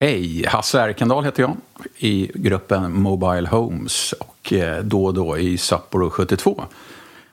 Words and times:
Hej, 0.00 0.44
Hasse 0.46 0.80
Erkendal 0.80 1.24
heter 1.24 1.42
jag 1.42 1.56
i 1.96 2.30
gruppen 2.34 3.00
Mobile 3.00 3.48
Homes 3.48 4.12
och 4.12 4.52
eh, 4.52 4.84
då 4.84 5.04
och 5.04 5.14
då 5.14 5.38
i 5.38 5.58
Sapporo 5.58 6.10
72. 6.10 6.64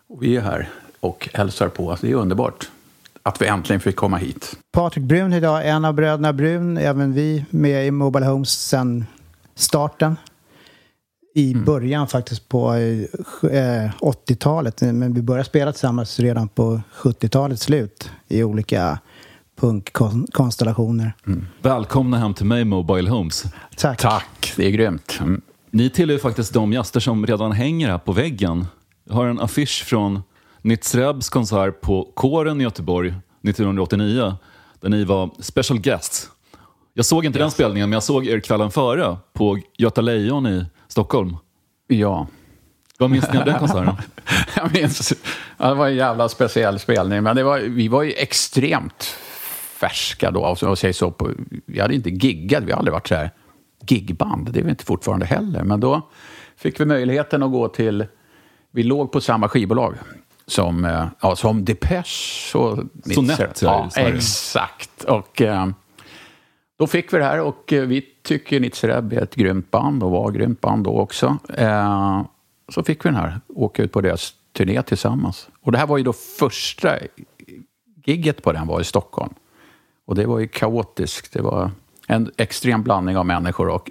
Och 0.08 0.24
vi 0.24 0.36
är 0.38 0.42
här 0.42 0.70
och 1.00 1.30
hälsar 1.34 1.68
på 1.70 1.92
att 1.92 2.02
det 2.02 2.12
är 2.12 2.16
underbart 2.16 2.70
att 3.24 3.42
vi 3.42 3.48
äntligen 3.48 3.80
fick 3.80 3.96
komma 3.96 4.18
hit. 4.18 4.56
Patrik 4.72 5.06
Brun 5.06 5.34
idag, 5.34 5.68
en 5.70 5.86
av 5.86 5.94
bröderna 5.94 6.34
Brun, 6.34 6.78
även 6.78 7.14
vi 7.14 7.46
med 7.50 7.88
i 7.88 7.92
Mobile 7.92 8.26
Homes 8.26 8.50
sedan 8.68 9.06
starten. 9.56 10.16
I 11.34 11.52
Mm. 11.52 11.66
början 11.66 12.08
faktiskt 12.08 12.50
på 12.50 12.74
eh, 12.74 13.92
80-talet, 14.00 14.82
men 14.82 15.14
vi 15.14 15.22
började 15.22 15.44
spela 15.50 15.72
tillsammans 15.72 16.20
redan 16.20 16.48
på 16.48 16.82
70-talets 16.96 17.62
slut 17.64 18.10
i 18.28 18.44
olika 18.44 19.00
punkkonstellationer. 19.56 21.14
Välkomna 21.62 22.18
hem 22.18 22.34
till 22.34 22.46
mig 22.46 22.66
Mobile 22.66 23.10
Homes. 23.10 23.44
Tack. 23.78 24.02
Tack, 24.02 24.54
det 24.56 24.66
är 24.66 24.70
grymt. 24.72 25.18
Mm. 25.22 25.42
Ni 25.72 25.90
tillhör 25.90 26.18
faktiskt 26.18 26.54
de 26.54 26.74
gäster 26.74 27.00
som 27.00 27.26
redan 27.28 27.52
hänger 27.52 27.90
här 27.90 27.98
på 27.98 28.12
väggen. 28.12 28.68
Jag 29.04 29.16
har 29.16 29.26
en 29.28 29.40
affisch 29.40 29.84
från 29.86 30.22
Nitzrebs 30.62 31.30
konsert 31.30 31.82
på 31.82 32.12
Kåren 32.14 32.62
i 32.62 32.64
Göteborg 32.64 33.14
1989 33.44 34.36
där 34.82 34.90
ni 34.90 35.04
var 35.04 35.30
special 35.40 35.80
guests. 35.80 36.30
Jag 36.94 37.06
såg 37.06 37.26
inte 37.26 37.40
den 37.40 37.52
spelningen 37.52 37.90
men 37.90 37.94
jag 37.94 38.04
såg 38.04 38.28
er 38.28 38.40
kvällen 38.40 38.72
före 38.72 39.18
på 39.34 39.60
Göta 39.78 40.02
Lejon 40.02 40.48
i 40.48 40.66
Stockholm. 40.88 41.38
Ja, 41.88 42.28
Vad 43.00 43.10
minns 43.10 43.34
ni 43.34 43.40
av 43.40 43.46
den 43.46 43.60
konserten? 43.60 43.96
jag 44.56 44.74
minns. 44.74 45.14
Ja, 45.58 45.68
det 45.70 45.76
var 45.76 45.88
en 45.88 45.96
jävla 45.96 46.30
speciell 46.30 46.80
spelning, 46.80 47.24
men 47.24 47.36
det 47.36 47.44
var, 47.44 47.60
vi 47.60 47.88
var 47.88 48.04
ju 48.04 48.12
extremt 48.12 49.16
färska 49.76 50.32
då. 50.32 50.56
Jag 50.62 50.78
säger 50.78 50.94
så 50.94 51.12
på, 51.12 51.32
vi 51.66 51.80
hade 51.80 51.96
inte 51.96 52.10
giggat, 52.10 52.64
vi 52.64 52.72
har 52.72 52.80
aldrig 52.80 52.94
varit 52.94 53.08
så 53.08 53.16
här 53.16 53.32
gigband. 53.88 54.52
Det 54.52 54.60
är 54.60 54.64
vi 54.64 54.70
inte 54.70 54.86
fortfarande 54.86 55.26
heller. 55.26 55.64
Men 55.64 55.80
då 55.80 56.10
fick 56.58 56.80
vi 56.80 56.86
möjligheten 56.86 57.44
att 57.44 57.52
gå 57.52 57.68
till... 57.68 58.06
Vi 58.72 58.84
låg 58.84 59.12
på 59.12 59.22
samma 59.22 59.50
skivbolag 59.50 59.96
som, 60.48 60.86
eh, 60.86 61.08
ja, 61.22 61.36
som 61.36 61.66
Depeche 61.66 62.58
och 62.58 62.80
Sonett, 63.14 63.62
ja, 63.62 63.90
exakt. 63.96 65.04
Och 65.04 65.42
eh, 65.42 65.68
då 66.80 66.88
fick 66.88 67.14
vi 67.14 67.18
det 67.18 67.24
här 67.24 67.42
och 67.42 67.74
eh, 67.74 67.86
vi 67.86 68.02
tycker 68.24 68.60
Nitzereb 68.60 69.14
är 69.14 69.22
ett 69.22 69.36
grymt 69.36 69.72
band 69.72 70.04
och 70.04 70.12
var 70.12 70.30
ett 70.30 70.36
grymt 70.36 70.62
band 70.62 70.84
då 70.84 71.00
också. 71.00 71.38
Så 72.70 72.84
fick 72.84 73.06
vi 73.06 73.10
den 73.10 73.20
här, 73.20 73.40
åka 73.48 73.84
ut 73.84 73.92
på 73.92 74.02
deras 74.02 74.34
turné 74.54 74.82
tillsammans. 74.82 75.50
Och 75.62 75.72
det 75.72 75.78
här 75.78 75.88
var 75.88 75.98
ju 75.98 76.04
då 76.04 76.14
första 76.14 76.98
gigget 78.06 78.44
på 78.44 78.52
den 78.52 78.68
var 78.68 78.82
i 78.82 78.84
Stockholm. 78.84 79.34
Och 80.06 80.16
det 80.16 80.26
var 80.26 80.40
ju 80.40 80.48
kaotiskt. 80.48 81.34
Det 81.34 81.42
var 81.42 81.72
en 82.08 82.32
extrem 82.38 82.84
blandning 82.84 83.18
av 83.18 83.26
människor 83.26 83.70
och 83.70 83.90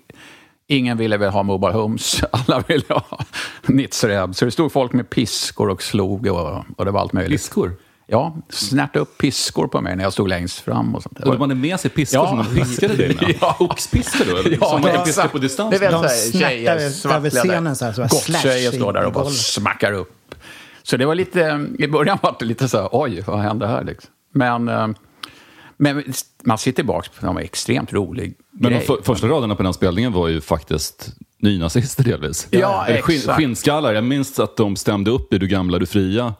ingen 0.66 0.96
ville 0.96 1.16
väl 1.16 1.30
ha 1.30 1.42
Mobile 1.42 1.72
Homes. 1.72 2.24
Alla 2.32 2.60
ville 2.68 2.84
ha 2.88 3.18
Nitzereb. 3.66 4.34
Så 4.34 4.44
det 4.44 4.50
stod 4.50 4.72
folk 4.72 4.92
med 4.92 5.10
piskor 5.10 5.68
och 5.68 5.82
slog 5.82 6.26
och, 6.26 6.64
och 6.76 6.84
det 6.84 6.90
var 6.90 7.00
allt 7.00 7.12
möjligt. 7.12 7.40
Piskor? 7.40 7.72
Ja, 8.06 8.36
snärta 8.48 8.98
upp 8.98 9.18
piskor 9.18 9.66
på 9.66 9.80
mig 9.80 9.96
när 9.96 10.04
jag 10.04 10.12
stod 10.12 10.28
längst 10.28 10.58
fram 10.60 10.94
och 10.94 11.02
sånt. 11.02 11.20
Och 11.20 11.32
de 11.32 11.40
hade 11.40 11.54
med 11.54 11.80
sig 11.80 11.90
piskor 11.90 12.20
Ja. 12.24 12.28
som 12.28 12.38
de 12.38 12.60
piskade 12.60 12.96
dig 12.96 13.16
med? 13.20 13.34
Ja. 13.40 13.56
Oxpiskor 13.58 14.24
då? 14.44 14.50
Ja, 14.60 14.68
som 14.68 14.80
man 14.80 14.92
kan 14.92 15.04
piska 15.04 15.28
på 15.28 15.38
distans? 15.38 15.70
Det 15.74 15.78
vet 15.78 15.90
De 15.90 16.08
snärtar 16.08 17.16
över- 17.16 17.30
scenen 17.30 17.76
så 17.76 17.84
här, 17.84 17.92
så 17.92 18.48
i- 18.48 18.76
står 18.78 18.92
där 18.92 19.04
och 19.04 19.12
bara 19.12 19.30
smackar 19.30 19.92
upp. 19.92 20.34
Så 20.82 20.96
det 20.96 21.06
var 21.06 21.14
lite, 21.14 21.66
i 21.78 21.88
början 21.88 22.18
var 22.22 22.36
det 22.38 22.44
lite 22.44 22.68
så 22.68 22.78
här, 22.80 22.88
oj, 22.92 23.20
vad 23.26 23.38
hände 23.40 23.66
här 23.66 23.84
liksom? 23.84 24.10
Men, 24.32 24.68
eh, 24.68 24.88
men 25.76 26.04
man 26.44 26.58
ser 26.58 26.72
tillbaka 26.72 27.08
på 27.20 27.26
en 27.26 27.38
extremt 27.38 27.92
rolig 27.92 28.34
Men 28.50 28.72
de 28.72 28.76
grej. 28.78 28.86
för, 28.86 28.98
första 29.02 29.26
raderna 29.28 29.54
på 29.54 29.62
den 29.62 29.74
spelningen 29.74 30.12
var 30.12 30.28
ju 30.28 30.40
faktiskt 30.40 31.14
nynazister 31.38 32.04
delvis. 32.04 32.48
Ja, 32.50 32.86
Eller 32.86 33.02
skinn, 33.02 33.16
exakt. 33.16 33.36
skinnskallar. 33.36 33.92
Jag 33.92 34.04
minns 34.04 34.38
att 34.40 34.56
de 34.56 34.76
stämde 34.76 35.10
upp 35.10 35.32
i 35.34 35.38
Du 35.38 35.46
gamla, 35.46 35.78
du 35.78 35.86
fria 35.86 36.34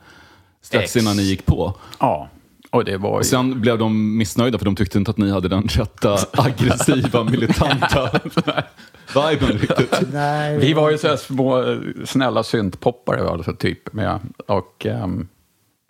strax 0.62 0.84
Ex. 0.84 0.96
innan 0.96 1.16
ni 1.16 1.22
gick 1.22 1.46
på. 1.46 1.74
Ja, 2.00 2.28
och 2.70 2.84
det 2.84 2.96
var 2.96 3.10
ju... 3.10 3.16
Och 3.16 3.26
sen 3.26 3.60
blev 3.60 3.78
de 3.78 4.16
missnöjda 4.16 4.58
för 4.58 4.64
de 4.64 4.76
tyckte 4.76 4.98
inte 4.98 5.10
att 5.10 5.18
ni 5.18 5.30
hade 5.30 5.48
den 5.48 5.62
rätta 5.62 6.18
aggressiva, 6.42 7.24
militanta 7.24 8.10
viben 9.30 9.48
riktigt. 9.58 9.98
Nej, 10.12 10.58
Vi 10.58 10.72
var 10.72 10.90
ju 10.90 10.98
så 10.98 11.08
här 11.08 11.16
små 11.16 11.76
snälla 12.04 12.42
syntpoppare 12.42 13.28
alltså, 13.28 13.52
typ. 13.52 13.92
Med, 13.92 14.20
och, 14.46 14.86
ehm, 14.86 15.28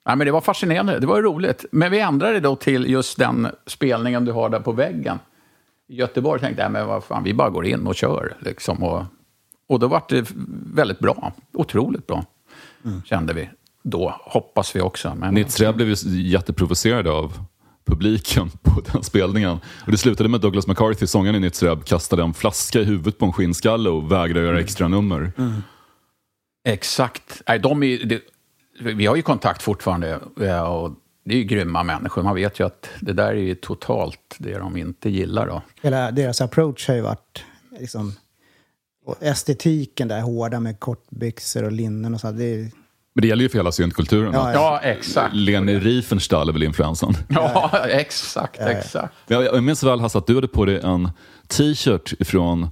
nej, 0.07 0.17
men 0.17 0.27
det 0.27 0.33
var 0.33 0.41
fascinerande, 0.41 0.99
det 0.99 1.07
var 1.07 1.23
roligt. 1.23 1.65
Men 1.73 1.91
vi 1.91 2.01
ändrade 2.01 2.41
då 2.41 2.57
till 2.57 2.91
just 2.91 3.19
den 3.19 3.49
spelningen 3.67 4.25
du 4.25 4.33
har 4.33 4.49
där 4.49 4.61
på 4.61 4.73
väggen. 4.73 5.19
I 5.89 5.97
Göteborg 5.97 6.41
tänkte 6.41 6.63
jag, 6.63 6.73
men 6.73 6.87
vad 6.87 7.05
fan, 7.05 7.25
vi 7.25 7.35
bara 7.35 7.51
går 7.51 7.67
in 7.67 7.87
och 7.87 7.95
kör. 7.95 8.37
Liksom, 8.41 8.83
och, 8.83 9.05
och 9.69 9.79
då 9.79 9.89
var 9.89 10.03
det 10.09 10.27
väldigt 10.75 10.99
bra, 10.99 11.33
otroligt 11.53 12.07
bra, 12.07 12.25
kände 13.05 13.33
vi. 13.33 13.51
Då 13.83 14.15
hoppas 14.21 14.77
vi 14.77 14.81
också. 14.81 15.15
Men, 15.15 15.35
Nitzre 15.35 15.73
blev 15.73 15.89
ju 15.89 16.23
jätteprovocerad 16.23 17.09
av 17.09 17.39
publiken 17.85 18.51
på 18.63 18.81
den 18.93 19.03
spelningen. 19.03 19.59
Och 19.85 19.91
det 19.91 19.99
slutade 19.99 20.29
med 20.29 20.37
att 20.37 20.43
Douglas 20.43 20.67
McCarthy, 20.67 21.07
sångaren 21.07 21.37
i 21.37 21.41
Nitzre, 21.41 21.77
kastade 21.85 22.23
en 22.23 22.35
flaska 22.35 22.81
i 22.81 22.85
huvudet 22.85 23.19
på 23.19 23.27
en 23.27 23.33
skinnskalle 23.33 23.91
och 23.91 24.13
vägrade 24.13 24.47
göra 24.47 24.61
extra 24.61 24.89
nummer. 24.89 25.33
Exakt. 26.69 27.43
Nej, 27.49 27.59
de 27.59 27.83
är, 27.83 28.05
det, 28.05 28.21
vi 28.81 29.07
har 29.07 29.17
ju 29.17 29.23
kontakt 29.23 29.63
fortfarande 29.63 30.21
ja, 30.37 30.69
och 30.69 30.93
det 31.25 31.35
är 31.35 31.39
ju 31.39 31.45
grymma 31.45 31.83
människor. 31.83 32.23
Man 32.23 32.35
vet 32.35 32.61
ju 32.61 32.67
att 32.67 32.89
det 33.01 33.13
där 33.13 33.29
är 33.29 33.35
ju 33.35 33.55
totalt 33.55 34.37
det 34.39 34.59
de 34.59 34.77
inte 34.77 35.11
gillar. 35.11 35.47
Då. 35.47 35.63
hela 35.83 36.11
deras 36.11 36.41
approach 36.41 36.89
har 36.89 36.95
ju 36.95 37.01
varit 37.01 37.45
liksom, 37.79 38.15
och 39.07 39.23
estetiken 39.23 40.09
där 40.09 40.21
hårda 40.21 40.61
med 40.61 40.81
kortbyxor 40.81 41.63
och 41.65 41.73
linnen 41.73 42.15
och 42.15 42.21
så. 42.21 42.31
Det 42.31 42.45
är, 42.45 42.59
Men 43.15 43.23
det 43.23 43.27
gäller 43.27 43.43
ju 43.43 43.49
för 43.49 43.59
hela 43.59 43.73
syntkulturen. 43.73 44.33
Ja, 44.33 44.53
Ja, 44.53 44.81
exakt. 44.83 45.35
Leni 45.35 45.79
Riefenstahl 45.79 46.49
är 46.49 46.53
väl 46.53 46.63
influensan. 46.63 47.15
Ja, 47.29 47.71
exakt, 47.89 48.61
exakt. 48.61 49.15
Jag, 49.27 49.45
jag 49.45 49.63
minns 49.63 49.83
väl 49.83 50.01
Hasse 50.01 50.19
att 50.19 50.27
du 50.27 50.35
hade 50.35 50.49
på 50.49 50.65
dig 50.65 50.81
en 50.81 51.11
t-shirt 51.49 52.27
från 52.27 52.69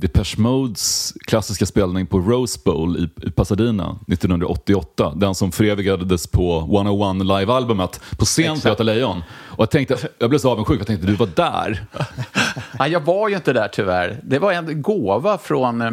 Depeche 0.00 0.40
Modes 0.40 1.14
klassiska 1.26 1.66
spelning 1.66 2.06
på 2.06 2.18
Rose 2.18 2.60
Bowl 2.64 2.96
i, 2.96 3.26
i 3.26 3.30
Pasadena 3.30 3.98
1988. 4.08 5.12
Den 5.16 5.34
som 5.34 5.52
förevigades 5.52 6.26
på 6.26 6.58
101 6.58 7.16
live-albumet 7.26 8.00
på 8.18 8.24
scen 8.24 8.60
på. 8.60 8.68
Göta 8.68 8.82
Lejon. 8.82 9.22
Och 9.30 9.62
jag, 9.62 9.70
tänkte, 9.70 9.96
jag 10.18 10.30
blev 10.30 10.38
så 10.38 10.50
avundsjuk, 10.50 10.80
jag 10.80 10.86
tänkte 10.86 11.06
du 11.06 11.14
var 11.14 11.28
där. 11.34 11.84
Nej, 12.78 12.90
jag 12.90 13.00
var 13.00 13.28
ju 13.28 13.34
inte 13.34 13.52
där 13.52 13.68
tyvärr. 13.68 14.20
Det 14.22 14.38
var 14.38 14.52
en 14.52 14.82
gåva 14.82 15.38
från 15.38 15.82
eh, 15.82 15.90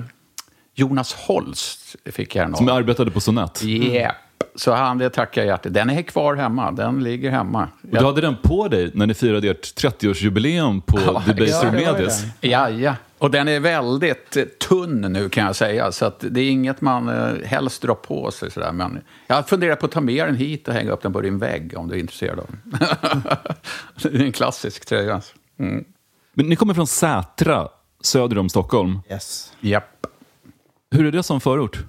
Jonas 0.76 1.14
Holst. 1.14 1.96
Fick 2.06 2.36
jag 2.36 2.58
Som 2.58 2.70
arbetade 2.70 3.12
på 3.12 3.20
Sonett. 3.20 3.64
Yep. 3.64 4.12
Så 4.56 4.74
han, 4.74 4.98
det 4.98 5.10
tackar 5.10 5.42
jag 5.42 5.48
hjärtat. 5.48 5.74
Den 5.74 5.90
är 5.90 6.02
kvar 6.02 6.36
hemma. 6.36 6.72
Den 6.72 7.04
ligger 7.04 7.32
hemma. 7.32 7.68
Och 7.92 7.98
du 8.00 8.06
hade 8.06 8.22
den 8.22 8.38
på 8.44 8.68
dig 8.68 8.92
när 8.94 9.08
ni 9.08 9.14
firade 9.14 9.50
ert 9.50 9.84
30-årsjubileum 9.84 10.82
på 10.82 11.00
Ja, 11.06 11.24
Debaser 11.28 11.66
ja, 11.66 11.72
Medis. 11.72 12.24
Ja, 12.42 12.70
ja. 12.70 12.96
Och 13.18 13.32
den 13.32 13.48
är 13.48 13.60
väldigt 13.60 14.38
eh, 14.38 14.44
tunn 14.44 15.02
nu 15.02 15.30
kan 15.30 15.46
jag 15.46 15.56
säga. 15.56 15.92
Så 15.92 16.06
att 16.06 16.20
det 16.30 16.42
är 16.42 16.50
inget 16.50 16.82
man 16.82 17.10
eh, 17.10 17.48
helst 17.48 17.82
drar 17.82 17.96
på 17.96 18.32
sig. 18.32 18.52
Sådär. 18.52 18.72
Men 18.72 19.02
jag 19.28 19.50
funderar 19.50 19.76
på 19.76 19.86
att 19.86 19.92
ta 19.92 20.02
med 20.02 20.28
den 20.28 20.36
hit 20.36 20.68
och 20.68 20.74
hänga 20.74 20.92
upp 20.92 21.02
den 21.02 21.14
på 21.14 21.22
din 21.22 21.38
vägg 21.38 21.74
om 21.78 21.88
du 21.88 21.96
är 21.96 22.00
intresserad 22.00 22.40
av 22.40 22.46
den. 22.48 22.80
det 24.12 24.18
är 24.18 24.26
en 24.26 24.32
klassisk 24.32 24.86
tröja. 24.86 25.22
Mm. 25.60 25.86
Men 26.34 26.50
ni 26.50 26.56
kommer 26.56 26.74
från 26.74 26.88
Sätra, 26.88 27.70
söder 28.02 28.38
om 28.38 28.50
Stockholm. 28.50 29.00
yes. 29.10 29.54
Japp. 29.60 30.08
Hur 30.92 31.06
är 31.06 31.12
det 31.12 31.24
som 31.24 31.42
förort? 31.42 31.86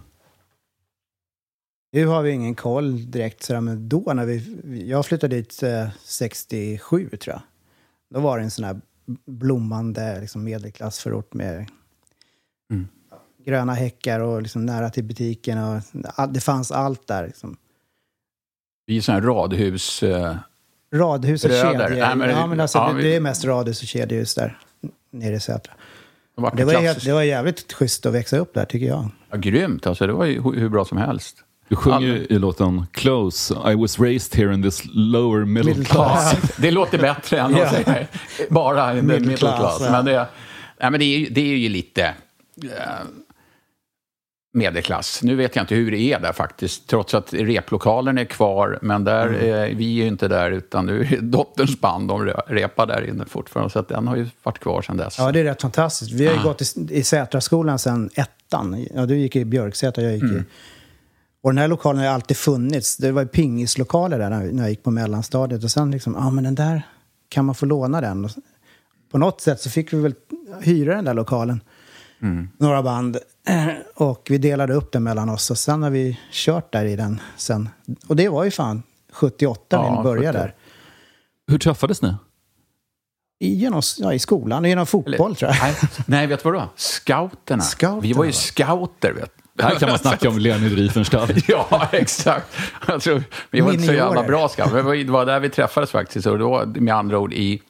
Nu 1.93 2.07
har 2.07 2.23
vi 2.23 2.31
ingen 2.31 2.55
koll 2.55 3.11
direkt 3.11 3.43
sådär, 3.43 3.61
men 3.61 3.89
då 3.89 4.13
när 4.15 4.27
vi... 4.27 4.43
Jag 4.89 5.07
flyttade 5.07 5.37
dit 5.37 5.63
eh, 5.63 5.89
67 6.05 7.09
tror 7.09 7.35
jag. 7.35 7.43
Då 8.15 8.21
var 8.21 8.39
det 8.39 8.45
en 8.45 8.51
sån 8.51 8.65
här 8.65 8.81
blommande 9.27 10.21
liksom, 10.21 10.45
medelklassförort 10.45 11.35
med 11.35 11.67
gröna 13.45 13.75
häckar 13.75 14.21
och 14.21 14.43
liksom 14.43 14.67
nära 14.67 14.91
till 14.91 15.05
butiken. 15.05 15.59
Och, 15.59 15.83
det 16.29 16.41
fanns 16.41 16.73
allt 16.73 17.07
där. 17.07 17.27
Liksom. 17.27 17.57
Vi 18.87 18.97
är 18.97 19.01
sådana 19.01 19.21
här 19.21 19.29
radhus... 19.29 20.03
Eh, 20.03 20.37
Radhus 20.95 21.45
och 21.45 21.51
Bröder. 21.51 21.89
kedjor. 21.89 22.01
Nej, 22.07 22.17
men- 22.17 22.31
ja, 22.31 22.47
men 22.47 22.61
alltså, 22.61 22.79
ja, 22.79 22.93
det, 22.93 23.03
det 23.03 23.17
är 23.17 23.21
mest 23.21 23.45
radhus 23.45 23.83
och 23.83 23.89
kedjehus 23.89 24.35
där 24.35 24.59
nere 25.11 25.35
i 25.35 25.41
Sätra. 25.41 25.75
det 26.37 26.41
var 26.43 26.51
Det 26.57 26.65
var, 26.65 27.05
det 27.05 27.13
var 27.13 27.23
jävligt 27.23 27.73
schysst 27.73 28.07
att 28.07 28.15
växa 28.15 28.39
upp 28.39 28.55
där 28.55 28.65
tycker 28.65 28.87
jag. 28.87 29.09
Ja, 29.31 29.37
grymt. 29.37 29.87
Alltså, 29.87 30.07
det 30.07 30.13
var 30.13 30.25
ju 30.25 30.43
hur 30.43 30.69
bra 30.69 30.85
som 30.85 30.99
helst. 30.99 31.45
Du 31.69 31.77
sjunger 31.77 32.01
ju 32.01 32.13
Aldrig. 32.13 32.31
i 32.31 32.39
låten 32.39 32.87
Close, 32.93 33.55
I 33.73 33.75
was 33.75 33.99
raised 34.01 34.41
here 34.41 34.55
in 34.55 34.63
this 34.63 34.83
lower 34.95 35.45
middle, 35.45 35.71
Middle 35.71 35.85
class. 35.85 36.33
class. 36.33 36.57
Det 36.61 36.71
låter 36.71 36.99
bättre 36.99 37.41
än 37.41 37.55
att 37.55 37.71
säga 37.71 38.07
bara 38.51 38.93
in 38.93 39.01
the 39.01 39.03
Middle 39.03 39.21
middle 39.21 39.37
class, 39.37 39.59
class. 39.59 39.81
ja. 39.81 39.91
Men, 39.91 40.05
det, 40.05 40.27
nej, 40.81 40.91
men 40.91 41.01
det, 41.01 41.05
är, 41.07 41.19
ju- 41.19 41.29
det 41.31 41.41
är 41.41 41.57
ju 41.57 41.69
lite... 41.69 42.15
eh, 42.63 42.71
medelklass. 44.57 45.23
Nu 45.23 45.35
vet 45.35 45.57
jag 45.57 45.63
inte 45.63 45.75
hur 45.75 45.91
det 45.91 46.01
är 46.01 46.21
där 46.21 46.33
faktiskt, 46.33 46.87
trots 46.87 47.15
att 47.15 47.35
replokalen 47.35 48.19
är 48.19 48.25
kvar. 48.25 48.79
Men 48.83 49.05
där, 49.05 49.27
mm. 49.27 49.71
eh, 49.71 49.77
vi 49.77 49.99
är 49.99 50.03
ju 50.03 50.07
inte 50.07 50.29
där, 50.29 50.51
utan 50.51 50.87
nu 50.87 51.01
är 51.01 51.21
dotterns 51.21 51.81
band, 51.81 52.09
de 52.09 52.27
repar 52.47 52.87
där 52.87 53.09
inne 53.09 53.25
fortfarande. 53.25 53.73
Så 53.73 53.79
att 53.79 53.89
den 53.89 54.09
har 54.09 54.17
ju 54.17 54.27
varit 54.43 54.59
kvar 54.59 54.83
sedan 54.83 54.97
dess. 54.97 55.19
Ja, 55.19 55.33
det 55.33 55.41
är 55.41 55.45
rätt 55.45 55.63
fantastiskt. 55.63 56.13
Vi 56.13 56.27
har 56.27 56.35
ju 56.35 56.41
ah. 56.41 56.43
gått 56.43 56.63
i, 56.63 56.65
i 56.91 57.03
Sätraskolan 57.03 57.79
sedan 57.79 58.11
ettan. 58.15 58.87
Ja, 58.95 59.07
du 59.07 59.19
gick 59.19 59.37
i 59.37 59.45
Björksätra, 59.45 60.05
jag 60.05 60.15
gick 60.15 60.23
mm. 60.23 60.37
i... 60.37 60.43
Och 61.47 61.53
den 61.53 61.59
här 61.59 61.69
lokalen 61.69 62.05
har 62.05 62.11
alltid 62.11 62.37
funnits. 62.37 62.97
Det 62.97 63.13
var 63.13 63.23
ju 63.23 63.29
pingislokaler 63.29 64.19
där 64.19 64.31
när 64.31 64.63
jag 64.63 64.71
gick 64.71 64.83
på 64.83 64.91
mellanstadiet. 64.91 65.65
Och 65.65 65.71
sen 65.71 65.91
liksom, 65.91 66.15
ja 66.19 66.27
ah, 66.27 66.31
men 66.31 66.45
den 66.45 66.55
där, 66.55 66.83
kan 67.29 67.45
man 67.45 67.55
få 67.55 67.67
låna 67.67 68.01
den? 68.01 68.25
Och 68.25 68.31
på 69.11 69.19
något 69.19 69.41
sätt 69.41 69.61
så 69.61 69.71
fick 69.71 69.93
vi 69.93 70.01
väl 70.01 70.15
hyra 70.61 70.95
den 70.95 71.05
där 71.05 71.15
lokalen. 71.15 71.61
Mm. 72.23 72.49
Några 72.59 72.83
band. 72.83 73.19
Och 73.95 74.27
vi 74.31 74.39
delade 74.39 74.75
upp 74.75 74.93
den 74.93 75.03
mellan 75.03 75.29
oss. 75.29 75.51
Och 75.51 75.59
sen 75.59 75.83
har 75.83 75.91
vi 75.91 76.21
kört 76.31 76.73
där 76.73 76.85
i 76.85 76.97
den 76.97 77.21
sen. 77.37 77.69
Och 78.07 78.17
det 78.17 78.29
var 78.29 78.45
ju 78.45 78.51
fan 78.51 78.83
78 79.13 79.63
ja, 79.69 79.97
vi 79.97 80.03
började 80.03 80.39
70. 80.39 80.47
där. 80.47 80.55
Hur 81.47 81.59
träffades 81.59 82.03
ni? 82.03 82.15
I, 83.39 83.55
genom, 83.55 83.83
ja, 83.99 84.13
I 84.13 84.19
skolan, 84.19 84.65
genom 84.65 84.87
fotboll 84.87 85.15
Eller, 85.27 85.35
tror 85.35 85.51
jag. 85.51 85.59
Nej, 85.63 85.77
nej, 86.07 86.27
vet 86.27 86.43
du 86.43 86.51
vad 86.51 86.63
då? 86.63 86.69
Scouterna. 86.77 87.63
Scouterna. 87.63 88.01
Vi 88.01 88.13
var 88.13 88.25
ju 88.25 88.33
scouter, 88.33 89.13
vet 89.13 89.36
här 89.59 89.75
kan 89.75 89.89
man 89.89 89.99
snacka 89.99 90.29
om 90.29 90.39
Leonid 90.39 90.73
Riefenstahl. 90.73 91.29
ja, 91.49 91.89
exakt. 91.93 92.57
Jag 92.87 93.03
tror, 93.03 93.23
vi 93.51 93.61
var 93.61 93.73
inte 93.73 93.87
så 93.87 93.93
jävla 93.93 94.23
bra 94.23 94.49
scouter. 94.49 95.05
Det 95.05 95.13
var 95.13 95.27
där 95.27 95.41
vi 95.41 95.51
träffades 95.51 95.91
faktiskt. 95.91 96.27
Och 96.27 96.39
då, 96.39 96.65
med 96.67 96.95
andra 96.95 97.19
ord, 97.19 97.33
i 97.33 97.63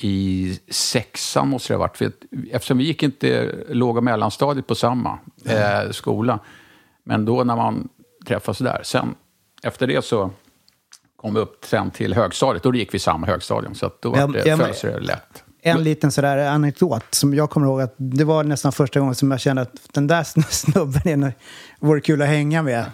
i 0.00 0.58
sexan 0.68 1.48
måste 1.48 1.72
det 1.72 1.76
ha 1.76 1.80
varit. 1.80 1.96
För 1.96 2.12
eftersom 2.50 2.78
vi 2.78 2.84
gick 2.84 3.02
inte 3.02 3.54
låg 3.68 3.96
och 3.96 4.04
mellanstadiet 4.04 4.66
på 4.66 4.74
samma 4.74 5.18
eh, 5.44 5.90
skola. 5.90 6.38
Men 7.04 7.24
då 7.24 7.44
när 7.44 7.56
man 7.56 7.88
träffades 8.26 8.58
där. 8.58 8.80
Sen 8.82 9.14
efter 9.62 9.86
det 9.86 10.04
så 10.04 10.30
kom 11.16 11.34
vi 11.34 11.40
upp 11.40 11.64
sen 11.64 11.90
till 11.90 12.14
högstadiet. 12.14 12.62
Då 12.62 12.74
gick 12.74 12.94
vi 12.94 12.98
samma 12.98 13.26
högstadium. 13.26 13.74
Så 13.74 13.90
då 14.00 14.10
var 14.10 14.28
det, 14.28 14.46
jag, 14.46 14.58
följs 14.58 14.80
det 14.80 15.00
lätt. 15.00 15.44
En 15.76 15.82
liten 15.82 16.12
sådär 16.12 16.38
anekdot 16.38 17.04
som 17.10 17.34
jag 17.34 17.50
kommer 17.50 17.66
ihåg 17.66 17.80
att 17.80 17.94
det 17.96 18.24
var 18.24 18.44
nästan 18.44 18.72
första 18.72 19.00
gången 19.00 19.14
som 19.14 19.30
jag 19.30 19.40
kände 19.40 19.62
att 19.62 19.74
den 19.92 20.06
där 20.06 20.24
snubben 20.50 21.24
är, 21.24 21.32
vore 21.80 22.00
kul 22.00 22.22
att 22.22 22.28
hänga 22.28 22.62
med. 22.62 22.84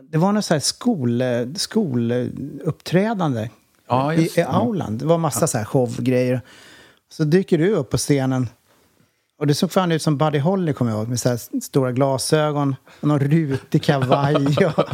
Det 0.00 0.18
var 0.18 0.32
något 0.32 0.44
så 0.44 0.54
här 0.54 0.60
skol, 0.60 1.22
skoluppträdande 1.56 3.48
ja, 3.88 4.14
i, 4.14 4.30
i 4.36 4.42
aulan. 4.42 4.98
Det 4.98 5.04
var 5.04 5.18
massa 5.18 5.46
så 5.46 5.58
här 5.58 5.64
showgrejer. 5.64 6.40
Så 7.12 7.24
dyker 7.24 7.58
du 7.58 7.72
upp 7.72 7.90
på 7.90 7.96
scenen. 7.96 8.48
Och 9.38 9.46
det 9.46 9.54
såg 9.54 9.72
fan 9.72 9.92
ut 9.92 10.02
som 10.02 10.18
Buddy 10.18 10.38
Holly, 10.38 10.72
kommer 10.72 10.90
jag 10.90 10.98
ihåg, 10.98 11.08
med 11.08 11.20
så 11.20 11.38
stora 11.62 11.92
glasögon 11.92 12.76
och 13.00 13.08
någon 13.08 13.18
rutig 13.18 13.82
kavaj. 13.82 14.36
och, 14.76 14.84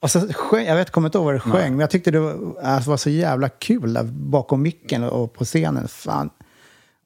och 0.00 0.10
så 0.10 0.32
sjöng, 0.32 0.66
jag 0.66 0.76
vet, 0.76 0.90
kommer 0.90 1.08
inte 1.08 1.18
ihåg 1.18 1.24
vad 1.24 1.34
du 1.34 1.40
sjöng, 1.40 1.52
Nej. 1.52 1.70
men 1.70 1.80
jag 1.80 1.90
tyckte 1.90 2.10
det 2.10 2.20
var, 2.20 2.60
alltså, 2.62 2.90
var 2.90 2.96
så 2.96 3.10
jävla 3.10 3.48
kul 3.48 3.92
där 3.92 4.04
bakom 4.04 4.62
micken 4.62 5.04
och 5.04 5.32
på 5.34 5.44
scenen. 5.44 5.88
Fan. 5.88 6.30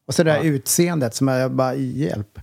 Och 0.06 0.14
så 0.14 0.22
det 0.22 0.30
där 0.30 0.36
ja. 0.36 0.42
utseendet 0.42 1.14
som 1.14 1.28
jag 1.28 1.52
bara, 1.52 1.74
hjälp. 1.74 2.38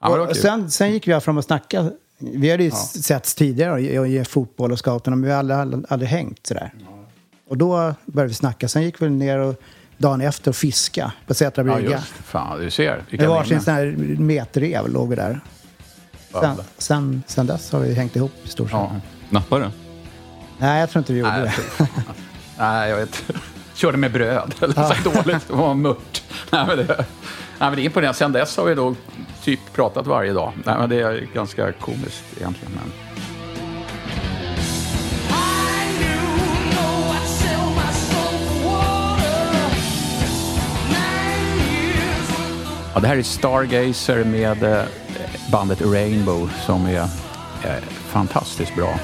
Ja, 0.00 0.20
och 0.28 0.36
sen, 0.36 0.70
sen 0.70 0.92
gick 0.92 1.08
vi 1.08 1.20
fram 1.20 1.38
och 1.38 1.44
snackade. 1.44 1.92
Vi 2.18 2.50
hade 2.50 2.62
ju 2.62 2.68
ja. 2.68 2.76
setts 2.76 3.34
tidigare 3.34 4.08
i 4.08 4.24
fotboll 4.24 4.72
och 4.72 4.78
scouterna, 4.78 5.16
men 5.16 5.26
vi 5.26 5.34
hade 5.34 5.56
aldrig, 5.56 5.74
aldrig, 5.74 5.92
aldrig 5.92 6.08
hängt 6.08 6.46
sådär. 6.46 6.72
Ja. 6.80 7.04
Och 7.48 7.58
då 7.58 7.94
började 8.06 8.28
vi 8.28 8.34
snacka. 8.34 8.68
Sen 8.68 8.82
gick 8.82 9.02
vi 9.02 9.10
ner 9.10 9.38
och 9.38 9.62
dagen 9.96 10.20
efter 10.20 10.50
och 10.50 10.56
fiska 10.56 11.12
på 11.26 11.34
Sätra 11.34 11.64
brygga. 11.64 11.90
Ja, 11.90 11.98
Fan, 12.24 12.60
du 12.60 12.70
ser. 12.70 13.04
Med 13.10 13.28
varsin 13.28 13.60
sån 13.60 13.74
här 13.74 13.86
metrev 14.18 14.88
låg 14.88 15.16
där. 15.16 15.40
Sen, 16.32 16.56
sen, 16.78 17.22
sen 17.26 17.46
dess 17.46 17.72
har 17.72 17.80
vi 17.80 17.94
hängt 17.94 18.16
ihop 18.16 18.32
i 18.44 18.48
stort 18.48 18.70
sett. 18.70 18.78
Ja. 18.78 18.90
Nappade 19.30 19.64
du? 19.64 19.70
Nej, 20.58 20.80
jag 20.80 20.90
tror 20.90 21.00
inte 21.00 21.12
vi 21.12 21.18
gjorde 21.18 21.40
Nej, 21.40 21.54
det. 21.78 21.88
Nej, 22.58 22.90
jag 22.90 22.96
vet. 22.96 23.24
Körde 23.74 23.96
med 23.98 24.12
bröd. 24.12 24.54
Eller 24.60 24.74
ja. 24.76 24.94
så 24.94 25.10
dåligt. 25.10 25.48
Det 25.48 25.54
var 25.54 25.74
mört. 25.74 26.22
Nej, 26.50 26.66
men 26.66 26.76
det, 26.76 26.84
nej, 26.88 27.06
men 27.58 27.72
det 27.76 27.82
är 27.82 27.84
imponerande. 27.84 28.18
Sen 28.18 28.32
dess 28.32 28.56
har 28.56 28.64
vi 28.64 28.74
då 28.74 28.94
typ 29.42 29.60
pratat 29.72 30.06
varje 30.06 30.32
dag. 30.32 30.52
Nej, 30.64 30.74
men 30.78 30.90
det 30.90 31.00
är 31.00 31.26
ganska 31.34 31.72
komiskt 31.72 32.24
egentligen. 32.36 32.72
Men... 32.74 32.92
Ja, 42.94 43.00
det 43.00 43.08
här 43.08 43.16
är 43.16 43.22
Stargazer 43.22 44.24
med 44.24 44.62
eh, 44.62 44.82
bandet 45.50 45.80
Rainbow 45.82 46.50
som 46.66 46.86
är 46.86 47.08
är 47.62 47.80
fantastiskt 47.80 48.74
bra. 48.74 48.98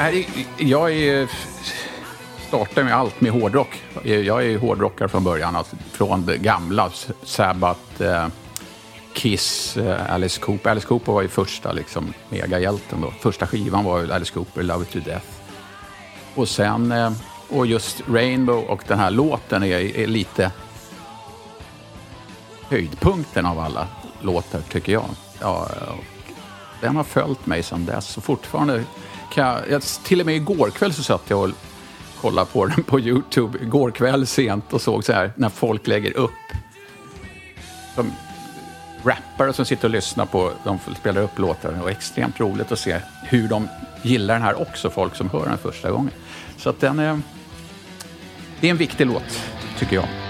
Det 0.00 0.04
här 0.04 0.12
är, 0.12 0.26
jag 0.56 0.92
är, 0.92 1.30
startar 2.48 2.84
med 2.84 2.94
allt 2.94 3.20
med 3.20 3.32
hårdrock. 3.32 3.82
Jag 4.02 4.46
är 4.46 4.58
hårdrockare 4.58 5.08
från 5.08 5.24
början. 5.24 5.56
Alltså 5.56 5.76
från 5.92 6.26
det 6.26 6.36
gamla 6.36 6.90
Sabbath, 7.22 8.02
eh, 8.02 8.26
Kiss, 9.12 9.76
eh, 9.76 10.12
Alice 10.14 10.40
Cooper. 10.40 10.70
Alice 10.70 10.86
Cooper 10.86 11.12
var 11.12 11.22
ju 11.22 11.28
första 11.28 11.72
liksom, 11.72 12.12
megahjälten. 12.28 13.00
Då. 13.00 13.10
Första 13.20 13.46
skivan 13.46 13.84
var 13.84 14.00
ju 14.00 14.12
Alice 14.12 14.32
Cooper, 14.32 14.62
Love 14.62 14.82
It 14.82 14.90
To 14.90 14.98
Death. 14.98 15.26
Och 16.34 16.48
sen, 16.48 16.92
eh, 16.92 17.12
och 17.48 17.66
just 17.66 18.02
Rainbow 18.08 18.64
och 18.64 18.82
den 18.86 18.98
här 18.98 19.10
låten 19.10 19.62
är, 19.62 19.96
är 19.96 20.06
lite 20.06 20.52
höjdpunkten 22.68 23.46
av 23.46 23.58
alla 23.58 23.88
låtar, 24.20 24.60
tycker 24.60 24.92
jag. 24.92 25.04
Ja, 25.40 25.68
den 26.80 26.96
har 26.96 27.04
följt 27.04 27.46
mig 27.46 27.62
sedan 27.62 27.84
dess 27.84 28.16
och 28.16 28.24
fortfarande 28.24 28.84
kan 29.30 29.62
jag, 29.70 29.82
till 29.82 30.20
och 30.20 30.26
med 30.26 30.36
igår 30.36 30.70
kväll 30.70 30.92
så 30.92 31.02
satt 31.02 31.22
jag 31.30 31.42
och 31.42 31.50
kollade 32.20 32.50
på 32.52 32.66
den 32.66 32.82
på 32.82 33.00
Youtube. 33.00 33.58
Igår 33.62 33.90
kväll 33.90 34.26
sent 34.26 34.72
och 34.72 34.80
såg 34.80 35.04
så 35.04 35.12
här 35.12 35.32
när 35.36 35.48
folk 35.48 35.86
lägger 35.86 36.16
upp. 36.16 36.30
De 37.96 38.12
rappare 39.04 39.52
som 39.52 39.64
sitter 39.64 39.88
och 39.88 39.94
lyssnar 39.94 40.26
på, 40.26 40.52
de 40.64 40.78
spelar 41.00 41.22
upp 41.22 41.38
låtar. 41.38 41.72
Det 41.72 41.78
var 41.78 41.90
extremt 41.90 42.40
roligt 42.40 42.72
att 42.72 42.78
se 42.78 43.00
hur 43.24 43.48
de 43.48 43.68
gillar 44.02 44.34
den 44.34 44.42
här 44.42 44.60
också, 44.60 44.90
folk 44.90 45.16
som 45.16 45.30
hör 45.30 45.44
den 45.44 45.58
första 45.58 45.90
gången. 45.90 46.12
Så 46.56 46.70
att 46.70 46.80
den 46.80 46.98
är, 46.98 47.20
det 48.60 48.66
är 48.66 48.70
en 48.70 48.76
viktig 48.76 49.06
låt, 49.06 49.42
tycker 49.78 49.96
jag. 49.96 50.29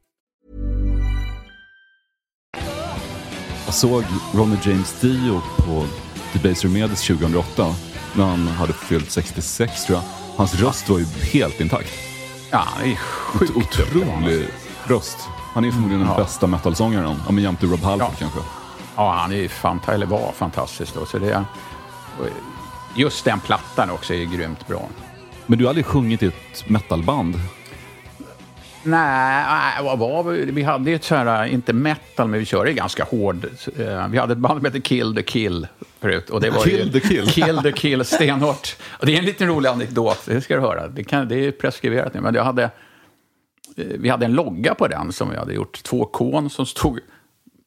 Jag 3.71 3.75
såg 3.75 4.03
Ronny 4.33 4.57
James 4.63 4.99
Dio 5.01 5.41
på 5.57 5.85
Debaser 6.33 6.67
Medis 6.69 7.01
2008 7.07 7.75
när 8.13 8.25
han 8.25 8.47
hade 8.47 8.73
fyllt 8.73 9.11
66 9.11 9.85
tror 9.85 9.97
jag. 9.99 10.03
Hans 10.37 10.55
röst 10.55 10.89
var 10.89 10.99
ju 10.99 11.05
helt 11.05 11.61
intakt. 11.61 11.89
Ja, 12.49 12.63
det 12.83 12.91
är 12.91 12.95
sjukt. 12.95 13.51
Otrolig 13.55 14.47
röst. 14.83 15.17
Han 15.53 15.65
är 15.65 15.71
förmodligen 15.71 16.07
den 16.07 16.15
bästa 16.17 16.47
metalsångaren. 16.47 17.15
Ja, 17.25 17.31
men 17.31 17.43
jämte 17.43 17.65
Rob 17.65 17.83
Halford 17.83 18.07
Ja. 18.11 18.15
kanske. 18.19 18.39
Ja, 18.95 19.13
han 19.21 19.31
är 19.31 19.35
ju 19.35 19.47
fanta- 19.47 19.91
eller 19.93 20.05
var 20.05 20.31
fantastisk 20.31 20.93
då. 20.93 21.05
Så 21.05 21.19
det 21.19 21.31
är, 21.31 21.45
just 22.95 23.25
den 23.25 23.39
plattan 23.39 23.89
också 23.89 24.13
är 24.13 24.25
grymt 24.25 24.67
bra. 24.67 24.87
Men 25.45 25.57
du 25.59 25.65
har 25.65 25.69
aldrig 25.69 25.85
sjungit 25.85 26.23
i 26.23 26.25
ett 26.27 26.69
metalband? 26.69 27.39
Nej, 28.83 29.83
vad 29.83 29.99
var 29.99 30.23
vi? 30.23 30.45
Vi 30.51 30.63
hade 30.63 30.89
ju 30.89 30.95
ett 30.95 31.03
så 31.03 31.15
här, 31.15 31.45
inte 31.45 31.73
metal, 31.73 32.27
men 32.27 32.39
vi 32.39 32.45
körde 32.45 32.73
ganska 32.73 33.03
hård. 33.03 33.45
eh, 33.79 34.07
Vi 34.07 34.17
hade 34.17 34.31
ett 34.33 34.37
band 34.39 34.57
som 34.59 34.65
hette 34.65 34.79
Kill 34.81 35.15
the 35.15 35.23
Kill 35.23 35.67
förut. 35.99 36.29
Och 36.29 36.41
det 36.41 36.49
var 36.49 36.63
Kill 36.63 36.85
ju, 36.93 36.99
the 36.99 37.07
Kill? 37.07 37.27
Kill 37.27 37.57
the 37.63 37.71
Kill, 37.71 38.05
stenhårt. 38.05 38.75
Och 38.89 39.05
det 39.05 39.13
är 39.15 39.19
en 39.19 39.25
liten 39.25 39.47
rolig 39.47 39.69
anekdot, 39.69 40.19
det 40.25 40.41
ska 40.41 40.55
du 40.55 40.61
höra. 40.61 40.87
Det, 40.87 41.03
kan, 41.03 41.27
det 41.27 41.35
är 41.35 41.51
preskriberat 41.51 42.13
nu, 42.13 42.21
men 42.21 42.33
jag 42.35 42.43
hade, 42.43 42.63
eh, 42.63 42.69
vi 43.75 44.09
hade 44.09 44.25
en 44.25 44.33
logga 44.33 44.75
på 44.75 44.87
den 44.87 45.11
som 45.13 45.29
vi 45.29 45.37
hade 45.37 45.53
gjort. 45.53 45.83
Två 45.83 46.05
kon 46.05 46.49
som 46.49 46.65
stod 46.65 46.99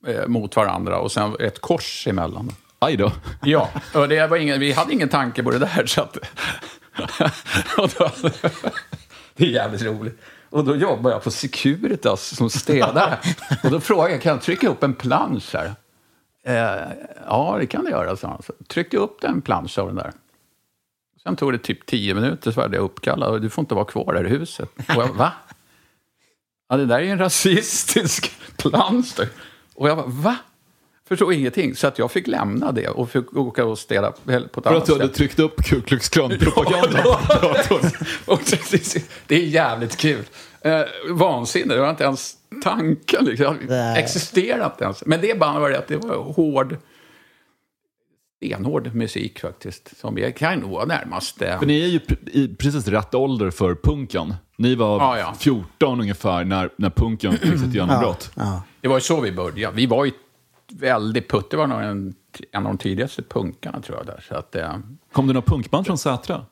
eh, 0.07 0.27
mot 0.27 0.57
varandra 0.57 0.99
och 0.99 1.13
sen 1.13 1.37
ett 1.41 1.61
kors 1.61 2.07
emellan. 2.07 2.51
Aj 2.79 2.97
då. 2.97 3.13
Ja, 3.43 3.71
och 3.95 4.09
det 4.09 4.27
var 4.27 4.37
ingen, 4.37 4.61
vi 4.61 4.73
hade 4.73 4.93
ingen 4.93 5.09
tanke 5.09 5.43
på 5.43 5.51
det 5.51 5.59
där. 5.59 5.87
Så 5.87 6.01
att, 6.01 6.19
det 9.37 9.45
är 9.45 9.49
jävligt 9.51 9.83
roligt. 9.83 10.21
Och 10.55 10.65
då 10.65 10.77
jobbar 10.77 11.11
jag 11.11 11.23
på 11.23 11.31
Securitas 11.31 12.37
som 12.37 12.51
städare. 12.51 13.19
Och 13.65 13.71
då 13.71 13.81
frågade 13.81 14.11
jag, 14.11 14.23
kan 14.23 14.33
jag 14.33 14.43
trycka 14.43 14.69
upp 14.69 14.83
en 14.83 14.95
plansch 14.95 15.55
här? 15.55 15.75
Eh, 16.45 16.93
ja, 17.27 17.57
det 17.61 17.67
kan 17.67 17.85
du 17.85 17.91
göra, 17.91 18.17
sa 18.17 18.29
han. 18.29 18.43
Så 18.43 18.53
tryckte 18.69 18.97
upp 18.97 19.21
den 19.21 19.43
plansch 19.43 19.79
av 19.79 19.87
den 19.87 19.97
där. 19.97 20.13
Sen 21.23 21.37
tog 21.37 21.53
det 21.53 21.59
typ 21.59 21.87
tio 21.87 22.15
minuter 22.15 22.51
så 22.51 22.61
var 22.61 22.69
jag 22.73 22.83
uppkallad 22.83 23.43
du 23.43 23.51
får 23.51 23.63
inte 23.63 23.75
vara 23.75 23.85
kvar 23.85 24.15
här 24.15 24.27
i 24.27 24.29
huset. 24.29 24.69
Och 24.77 25.03
jag, 25.03 25.09
va? 25.09 25.33
Ja, 26.69 26.77
det 26.77 26.87
där 26.87 26.97
är 26.97 27.03
ju 27.03 27.11
en 27.11 27.19
rasistisk 27.19 28.33
plansch. 28.57 29.21
Och 29.75 29.89
jag 29.89 29.97
bara, 29.97 30.07
va? 30.07 30.37
Förstod 31.09 31.33
ingenting. 31.33 31.75
Så 31.77 31.87
att 31.87 31.99
jag 31.99 32.11
fick 32.13 32.27
lämna 32.27 32.73
det 32.73 32.89
och 32.89 33.11
fick 33.11 33.37
åka 33.37 33.65
och 33.65 33.79
städa 33.79 34.13
på 34.13 34.31
ett 34.31 34.45
För 34.55 34.67
annat 34.71 34.83
att 34.83 34.87
du 34.87 34.93
hade 34.93 34.95
ställe. 34.95 35.09
tryckt 35.09 35.39
upp 35.39 35.65
Ku 35.65 35.81
Klux 35.81 36.09
Klan-propaganda 36.09 37.01
Ja, 37.05 37.21
på 37.29 37.47
datorn. 37.47 37.91
Det- 39.27 39.35
är 39.35 39.39
jävligt 39.47 39.97
kul. 39.97 40.25
Eh, 40.61 40.81
vansinne, 41.11 41.75
det 41.75 41.81
var 41.81 41.91
inte 41.91 42.05
ens 42.05 42.33
tanken. 42.63 43.25
Liksom. 43.25 43.57
Det 43.69 43.75
Nej. 43.77 44.03
existerar 44.03 44.67
inte 44.67 44.85
ens. 44.85 45.07
Men 45.07 45.21
det 45.21 45.39
bandet 45.39 45.61
var 45.63 45.71
det 45.71 45.79
att 45.79 45.89
det 45.89 45.97
var 45.97 46.17
hård, 46.17 46.77
stenhård 48.37 48.95
musik 48.95 49.41
faktiskt. 49.41 49.99
Som 50.01 50.19
jag 50.19 50.37
kan 50.37 50.59
nog 50.59 50.71
vara 50.71 50.85
närmast. 50.85 51.43
eh, 51.43 51.59
För 51.59 51.67
ni 51.67 51.81
är 51.83 51.87
ju 51.87 52.01
i 52.33 52.49
precis 52.55 52.89
rätt 52.89 53.15
ålder 53.15 53.51
för 53.51 53.75
punken. 53.75 54.35
Ni 54.59 54.75
var 54.75 54.99
Ja, 54.99 55.19
ja. 55.19 55.35
14 55.39 56.01
ungefär 56.01 56.45
när, 56.45 56.71
när 56.77 56.91
punken 56.91 57.33
fick 57.39 57.59
sitt 57.59 57.75
genombrott. 57.75 58.31
Ja. 58.35 58.63
Det 58.81 58.89
var 58.89 58.97
ju 58.97 59.01
så 59.01 59.21
vi 59.21 59.33
började. 59.33 59.77
Vi 59.77 59.87
var 59.87 60.05
ju 60.05 60.11
väldigt 60.79 61.29
putt. 61.31 61.51
Det 61.51 61.57
var 61.57 61.67
nog 61.67 61.81
en, 61.83 62.15
en 62.53 62.67
av 62.67 62.73
de 62.73 62.79
tidigaste 62.79 63.23
punkarna 63.23 63.81
tror 63.81 63.99
jag. 63.99 64.07
Där. 64.07 64.25
Så 64.29 64.35
att, 64.35 64.55
eh, 64.55 64.77
Kom 65.13 65.27
det 65.27 65.33
några 65.33 65.47
punkband 65.47 65.87
från 65.87 65.99
Sätra? 65.99 66.47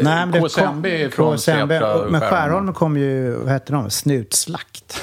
Nej, 0.00 0.26
men 0.26 0.30
det 0.30 0.40
KSMB 0.40 1.02
kom- 1.02 1.10
från 1.10 1.34
KSMB, 1.36 1.72
Sätra. 1.74 2.08
Men 2.10 2.20
Skärholmen 2.20 2.74
kom 2.74 2.96
ju, 2.96 3.34
vad 3.36 3.48
hette 3.48 3.72
de? 3.72 3.90
Snutslakt. 3.90 5.02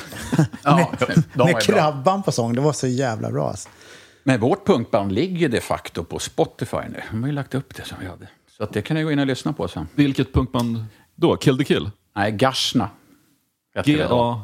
Ja, 0.63 0.91
de 0.99 1.05
med 1.43 1.47
är 1.47 1.51
bra. 1.53 1.59
krabban 1.59 2.23
på 2.23 2.31
sång. 2.31 2.55
Det 2.55 2.61
var 2.61 2.73
så 2.73 2.87
jävla 2.87 3.31
bra. 3.31 3.47
Alltså. 3.49 3.69
Men 4.23 4.39
vårt 4.39 4.65
punkband 4.67 5.11
ligger 5.11 5.49
de 5.49 5.61
facto 5.61 6.03
på 6.03 6.19
Spotify 6.19 6.77
nu. 6.89 7.01
De 7.11 7.21
har 7.23 7.27
ju 7.29 7.33
lagt 7.35 7.55
upp 7.55 7.75
det 7.75 7.85
som 7.85 7.97
vi 8.01 8.05
hade. 8.07 8.27
Så 8.57 8.63
att 8.63 8.73
det 8.73 8.81
kan 8.81 8.97
ni 8.97 9.03
gå 9.03 9.11
in 9.11 9.19
och 9.19 9.25
lyssna 9.27 9.53
på 9.53 9.67
sen. 9.67 9.87
Vilket 9.95 10.33
punkband 10.33 10.85
då? 11.15 11.35
Kill 11.37 11.57
the 11.57 11.63
Kill? 11.63 11.89
Nej, 12.15 12.31
Gashna. 12.31 12.89
G-A... 13.85 14.41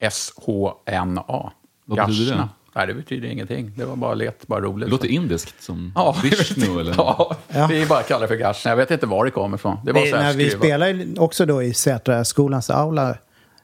S-H-N-A. 0.00 1.52
Vad 1.84 2.06
betyder 2.08 2.36
det? 2.36 2.48
Nej, 2.74 2.86
det 2.86 2.94
betyder 2.94 3.28
ingenting. 3.28 3.72
Det 3.76 3.84
var 3.84 3.96
bara 3.96 4.14
let, 4.14 4.46
bara 4.46 4.60
roligt. 4.60 4.86
Det 4.86 4.90
låter 4.90 5.08
indiskt 5.08 5.62
som 5.62 5.92
ja, 5.94 6.16
Vishnu 6.22 6.80
eller? 6.80 6.94
Ja, 6.96 7.36
Ja. 7.48 7.66
vi 7.66 7.86
bara 7.86 8.02
kallar 8.02 8.20
det 8.20 8.28
för 8.28 8.34
Gashna. 8.36 8.70
Jag 8.70 8.76
vet 8.76 8.90
inte 8.90 9.06
var 9.06 9.24
det 9.24 9.30
kommer 9.30 9.56
ifrån. 9.56 9.76
Det 9.84 9.92
var 9.92 10.02
Vi, 10.02 10.10
så 10.10 10.16
här 10.16 10.24
när 10.24 10.34
vi 10.34 10.50
spelade 10.50 11.06
också 11.20 11.46
då 11.46 11.62
i 11.62 11.74
Sätra 11.74 12.24
skolans 12.24 12.70
aula 12.70 13.16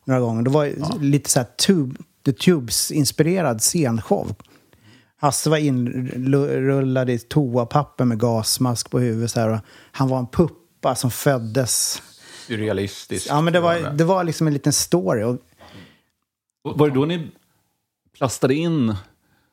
några 0.05 0.21
gånger. 0.21 0.43
Det 0.43 0.51
var 0.51 0.65
ju 0.65 0.77
lite 1.01 1.31
så 1.31 1.39
här 1.39 1.47
tube, 1.67 1.97
The 2.25 2.33
Tubes-inspirerad 2.33 3.59
scenshow. 3.61 4.35
Hasse 5.21 5.51
var 5.51 5.57
inrullad 5.57 7.11
i 7.11 7.19
toapapper 7.19 8.05
med 8.05 8.21
gasmask 8.21 8.91
på 8.91 8.99
huvudet. 8.99 9.31
Så 9.31 9.41
här, 9.41 9.49
och 9.49 9.59
han 9.93 10.09
var 10.09 10.19
en 10.19 10.27
puppa 10.27 10.95
som 10.95 11.11
föddes. 11.11 12.03
Surrealistiskt. 12.47 13.29
Ja, 13.29 13.41
men 13.41 13.53
det 13.53 13.61
var, 13.61 13.91
det 13.91 14.05
var 14.05 14.25
liksom 14.25 14.47
en 14.47 14.53
liten 14.53 14.73
story. 14.73 15.23
Och, 15.23 15.37
Var 16.63 16.89
det 16.89 16.95
då 16.95 17.05
ni 17.05 17.31
plastade 18.19 18.55
in 18.55 18.95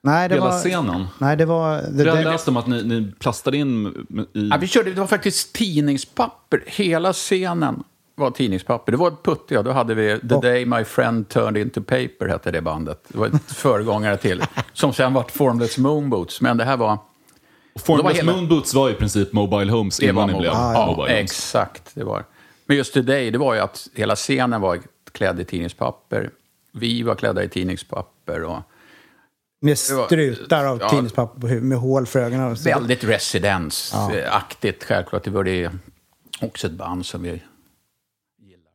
nej, 0.03 0.29
det 0.29 0.35
hela 0.35 0.45
var, 0.45 0.59
scenen? 0.59 1.05
Nej, 1.17 1.37
det 1.37 1.45
var... 1.45 1.81
Det, 1.81 2.03
jag 2.03 2.15
har 2.15 2.23
det, 2.23 2.31
läst 2.31 2.47
om 2.47 2.57
att 2.57 2.67
ni, 2.67 2.83
ni 2.83 3.11
plastade 3.19 3.57
in 3.57 3.87
i... 4.33 4.47
Ja, 4.49 4.57
vi 4.57 4.67
körde, 4.67 4.91
det 4.91 4.99
var 4.99 5.07
faktiskt 5.07 5.53
tidningspapper. 5.53 6.63
Hela 6.67 7.13
scenen 7.13 7.83
var 8.15 8.31
tidningspapper. 8.31 8.91
Det 8.91 8.97
var 8.97 9.07
ett 9.07 9.23
putt, 9.23 9.45
ja. 9.47 9.61
Då 9.63 9.71
hade 9.71 9.93
vi 9.95 10.19
The 10.29 10.35
Och- 10.35 10.41
Day 10.41 10.65
My 10.65 10.83
Friend 10.83 11.29
Turned 11.29 11.57
Into 11.61 11.81
Paper, 11.81 12.27
hette 12.27 12.51
det 12.51 12.61
bandet. 12.61 13.03
Det 13.07 13.17
var 13.17 13.27
ett 13.27 13.51
föregångare 13.51 14.17
till. 14.17 14.43
Som 14.73 14.93
sen 14.93 15.13
vart 15.13 15.31
Formless 15.31 15.77
Moonboots. 15.77 16.41
Men 16.41 16.57
det 16.57 16.63
här 16.65 16.77
var... 16.77 16.97
Formless 17.75 18.17
hela- 18.17 18.31
Moonboots 18.31 18.73
var 18.73 18.89
i 18.89 18.93
princip 18.93 19.33
Mobile 19.33 19.71
Homes 19.71 19.97
Det 19.97 20.03
innan 20.05 20.15
var 20.15 20.27
ni 20.27 20.33
blev 20.33 20.51
ja, 20.51 20.85
Mobile 20.87 21.11
ja, 21.13 21.17
Homes. 21.17 21.31
exakt. 21.31 21.91
Det 21.93 22.03
var. 22.03 22.23
Men 22.65 22.77
just 22.77 22.93
Today, 22.93 23.31
det 23.31 23.37
var 23.37 23.53
ju 23.53 23.59
att 23.59 23.87
hela 23.95 24.15
scenen 24.15 24.61
var 24.61 24.79
klädd 25.11 25.39
i 25.39 25.45
tidningspapper. 25.45 26.29
Vi 26.71 27.03
var 27.03 27.15
klädda 27.15 27.43
i 27.43 27.49
tidningspapper. 27.49 28.43
Och 28.43 28.59
med 29.61 29.77
strutar 29.77 30.65
av 30.65 30.79
ja. 30.81 30.89
tidningspapper 30.89 31.41
på 31.41 31.47
huvudet 31.47 31.69
med 31.69 31.77
hål 31.77 32.05
för 32.05 32.19
ögonen. 32.19 32.55
Väldigt 32.55 33.03
residensaktigt 33.03 34.83
självklart. 34.83 35.23
Det 35.23 35.31
var 35.31 35.43
det 35.43 35.71
också 36.41 36.67
ett 36.67 36.73
band 36.73 37.05
som 37.05 37.21
vi 37.21 37.29
gillar. 37.29 38.71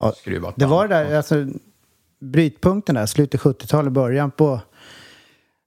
Ja, 0.00 0.12
Skruvat 0.12 0.54
Det 0.56 0.66
var 0.66 0.88
det 0.88 0.94
där, 0.94 1.16
alltså, 1.16 1.46
brytpunkten 2.20 2.94
där, 2.94 3.06
slutet 3.06 3.40
70-talet, 3.40 3.92
början 3.92 4.30
på 4.30 4.60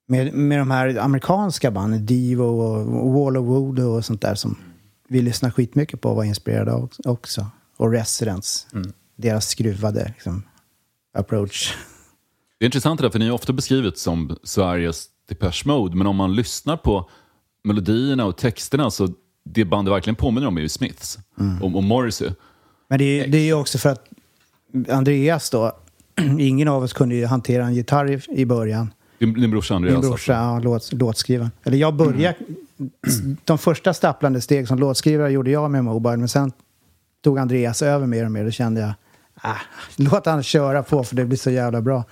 med, 0.07 0.33
med 0.33 0.59
de 0.59 0.71
här 0.71 0.97
amerikanska 0.97 1.71
banden, 1.71 2.05
Divo 2.05 2.43
och 2.43 3.13
Wall 3.13 3.37
of 3.37 3.45
Voodoo 3.45 3.95
och 3.97 4.05
sånt 4.05 4.21
där 4.21 4.35
som 4.35 4.57
vi 5.07 5.21
lyssnade 5.21 5.51
skitmycket 5.53 6.01
på 6.01 6.09
och 6.09 6.15
var 6.15 6.23
inspirerade 6.23 6.73
av 6.73 6.91
också. 7.05 7.47
Och 7.77 7.91
Residents, 7.91 8.67
Mm. 8.73 8.93
deras 9.15 9.47
skruvade 9.47 10.05
liksom, 10.07 10.43
approach. 11.15 11.75
Det 12.59 12.65
är 12.65 12.67
intressant 12.67 12.99
det 12.99 13.05
där, 13.05 13.11
för 13.11 13.19
ni 13.19 13.27
är 13.27 13.31
ofta 13.31 13.53
beskrivet 13.53 13.97
som 13.97 14.37
Sveriges 14.43 15.07
Depeche 15.29 15.63
Mode, 15.65 15.95
men 15.95 16.07
om 16.07 16.15
man 16.15 16.35
lyssnar 16.35 16.77
på 16.77 17.09
melodierna 17.63 18.25
och 18.25 18.37
texterna 18.37 18.91
så 18.91 19.09
det 19.43 19.65
bandet 19.65 19.93
verkligen 19.93 20.15
påminner 20.15 20.47
om 20.47 20.57
är 20.57 20.61
ju 20.61 20.69
Smiths 20.69 21.19
Mm. 21.39 21.63
och, 21.63 21.75
och 21.75 21.83
Morrissey. 21.83 22.29
Men 22.87 22.99
det 22.99 23.19
är, 23.19 23.27
det 23.27 23.37
är 23.37 23.43
ju 23.45 23.53
också 23.53 23.77
för 23.77 23.89
att 23.89 24.07
Andreas 24.89 25.49
då, 25.49 25.71
ingen 26.39 26.67
av 26.67 26.83
oss 26.83 26.93
kunde 26.93 27.15
ju 27.15 27.25
hantera 27.25 27.65
en 27.65 27.73
gitarr 27.73 28.11
i, 28.11 28.21
i 28.41 28.45
början. 28.45 28.93
Din, 29.19 29.33
din 29.33 29.51
brorsa 29.51 29.75
Andreas. 29.75 30.01
Min 30.01 30.09
brorsa, 30.09 30.33
ja, 30.33 30.59
låt, 30.59 30.93
låtskrivaren. 30.93 31.51
Eller 31.63 31.77
jag 31.77 31.95
började... 31.95 32.35
Mm. 32.77 33.37
De 33.43 33.57
första 33.57 33.93
stapplande 33.93 34.41
steg 34.41 34.67
som 34.67 34.79
låtskrivare 34.79 35.31
gjorde 35.31 35.51
jag 35.51 35.71
med 35.71 35.83
Mobile, 35.83 36.17
men 36.17 36.29
sen 36.29 36.51
tog 37.23 37.39
Andreas 37.39 37.81
över 37.81 38.07
mer 38.07 38.25
och 38.25 38.31
mer. 38.31 38.43
Då 38.43 38.51
kände 38.51 38.81
jag, 38.81 38.93
ah, 39.45 39.61
låt 39.95 40.25
han 40.25 40.43
köra 40.43 40.83
på 40.83 41.03
för 41.03 41.15
det 41.15 41.25
blir 41.25 41.37
så 41.37 41.51
jävla 41.51 41.81
bra. 41.81 42.03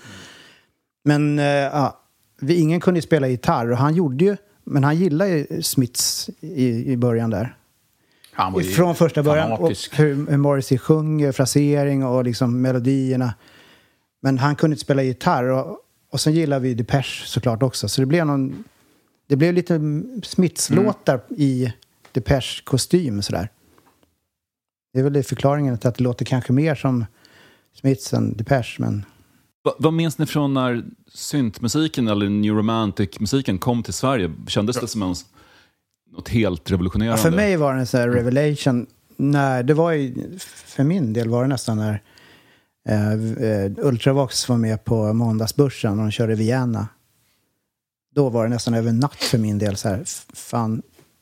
Men 1.03 1.39
uh, 1.39 1.45
ja, 1.45 1.99
vi, 2.41 2.55
ingen 2.55 2.79
kunde 2.79 3.01
spela 3.01 3.27
gitarr 3.27 3.71
och 3.71 3.77
han 3.77 3.95
gjorde 3.95 4.25
ju, 4.25 4.37
men 4.63 4.83
han 4.83 4.95
gillade 4.95 5.29
ju 5.29 5.61
Smiths 5.61 6.29
i, 6.39 6.91
i 6.91 6.97
början 6.97 7.29
där. 7.29 7.55
Han 8.31 8.53
var 8.53 8.61
ju 8.61 8.71
Från 8.71 8.95
första 8.95 9.23
början. 9.23 9.51
Och 9.51 9.71
hur, 9.91 10.29
hur 10.29 10.37
Morrissey 10.37 10.77
sjunger, 10.77 11.31
frasering 11.31 12.05
och 12.05 12.23
liksom 12.23 12.61
melodierna. 12.61 13.33
Men 14.21 14.37
han 14.37 14.55
kunde 14.55 14.73
inte 14.73 14.83
spela 14.83 15.03
gitarr. 15.03 15.43
Och, 15.43 15.77
och 16.11 16.21
sen 16.21 16.33
gillar 16.33 16.59
vi 16.59 16.73
Depeche 16.73 17.25
såklart 17.25 17.63
också. 17.63 17.89
Så 17.89 18.01
det 18.01 18.05
blev 18.05 18.25
någon... 18.25 18.63
Det 19.27 19.35
blev 19.35 19.53
lite 19.53 19.73
Smiths-låtar 20.23 21.21
i 21.29 21.73
Depeche-kostym 22.11 23.21
sådär. 23.21 23.49
Det 24.93 24.99
är 24.99 25.03
väl 25.03 25.13
det 25.13 25.23
förklaringen 25.23 25.77
till 25.77 25.89
att 25.89 25.95
det 25.95 26.03
låter 26.03 26.25
kanske 26.25 26.53
mer 26.53 26.75
som 26.75 27.05
Smiths 27.73 28.13
än 28.13 28.37
Depeche, 28.37 28.75
men... 28.79 29.05
Va, 29.63 29.75
vad 29.79 29.93
minns 29.93 30.17
ni 30.17 30.25
från 30.25 30.53
när 30.53 30.83
syntmusiken 31.13 32.07
eller 32.07 32.29
New 32.29 32.53
Romantic-musiken 32.55 33.57
kom 33.57 33.83
till 33.83 33.93
Sverige? 33.93 34.31
Kändes 34.47 34.79
det 34.79 34.87
som 34.87 35.01
en, 35.03 35.15
något 36.11 36.29
helt 36.29 36.69
Ja, 36.69 36.73
revolutionerande? 36.73 37.21
för 37.21 37.31
mig 37.31 37.57
var 37.57 37.73
det 37.73 37.79
en 37.79 37.87
sån 37.87 37.99
här 37.99 38.09
revelation. 38.09 38.85
När, 39.17 39.63
det 39.63 39.73
var 39.73 39.91
ju, 39.91 40.37
för 40.65 40.83
min 40.83 41.13
del 41.13 41.29
var 41.29 41.41
det 41.41 41.47
nästan 41.47 41.77
när 41.77 42.01
eh, 42.89 43.13
eh, 43.13 43.71
Ultravox 43.77 44.49
var 44.49 44.57
med 44.57 44.83
på 44.85 45.13
måndagsbörsen 45.13 45.91
och 45.91 45.97
de 46.05 46.11
körde 46.11 46.35
Vienna. 46.35 46.87
Då 48.15 48.29
var 48.29 48.43
det 48.43 48.49
nästan 48.49 48.73
över 48.73 48.91
natt 48.91 49.15
för 49.23 49.37
min 49.37 49.57
del. 49.59 49.75
Så 49.75 49.89
här, 49.89 50.03
fan, 50.33 50.81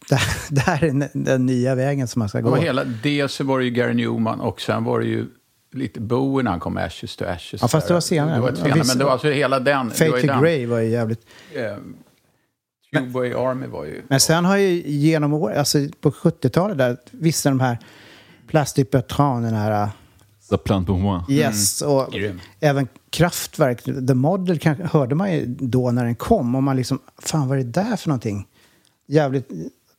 det, 0.10 0.20
det 0.50 0.62
här 0.62 0.84
är 0.84 1.10
den, 1.13 1.46
nya 1.46 1.75
vägen 1.75 2.08
som 2.08 2.20
man 2.20 2.29
ska 2.29 2.38
Det 2.38 2.43
gå. 2.43 2.50
var 2.50 2.58
hela, 2.58 2.84
dels 2.84 3.34
så 3.34 3.43
var 3.43 3.60
det 3.60 3.65
ju 3.65 3.72
Gary 3.72 3.93
Newman 3.93 4.39
och 4.41 4.62
sen 4.62 4.84
var 4.84 5.00
det 5.00 5.05
ju 5.05 5.25
lite 5.74 6.00
Bowie 6.00 6.44
när 6.44 6.51
han 6.51 6.60
kom 6.60 6.74
med 6.74 6.86
Ashes 6.86 7.16
to 7.16 7.25
Ashes. 7.25 7.62
Ja, 7.62 7.68
fast 7.68 7.88
det 7.88 7.94
var 7.94 8.01
senare. 8.01 8.36
Det 8.36 8.42
var 8.42 8.50
Ja, 8.50 8.56
senare, 8.56 8.74
visst. 8.74 8.88
men 8.88 8.98
det 8.98 9.04
var 9.06 9.12
alltså 9.12 9.28
hela 9.28 9.60
den. 9.60 9.90
Fate 9.92 10.22
to 10.22 10.28
den. 10.28 10.42
Grey 10.42 10.66
var 10.66 10.80
ju 10.80 10.90
jävligt... 10.90 11.25
Eh, 11.56 11.75
Tubeway 13.00 13.34
Army 13.34 13.68
var 13.68 13.86
ju... 13.86 14.01
Men 14.08 14.20
sen 14.20 14.46
har 14.46 14.58
ju 14.58 14.84
genom 14.86 15.34
år, 15.34 15.51
alltså 15.54 15.78
på 16.01 16.12
70-talet 16.12 16.78
där, 16.78 16.98
vissa 17.12 17.50
de 17.50 17.60
här 17.60 17.78
Plastic 18.48 18.90
Bertrand, 18.92 19.46
den 19.46 19.54
här 19.54 19.90
Så 20.42 20.58
Plan 20.58 20.86
pour 20.86 20.98
moi. 20.98 21.22
Yes, 21.30 21.82
och 21.82 22.12
Grym. 22.12 22.40
även 22.60 22.88
Kraftwerk, 23.10 23.84
The 24.08 24.13
Model 24.13 24.60
hörde 24.84 25.16
man 25.16 25.34
ju 25.34 25.46
då 25.46 25.92
när 25.92 26.06
den 26.06 26.16
kom 26.16 26.56
och 26.56 26.63
man 26.63 26.75
liksom, 26.75 27.00
fan 27.18 27.48
vad 27.48 27.60
är 27.60 27.63
det 27.63 27.70
där 27.82 27.96
för 27.96 28.10
någonting? 28.10 28.48
Jävligt, 29.08 29.50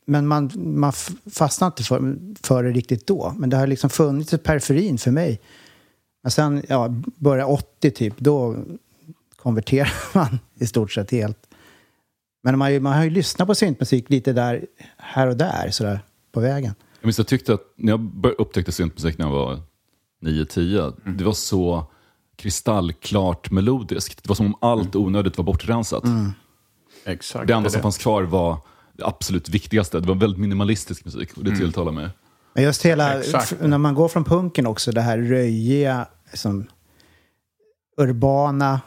men 0.05 0.27
man, 0.27 0.51
man 0.55 0.93
fastnade 1.33 1.67
inte 1.71 1.83
för, 1.83 2.15
för 2.43 2.63
det 2.63 2.71
riktigt 2.71 3.07
då. 3.07 3.33
Men 3.37 3.49
det 3.49 3.57
har 3.57 3.67
liksom 3.67 3.89
funnits 3.89 4.33
i 4.33 4.37
periferin 4.37 4.97
för 4.97 5.11
mig. 5.11 5.39
Men 6.23 6.31
sen, 6.31 6.63
ja, 6.69 6.87
börja 7.17 7.45
80 7.47 7.91
typ, 7.91 8.13
då 8.17 8.55
konverterar 9.35 9.93
man 10.13 10.39
i 10.55 10.65
stort 10.67 10.91
sett 10.91 11.11
helt. 11.11 11.37
Men 12.43 12.57
man, 12.57 12.65
har 12.65 12.69
ju- 12.71 12.79
man 12.79 12.93
har 12.93 13.03
ju 13.03 13.09
lyssnat 13.09 13.47
på 13.47 13.55
syntmusik 13.55 14.09
lite 14.09 14.33
där, 14.33 14.65
här 14.97 15.27
och 15.27 15.37
där, 15.37 15.69
sådär, 15.71 15.99
på 16.31 16.39
vägen. 16.39 16.73
Jag 17.01 17.05
minns 17.07 17.17
jag 17.17 17.27
tyckte 17.27 17.53
att 17.53 17.61
när 17.75 17.91
jag 17.91 18.25
upptäckte 18.37 18.71
syntmusik 18.71 19.17
när 19.17 19.25
jag 19.25 19.31
var 19.33 19.59
9-10, 20.21 20.93
Mm. 21.05 21.17
det 21.17 21.23
var 21.23 21.33
så 21.33 21.85
kristallklart 22.35 23.51
melodiskt. 23.51 24.23
Det 24.23 24.29
var 24.29 24.35
som 24.35 24.45
om 24.45 24.55
allt 24.61 24.95
onödigt 24.95 25.37
var 25.37 25.43
bortrensat. 25.45 26.03
Mm. 26.03 26.31
Exakt. 27.05 27.47
Det 27.47 27.53
enda 27.53 27.69
som 27.69 27.81
fanns 27.81 27.97
kvar 27.97 28.23
var 28.23 28.57
det 28.93 29.05
absolut 29.05 29.49
viktigaste. 29.49 29.99
Det 29.99 30.07
var 30.07 30.15
väldigt 30.15 30.39
minimalistisk 30.39 31.05
musik 31.05 31.37
och 31.37 31.43
det 31.43 31.55
tilltalar 31.55 31.91
mig. 31.91 32.09
Just 32.55 32.85
hela, 32.85 33.19
Exakt. 33.19 33.55
när 33.61 33.77
man 33.77 33.95
går 33.95 34.07
från 34.07 34.23
punken 34.23 34.67
också, 34.67 34.91
det 34.91 35.01
här 35.01 35.17
röjiga, 35.17 36.05
liksom, 36.31 36.67
urbana 37.97 38.81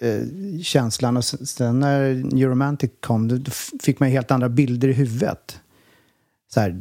eh, 0.00 0.20
känslan. 0.62 1.16
Och 1.16 1.24
sen- 1.24 1.80
när 1.80 2.14
New 2.14 2.48
Romantic 2.48 2.90
kom, 3.00 3.28
då 3.44 3.50
fick 3.82 4.00
man 4.00 4.08
helt 4.08 4.30
andra 4.30 4.48
bilder 4.48 4.88
i 4.88 4.92
huvudet. 4.92 5.60
Så 6.54 6.60
här, 6.60 6.80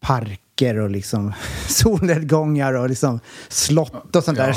parker 0.00 0.78
och 0.78 0.90
liksom 0.90 1.32
solnedgångar 1.68 2.72
och 2.72 2.88
liksom 2.88 3.20
slott 3.48 4.16
och 4.16 4.24
sånt 4.24 4.38
Ja. 4.38 4.46
där. 4.46 4.56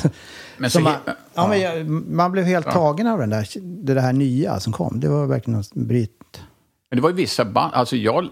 Men 0.58 0.70
Så 0.70 0.80
man, 0.80 0.94
hi- 0.94 1.12
ja, 1.34 1.48
men 1.48 1.60
jag, 1.62 1.88
man 1.90 2.32
blev 2.32 2.46
helt 2.46 2.72
tagen 2.72 3.08
av 3.08 3.20
den 3.20 3.30
där, 3.30 3.48
det 3.62 3.94
där 3.94 4.14
nya 4.14 4.60
som 4.60 4.74
kom. 4.74 5.00
Det 5.00 5.10
var 5.10 5.26
verkligen 5.26 5.58
något 5.58 5.74
bryt. 5.74 6.42
Men 6.90 6.98
det 6.98 7.02
var 7.02 7.10
ju 7.10 7.16
vissa 7.16 7.46
band, 7.46 7.74
alltså 7.74 7.96
jag, 7.96 8.28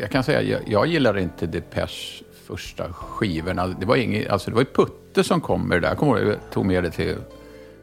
jag 0.00 0.10
kan 0.10 0.24
säga, 0.24 0.42
jag, 0.42 0.60
jag 0.66 0.86
gillade 0.86 1.22
inte 1.22 1.46
Depeche 1.46 2.22
första 2.46 2.92
skivorna. 2.92 3.66
Det 3.66 3.86
var, 3.86 3.96
inget, 3.96 4.30
alltså 4.30 4.50
det 4.50 4.54
var 4.54 4.62
ju 4.62 4.72
Putte 4.74 5.24
som 5.24 5.40
kom 5.40 5.68
med 5.68 5.76
det 5.76 5.80
där. 5.80 5.88
Jag 5.88 5.98
kommer 5.98 6.18
ihåg, 6.18 6.28
jag 6.32 6.38
tog 6.52 6.64
med 6.66 6.84
det 6.84 6.90
till 6.90 7.16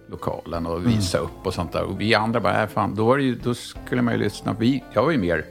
lokalen 0.10 0.65
och 0.65 0.88
visade 0.88 1.23
upp 1.23 1.45
och 1.47 1.54
sånt 1.54 1.71
där. 1.73 1.84
Och 1.84 2.02
vi 2.02 2.15
andra 2.15 2.39
bara, 2.39 2.63
äh, 2.63 2.69
fan, 2.69 2.95
då, 2.95 3.06
var 3.06 3.17
det 3.17 3.23
ju, 3.23 3.36
då 3.36 3.54
skulle 3.54 4.02
man 4.02 4.13
ju 4.13 4.19
lyssna. 4.19 4.56
Vi, 4.60 4.84
jag 4.93 5.04
var 5.04 5.12
ju 5.12 5.17
mer... 5.17 5.45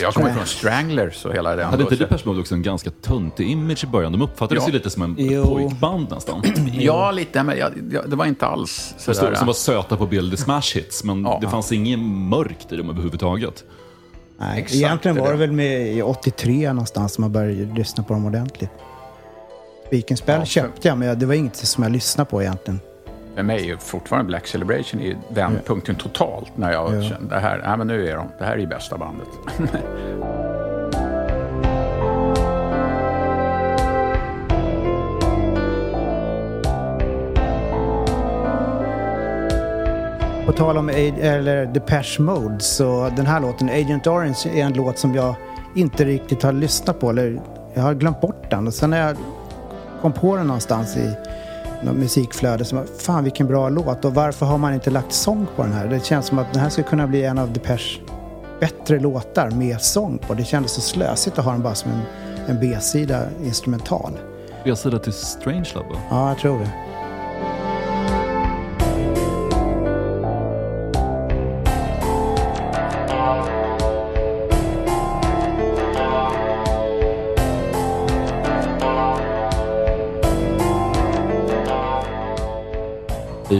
Jag 0.00 0.14
kommer 0.14 0.32
från 0.32 0.46
Stranglers 0.46 1.24
och 1.24 1.34
hela 1.34 1.56
den. 1.56 1.68
Hade 1.70 1.82
inte 1.82 1.96
Depeche 1.96 2.22
Mode 2.24 2.40
också 2.40 2.54
en 2.54 2.62
ganska 2.62 2.90
töntig 2.90 3.50
image 3.50 3.84
i 3.84 3.86
början? 3.86 4.12
De 4.12 4.22
uppfattades 4.22 4.62
Ja. 4.62 4.68
ju 4.68 4.72
lite 4.72 4.90
som 4.90 5.02
en 5.02 5.14
Jo. 5.18 5.44
pojkband 5.44 6.10
nästan. 6.10 6.42
Ja, 6.72 7.10
lite, 7.10 7.42
men 7.42 7.58
jag, 7.58 7.72
jag, 7.90 8.10
det 8.10 8.16
var 8.16 8.26
inte 8.26 8.46
alls 8.46 8.94
Som, 8.98 9.14
sådär. 9.14 9.34
som 9.34 9.46
var 9.46 9.54
söta 9.54 9.96
på 9.96 10.06
bild 10.06 10.34
i 10.34 10.36
smash 10.36 10.74
hits, 10.74 11.04
men 11.04 11.22
Ja. 11.24 11.38
det 11.40 11.48
fanns 11.48 11.72
inget 11.72 11.98
mörkt 11.98 12.72
i 12.72 12.76
dem 12.76 12.90
överhuvudtaget. 12.90 13.64
Nej, 14.42 14.60
Exakt, 14.60 14.74
egentligen 14.74 15.14
det 15.14 15.20
var 15.22 15.28
det 15.28 15.36
där. 15.36 15.46
väl 15.46 15.52
med 15.52 15.92
i 15.92 16.02
83 16.02 16.72
någonstans 16.72 17.12
som 17.14 17.22
man 17.22 17.32
började 17.32 17.74
lyssna 17.74 18.04
på 18.04 18.12
dem 18.14 18.26
ordentligt. 18.26 18.70
Speak 19.86 20.18
Spell 20.18 20.38
Ja, 20.40 20.44
köpte 20.44 20.88
jag, 20.88 20.98
men 20.98 21.18
det 21.18 21.26
var 21.26 21.34
inget 21.34 21.56
som 21.56 21.82
jag 21.82 21.92
lyssnade 21.92 22.30
på 22.30 22.42
egentligen. 22.42 22.80
För 23.34 23.42
mig 23.42 23.60
är 23.60 23.64
ju 23.64 23.76
fortfarande 23.78 24.26
Black 24.26 24.46
Celebration 24.46 25.00
i 25.00 25.16
vändpunkten 25.28 25.94
totalt 25.94 26.56
när 26.56 26.72
jag 26.72 26.94
Ja. 26.96 27.02
kände 27.08 27.34
det 27.34 27.40
här, 27.40 27.62
nej, 27.66 27.78
men 27.78 27.86
nu 27.86 28.08
är 28.08 28.16
de, 28.16 28.26
det 28.38 28.44
här 28.44 28.52
är 28.52 28.58
ju 28.58 28.66
bästa 28.66 28.98
bandet. 28.98 29.28
På 40.46 40.52
tal 40.52 40.78
om 40.78 40.88
eller 40.88 41.66
Depeche 41.66 42.20
Mode, 42.22 42.60
så 42.60 43.10
den 43.16 43.26
här 43.26 43.40
låten, 43.40 43.68
Agent 43.68 44.06
Orange, 44.06 44.48
är 44.54 44.64
en 44.64 44.72
låt 44.72 44.98
som 44.98 45.14
jag 45.14 45.34
inte 45.74 46.04
riktigt 46.04 46.42
har 46.42 46.52
lyssnat 46.52 47.00
på. 47.00 47.10
Eller 47.10 47.40
jag 47.74 47.82
har 47.82 47.94
glömt 47.94 48.20
bort 48.20 48.50
den. 48.50 48.66
Och 48.66 48.74
sen 48.74 48.90
när 48.90 49.06
jag 49.06 49.16
kom 50.00 50.12
på 50.12 50.36
den 50.36 50.46
någonstans 50.46 50.96
i 50.96 51.10
något 51.82 51.96
musikflöde, 51.96 52.64
så 52.64 52.76
bara, 52.76 52.84
fan 52.98 53.24
vilken 53.24 53.46
bra 53.46 53.68
låt. 53.68 54.04
Och 54.04 54.14
varför 54.14 54.46
har 54.46 54.58
man 54.58 54.74
inte 54.74 54.90
lagt 54.90 55.12
sång 55.12 55.46
på 55.56 55.62
den 55.62 55.72
här? 55.72 55.86
Det 55.86 56.04
känns 56.04 56.26
som 56.26 56.38
att 56.38 56.52
den 56.52 56.62
här 56.62 56.68
skulle 56.70 56.86
kunna 56.86 57.06
bli 57.06 57.24
en 57.24 57.38
av 57.38 57.52
Depeche 57.52 58.00
bättre 58.60 58.98
låtar 58.98 59.50
med 59.50 59.80
sång 59.80 60.18
på. 60.18 60.34
Det 60.34 60.44
kändes 60.44 60.72
så 60.72 60.80
slösigt 60.80 61.38
att 61.38 61.44
ha 61.44 61.52
den 61.52 61.62
bara 61.62 61.74
som 61.74 61.90
en, 61.90 62.00
en 62.46 62.60
B-sida 62.60 63.24
instrumental. 63.44 64.12
B-sida 64.64 64.98
till 64.98 65.12
Strange 65.12 65.68
Love? 65.74 65.88
Ja, 66.10 66.28
jag 66.28 66.38
tror 66.38 66.58
det. 66.58 66.91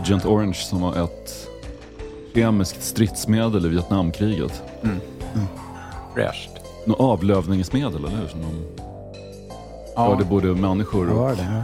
Agent 0.03 0.25
Orange 0.25 0.55
som 0.55 0.81
var 0.81 1.05
ett 1.05 1.49
kemiskt 2.35 2.83
stridsmedel 2.83 3.67
i 3.67 3.69
Vietnamkriget. 3.69 4.63
Fräscht. 6.15 6.51
Något 6.85 7.01
avlövningsmedel, 7.01 8.05
eller 8.05 8.17
hur? 8.17 8.29
Som 8.29 8.41
de 8.43 8.49
Ja. 9.97 10.07
förde 10.11 10.25
både 10.25 10.47
människor 10.47 11.11
och 11.11 11.37
det? 11.37 11.43
Ja. 11.43 11.63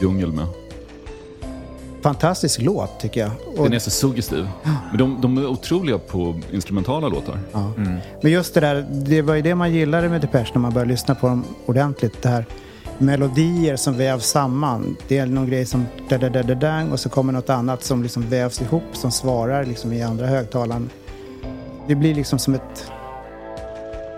djungel 0.00 0.32
med. 0.32 0.46
Fantastisk 2.02 2.60
låt 2.62 3.00
tycker 3.00 3.20
jag. 3.20 3.30
Och, 3.56 3.64
Den 3.64 3.72
är 3.72 3.78
så 3.78 3.90
suggestiv. 3.90 4.48
Men 4.88 4.98
de, 4.98 5.18
de 5.20 5.38
är 5.38 5.46
otroliga 5.46 5.98
på 5.98 6.40
instrumentala 6.52 7.08
låtar. 7.08 7.38
ja. 7.52 7.72
Men 8.22 8.32
just 8.32 8.54
det 8.54 8.60
där, 8.60 8.86
det 8.90 9.22
var 9.22 9.34
ju 9.34 9.42
det 9.42 9.54
man 9.54 9.72
gillade 9.72 10.08
med 10.08 10.20
Depeche 10.20 10.50
när 10.54 10.60
man 10.60 10.72
började 10.72 10.90
lyssna 10.90 11.14
på 11.14 11.26
dem 11.28 11.44
ordentligt. 11.66 12.22
Det 12.22 12.28
här 12.28 12.46
melodier 12.98 13.76
som 13.76 13.98
vävs 13.98 14.26
samman. 14.26 14.96
Det 15.08 15.18
är 15.18 15.26
någon 15.26 15.46
grej 15.46 15.66
som 15.66 15.86
da 16.08 16.18
da 16.18 16.28
da 16.28 16.42
da 16.42 16.54
dang 16.54 16.92
och 16.92 17.00
så 17.00 17.08
kommer 17.08 17.32
något 17.32 17.50
annat 17.50 17.82
som 17.82 18.02
liksom 18.02 18.28
vävs 18.28 18.60
ihop 18.60 18.82
som 18.92 19.10
svarar 19.10 19.64
liksom 19.64 19.92
i 19.92 20.02
andra 20.02 20.26
högtalaren. 20.26 20.90
Det 21.88 21.94
blir 21.94 22.14
liksom 22.14 22.38
som 22.38 22.54
ett... 22.54 22.90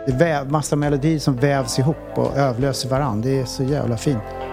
Det 0.06 0.12
är 0.12 0.18
väv, 0.18 0.50
massa 0.50 0.76
melodier 0.76 1.18
som 1.18 1.36
vävs 1.36 1.78
ihop 1.78 1.96
och 2.14 2.36
överlöser 2.36 2.88
varandra. 2.88 3.30
Det 3.30 3.40
är 3.40 3.44
så 3.44 3.62
jävla 3.62 3.96
fint. 3.96 4.47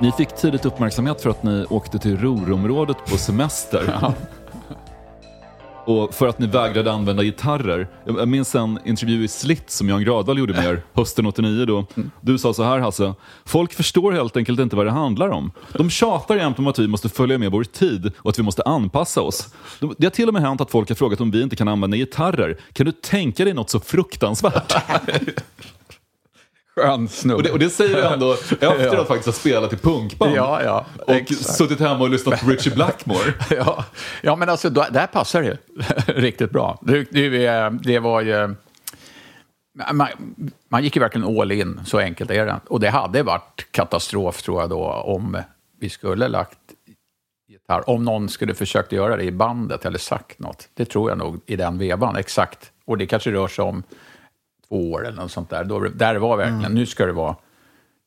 Ni 0.00 0.12
fick 0.12 0.34
tidigt 0.36 0.64
uppmärksamhet 0.64 1.20
för 1.20 1.30
att 1.30 1.42
ni 1.42 1.64
åkte 1.70 1.98
till 1.98 2.16
Ruhrområdet 2.16 2.96
på 3.10 3.16
semester. 3.18 4.12
och 5.84 6.14
för 6.14 6.26
att 6.28 6.38
ni 6.38 6.46
vägrade 6.46 6.92
använda 6.92 7.22
gitarrer. 7.22 7.88
Jag 8.04 8.28
minns 8.28 8.54
en 8.54 8.78
intervju 8.84 9.24
i 9.24 9.28
Slitt 9.28 9.70
som 9.70 9.88
Jan 9.88 10.02
Gradvall 10.04 10.38
gjorde 10.38 10.52
med 10.52 10.64
er 10.64 10.82
hösten 10.92 11.26
89 11.26 11.64
då. 11.66 11.86
Du 12.20 12.38
sa 12.38 12.54
så 12.54 12.62
här 12.62 12.78
Hasse, 12.78 13.14
folk 13.44 13.72
förstår 13.72 14.12
helt 14.12 14.36
enkelt 14.36 14.60
inte 14.60 14.76
vad 14.76 14.86
det 14.86 14.90
handlar 14.92 15.28
om. 15.28 15.50
De 15.72 15.90
tjatar 15.90 16.36
jämt 16.36 16.58
om 16.58 16.66
att 16.66 16.78
vi 16.78 16.88
måste 16.88 17.08
följa 17.08 17.38
med 17.38 17.50
vår 17.50 17.64
tid 17.64 18.12
och 18.18 18.30
att 18.30 18.38
vi 18.38 18.42
måste 18.42 18.62
anpassa 18.62 19.20
oss. 19.22 19.48
De- 19.80 19.94
Det 19.98 20.06
har 20.06 20.10
till 20.10 20.28
och 20.28 20.34
med 20.34 20.42
hänt 20.42 20.60
att 20.60 20.70
folk 20.70 20.88
har 20.88 20.96
frågat 20.96 21.20
om 21.20 21.30
vi 21.30 21.42
inte 21.42 21.56
kan 21.56 21.68
använda 21.68 21.96
gitarrer. 21.96 22.56
Kan 22.72 22.86
du 22.86 22.92
tänka 22.92 23.44
dig 23.44 23.54
något 23.54 23.70
så 23.70 23.80
fruktansvärt? 23.80 24.74
Skön 26.80 27.08
snubbe. 27.08 27.36
Och 27.36 27.42
det, 27.42 27.50
och 27.50 27.58
det 27.58 27.70
säger 27.70 27.96
du 27.96 28.06
ändå 28.06 28.32
efter 28.50 28.98
att 28.98 29.08
faktiskt 29.08 29.26
ha 29.26 29.32
spelat 29.32 29.72
i 29.72 29.76
punkband. 29.76 30.36
Ja, 30.36 30.62
ja. 30.62 30.86
Och 31.06 31.14
exakt. 31.14 31.56
suttit 31.56 31.80
hemma 31.80 32.04
och 32.04 32.10
lyssnat 32.10 32.40
på 32.40 32.50
Richie 32.50 32.74
Blackmore. 32.74 33.34
Ja, 33.50 33.84
ja 34.22 34.36
men 34.36 34.48
alltså, 34.48 34.70
där 34.70 35.06
passar 35.06 35.42
det 35.42 35.58
riktigt 36.12 36.50
bra. 36.50 36.78
Det, 36.82 37.10
det, 37.10 37.68
det 37.82 37.98
var 37.98 38.20
ju... 38.20 38.54
Man, 39.92 40.08
man 40.68 40.84
gick 40.84 40.96
ju 40.96 41.00
verkligen 41.00 41.40
all 41.40 41.52
in, 41.52 41.80
så 41.86 41.98
enkelt 41.98 42.30
är 42.30 42.46
det. 42.46 42.60
Och 42.68 42.80
det 42.80 42.88
hade 42.88 43.22
varit 43.22 43.66
katastrof, 43.70 44.42
tror 44.42 44.60
jag, 44.60 44.70
då, 44.70 44.84
om 44.84 45.38
vi 45.80 45.88
skulle 45.88 46.28
lagt 46.28 46.58
gitarr. 47.48 47.90
Om 47.90 48.04
någon 48.04 48.28
skulle 48.28 48.54
försökt 48.54 48.92
göra 48.92 49.16
det 49.16 49.24
i 49.24 49.32
bandet 49.32 49.84
eller 49.84 49.98
sagt 49.98 50.38
något. 50.38 50.68
Det 50.74 50.84
tror 50.84 51.10
jag 51.10 51.18
nog 51.18 51.40
i 51.46 51.56
den 51.56 51.78
vevan, 51.78 52.16
exakt. 52.16 52.72
Och 52.84 52.98
det 52.98 53.06
kanske 53.06 53.32
rör 53.32 53.48
sig 53.48 53.64
om 53.64 53.82
två 54.68 54.92
år 54.92 55.06
eller 55.06 55.22
något 55.22 55.32
sånt 55.32 55.50
där. 55.50 55.64
Då, 55.64 55.80
där 55.80 56.16
var 56.16 56.36
verkligen, 56.36 56.74
nu 56.74 56.86
ska 56.86 57.06
det 57.06 57.12
vara... 57.12 57.36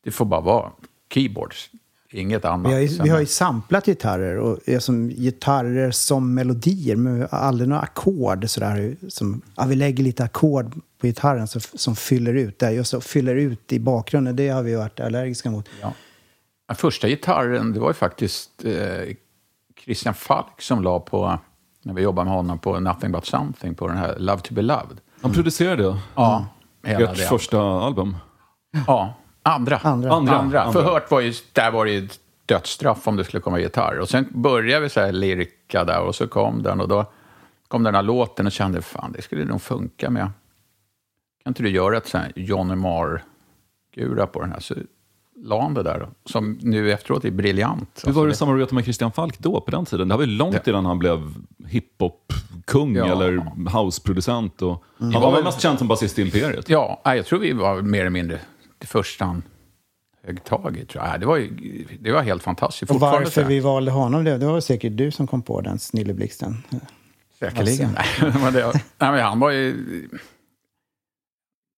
Det 0.04 0.12
får 0.12 0.26
bara 0.26 0.42
vara 0.42 0.72
keyboards, 1.14 1.70
inget 2.12 2.46
annat. 2.46 2.72
Vi 2.72 2.74
har, 2.74 2.82
ju, 2.82 3.04
vi 3.04 3.10
har 3.10 3.20
ju 3.20 3.26
samplat 3.26 3.86
gitarrer 3.86 4.38
och 4.38 4.60
som 4.80 5.10
gitarrer 5.10 5.92
som 5.92 6.34
melodier 6.34 6.96
men 6.96 7.28
aldrig 7.32 7.70
några 7.70 7.82
ackord 7.82 8.50
sådär. 8.50 8.96
Som, 9.08 9.42
ja, 9.56 9.66
vi 9.66 9.76
lägger 9.76 10.04
lite 10.04 10.24
ackord 10.24 10.74
på 10.98 11.08
gitarren 11.08 11.48
som, 11.48 11.62
som 11.62 11.96
fyller 11.96 12.34
ut. 12.34 12.60
Där, 12.60 12.70
just 12.70 12.90
så, 12.90 13.02
fyller 13.02 13.36
ut 13.36 13.74
i 13.74 13.80
bakgrunden, 13.80 14.36
det 14.36 14.50
har 14.50 14.64
vi 14.64 14.76
varit 14.76 15.00
allergiska 15.00 15.52
mot. 15.52 15.70
Ja. 15.82 15.94
Den 16.68 16.76
första 16.76 17.08
gitarren, 17.08 17.74
det 17.74 17.80
var 17.80 17.90
ju 17.90 17.94
faktiskt 17.94 18.66
eh, 18.66 19.16
Christian 19.84 20.14
Falk 20.14 20.62
som 20.62 20.84
la 20.84 21.00
på, 21.00 21.40
när 21.84 21.94
vi 21.94 22.02
jobbade 22.02 22.26
med 22.26 22.34
honom 22.34 22.60
på 22.60 22.80
Nothing 22.80 23.12
But 23.12 23.26
Something, 23.26 23.76
på 23.76 23.88
den 23.88 23.98
här 23.98 24.16
Love 24.20 24.42
To 24.42 24.54
Be 24.54 24.62
Loved. 24.62 24.98
Han 25.22 25.34
producerade 25.34 25.98
Ja, 26.16 26.46
hela 26.84 27.12
ert 27.12 27.18
det. 27.18 27.24
första 27.24 27.60
album. 27.62 28.18
Ja, 28.88 29.14
andra. 29.44 29.78
Andra. 29.78 30.12
Andra. 30.12 30.38
andra. 30.38 30.72
Förhört 30.72 31.12
var 31.12 31.20
ju, 31.20 31.34
där 31.54 31.72
var 31.72 31.86
det 31.86 31.92
ju 31.92 32.08
dödsstraff 32.46 33.08
om 33.08 33.16
det 33.16 33.24
skulle 33.24 33.42
komma 33.42 33.60
gitarr. 33.60 34.00
Och 34.00 34.10
sen 34.10 34.28
började 34.32 34.82
vi 34.84 34.90
så 34.90 35.00
här 35.00 35.12
lirka 35.12 35.84
där 35.84 36.02
och 36.02 36.16
så 36.16 36.28
kom 36.28 36.64
den 36.64 36.82
och 36.82 36.88
då 36.88 37.06
kom 37.68 37.84
den 37.84 37.96
här 37.96 38.02
låten 38.04 38.46
och 38.46 38.52
kände, 38.52 38.82
fan 38.82 39.12
det 39.12 39.22
skulle 39.22 39.46
nog 39.46 39.62
funka 39.62 40.10
med. 40.10 40.32
Kan 41.44 41.52
inte 41.52 41.64
du 41.64 41.70
göra 41.70 41.98
ett 41.98 42.08
sånt 42.08 42.24
här 42.24 42.34
Johnny 42.36 42.76
Marr-gura 42.76 44.28
på 44.28 44.42
den 44.42 44.52
här? 44.52 44.60
Så 44.60 44.76
la 45.44 45.62
han 45.62 45.74
det 45.74 45.84
där, 45.84 46.08
som 46.26 46.60
nu 46.62 46.92
efteråt 46.92 47.26
är 47.26 47.32
briljant. 47.32 48.04
Hur 48.06 48.12
var 48.14 48.24
det 48.24 48.30
Alltså, 48.30 48.46
samarbete 48.46 48.76
med 48.76 48.84
Christian 48.84 49.12
Falk 49.12 49.40
då, 49.40 49.62
på 49.62 49.72
den 49.72 49.86
tiden? 49.86 50.08
Det 50.08 50.16
var 50.16 50.24
ju 50.24 50.32
långt 50.32 50.68
innan 50.68 50.86
han 50.86 51.00
blev 51.00 51.34
hiphop-kung 51.68 52.96
Ja. 52.96 53.06
eller 53.12 53.38
houseproducent. 53.70 54.62
Och... 54.62 54.84
Han 54.98 55.12
var 55.12 55.32
väl 55.32 55.44
mest 55.44 55.62
känd 55.62 55.80
som 55.80 55.88
basist 55.88 56.20
i 56.20 56.22
Imperiet? 56.22 56.70
Ja, 56.70 57.02
jag 57.04 57.26
tror 57.26 57.40
vi 57.40 57.54
var 57.54 57.82
mer 57.82 58.00
eller 58.00 58.10
mindre 58.10 58.40
det 58.78 58.88
första 58.88 59.26
han 59.26 59.44
högg 60.24 60.44
tag 60.44 60.78
i. 60.78 60.86
Tror 60.86 61.06
jag. 61.06 61.20
Det, 61.20 61.26
var 61.26 61.38
ju, 61.38 61.86
det 62.00 62.12
var 62.12 62.22
helt 62.22 62.44
fantastiskt. 62.44 62.92
Och 62.92 63.00
varför 63.00 63.44
vi 63.44 63.60
valde 63.60 63.92
honom, 63.92 64.24
det, 64.24 64.38
det 64.38 64.46
var 64.46 64.60
säkert 64.62 64.98
du 64.98 65.12
som 65.12 65.28
kom 65.28 65.42
på 65.42 65.62
den 65.62 65.80
snilleblixten. 65.80 66.58
Säkerligen. 67.40 67.90
Nej, 67.96 68.34
men 68.44 68.54
det, 68.54 68.66
nej, 68.74 69.12
men 69.12 69.20
han 69.20 69.40
var 69.40 69.52
ju... 69.52 70.10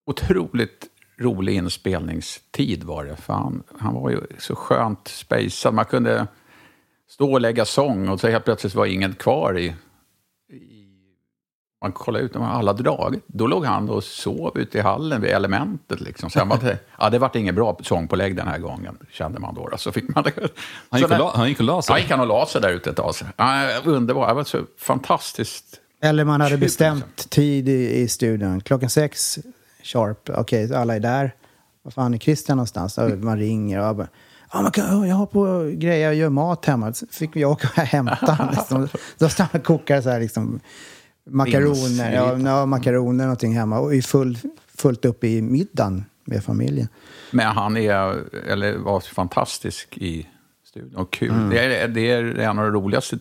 Otroligt 0.06 0.88
rolig 1.22 1.56
inspelningstid 1.56 2.84
var 2.84 3.06
det. 3.06 3.16
För 3.16 3.34
han, 3.34 3.64
han 3.80 3.94
var 3.94 4.10
ju 4.10 4.22
så 4.40 4.56
skönt 4.56 5.08
spejsad. 5.08 5.74
Man 5.74 5.86
kunde 5.86 6.28
stå 7.10 7.32
och 7.32 7.42
lägga 7.42 7.66
sång 7.66 8.10
och 8.10 8.20
så 8.20 8.28
helt 8.28 8.46
plötsligt 8.46 8.76
var 8.76 8.86
ingen 8.86 9.14
kvar 9.14 9.60
i... 9.60 9.66
i 9.66 10.88
man 11.84 11.92
kollade 11.92 12.26
ut, 12.26 12.36
alla 12.36 12.74
dragit. 12.74 13.24
Då 13.28 13.48
låg 13.48 13.66
han 13.66 13.90
och 13.90 14.04
sov 14.04 14.58
ute 14.58 14.78
i 14.78 14.82
hallen 14.82 15.22
vid 15.22 15.32
elementet. 15.32 16.02
Liksom. 16.02 16.30
Så 16.30 16.40
han 16.40 16.50
var, 16.50 16.78
ja, 17.00 17.10
det 17.10 17.20
vart 17.20 17.36
ingen 17.36 17.56
bra 17.56 17.78
sångpålägg 17.82 18.36
den 18.36 18.48
här 18.48 18.58
gången, 18.58 18.98
kände 19.12 19.40
man 19.40 19.56
då. 19.56 19.70
Så 19.78 19.92
fick 19.92 20.16
man, 20.16 20.26
Han 20.90 21.00
gick, 21.00 21.10
la, 21.10 21.32
han 21.36 21.50
gick 21.50 21.60
och 21.60 21.66
la 21.66 21.74
Ja, 21.74 21.82
sig. 21.82 22.02
gick 22.02 22.12
han 22.12 22.20
och 22.20 22.28
la 22.28 22.46
sig 22.46 22.62
där 22.62 22.70
ute 22.74 22.90
ett 22.90 22.96
tag. 22.96 23.14
Ja, 23.38 23.70
underbar. 23.86 24.28
Det 24.28 24.34
var 24.34 24.44
så 24.44 24.62
fantastiskt. 24.78 25.80
Eller 26.02 26.26
man 26.26 26.42
hade 26.42 26.52
Kul, 26.52 26.60
bestämt 26.60 27.30
tid 27.30 27.70
i, 27.70 28.00
i 28.02 28.08
studion. 28.08 28.62
Klockan 28.62 28.90
sex, 28.90 29.40
sharp. 29.84 30.30
Okej, 30.30 30.76
alla 30.76 30.96
är 30.96 31.00
där. 31.00 31.36
Var 31.84 31.92
fan 31.92 32.14
är 32.14 32.18
Christian 32.18 32.58
någonstans? 32.58 33.00
Man 33.18 33.40
ringer 33.40 33.90
och 33.90 33.96
bara, 33.96 34.08
ja, 34.54 34.62
man 34.62 34.72
kan, 34.72 35.08
jag 35.08 35.16
har 35.16 35.26
på 35.26 35.72
grejer, 35.74 36.06
jag 36.06 36.16
gör 36.16 36.30
mat 36.30 36.66
hemma. 36.66 36.94
Så 36.94 37.08
fick 37.08 37.36
vi 37.36 37.46
åka 37.46 37.68
och 37.68 37.84
hämta. 37.88 38.50
Liksom. 38.52 38.88
Då 39.18 39.30
stannade 39.30 39.60
och 39.60 39.66
kokade 39.66 40.02
så 40.02 40.10
här 40.10 40.20
liksom 40.20 40.60
makaroner, 41.30 42.14
ja, 42.14 42.38
ja, 42.38 42.66
makaroner 42.66 43.24
någonting 43.24 43.54
hemma. 43.54 43.80
Och 43.80 43.96
är 43.96 44.02
full, 44.02 44.38
fullt 44.78 45.06
upp 45.06 45.24
i 45.24 45.42
middagen 45.42 46.06
med 46.26 46.44
familjen. 46.44 46.88
Men 47.32 47.46
han 47.46 47.78
är, 47.78 48.24
eller 48.48 48.78
var 48.78 49.00
fantastisk 49.00 49.98
i 49.98 50.28
studion. 50.66 50.96
Och 50.96 51.12
kul. 51.14 51.50
Det, 51.50 51.60
är, 51.60 51.88
det 51.88 52.12
är 52.12 52.24
en 52.24 52.60
av 52.60 52.66
de 52.66 52.74
roligaste 52.74 53.20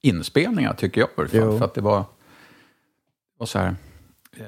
inspelningarna 0.00 0.74
tycker 0.74 1.00
jag. 1.00 1.30
För 1.30 1.64
att 1.64 1.74
det 1.74 1.80
var, 1.80 2.04
var 3.38 3.46
så 3.46 3.58
här 3.58 3.76
eh, 4.36 4.44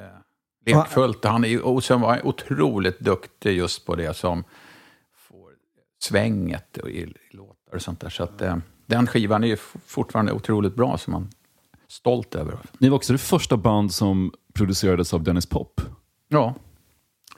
lekfullt. 0.67 1.25
Han 1.25 1.45
är, 1.45 1.63
och 1.67 1.85
sen 1.85 2.01
var 2.01 2.09
han 2.11 2.23
otroligt 2.25 3.01
duktig 3.01 3.57
just 3.57 3.87
på 3.87 3.95
det 3.95 4.15
som 4.17 4.45
får 5.17 5.51
svänget 6.03 6.77
och 6.79 6.91
i, 6.91 7.01
i 7.03 7.15
låtar 7.37 7.75
och 7.75 7.83
sånt 7.83 8.01
där. 8.01 8.11
Så 8.11 8.23
att, 8.23 8.43
eh, 8.43 8.57
den 8.87 9.07
skivan 9.07 9.45
är 9.45 9.49
ju 9.49 9.57
fortfarande 9.87 10.33
otroligt 10.33 10.75
bra, 10.75 10.99
som 10.99 11.13
man 11.13 11.23
är 11.23 11.29
stolt 11.89 12.35
över. 12.35 12.59
Ni 12.79 12.89
var 12.89 12.97
också 12.97 13.13
det 13.13 13.19
första 13.19 13.57
band 13.57 13.93
som 13.95 14.33
producerades 14.55 15.15
av 15.15 15.23
Dennis 15.23 15.47
Pop. 15.47 15.81
Ja. 16.29 16.55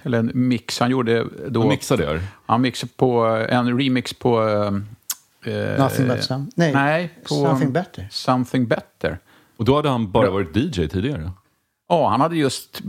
Eller 0.03 0.19
en 0.19 0.31
mix 0.35 0.81
han 0.81 0.91
gjorde 0.91 1.27
då. 1.49 1.61
Han 1.61 1.69
mixade 1.69 2.05
er. 2.05 2.23
Han 2.47 2.61
mixade 2.61 2.93
på 2.97 3.21
en 3.49 3.79
remix 3.81 4.15
på... 4.15 4.43
eh, 5.45 5.79
Nothing 5.79 6.09
but 6.09 6.25
some, 6.25 6.47
nej, 6.57 6.73
nej, 6.75 7.15
på 7.23 7.35
something 7.35 7.73
better. 7.73 8.09
Something 8.11 8.67
Better. 8.67 9.19
Och 9.57 9.65
då 9.65 9.77
hade 9.77 9.89
han 9.89 10.11
bara 10.13 10.31
varit 10.31 10.57
DJ 10.57 10.89
tidigare. 10.89 11.31
Ja, 11.89 12.09
han 12.09 12.21
hade 12.21 12.37
just 12.37 12.83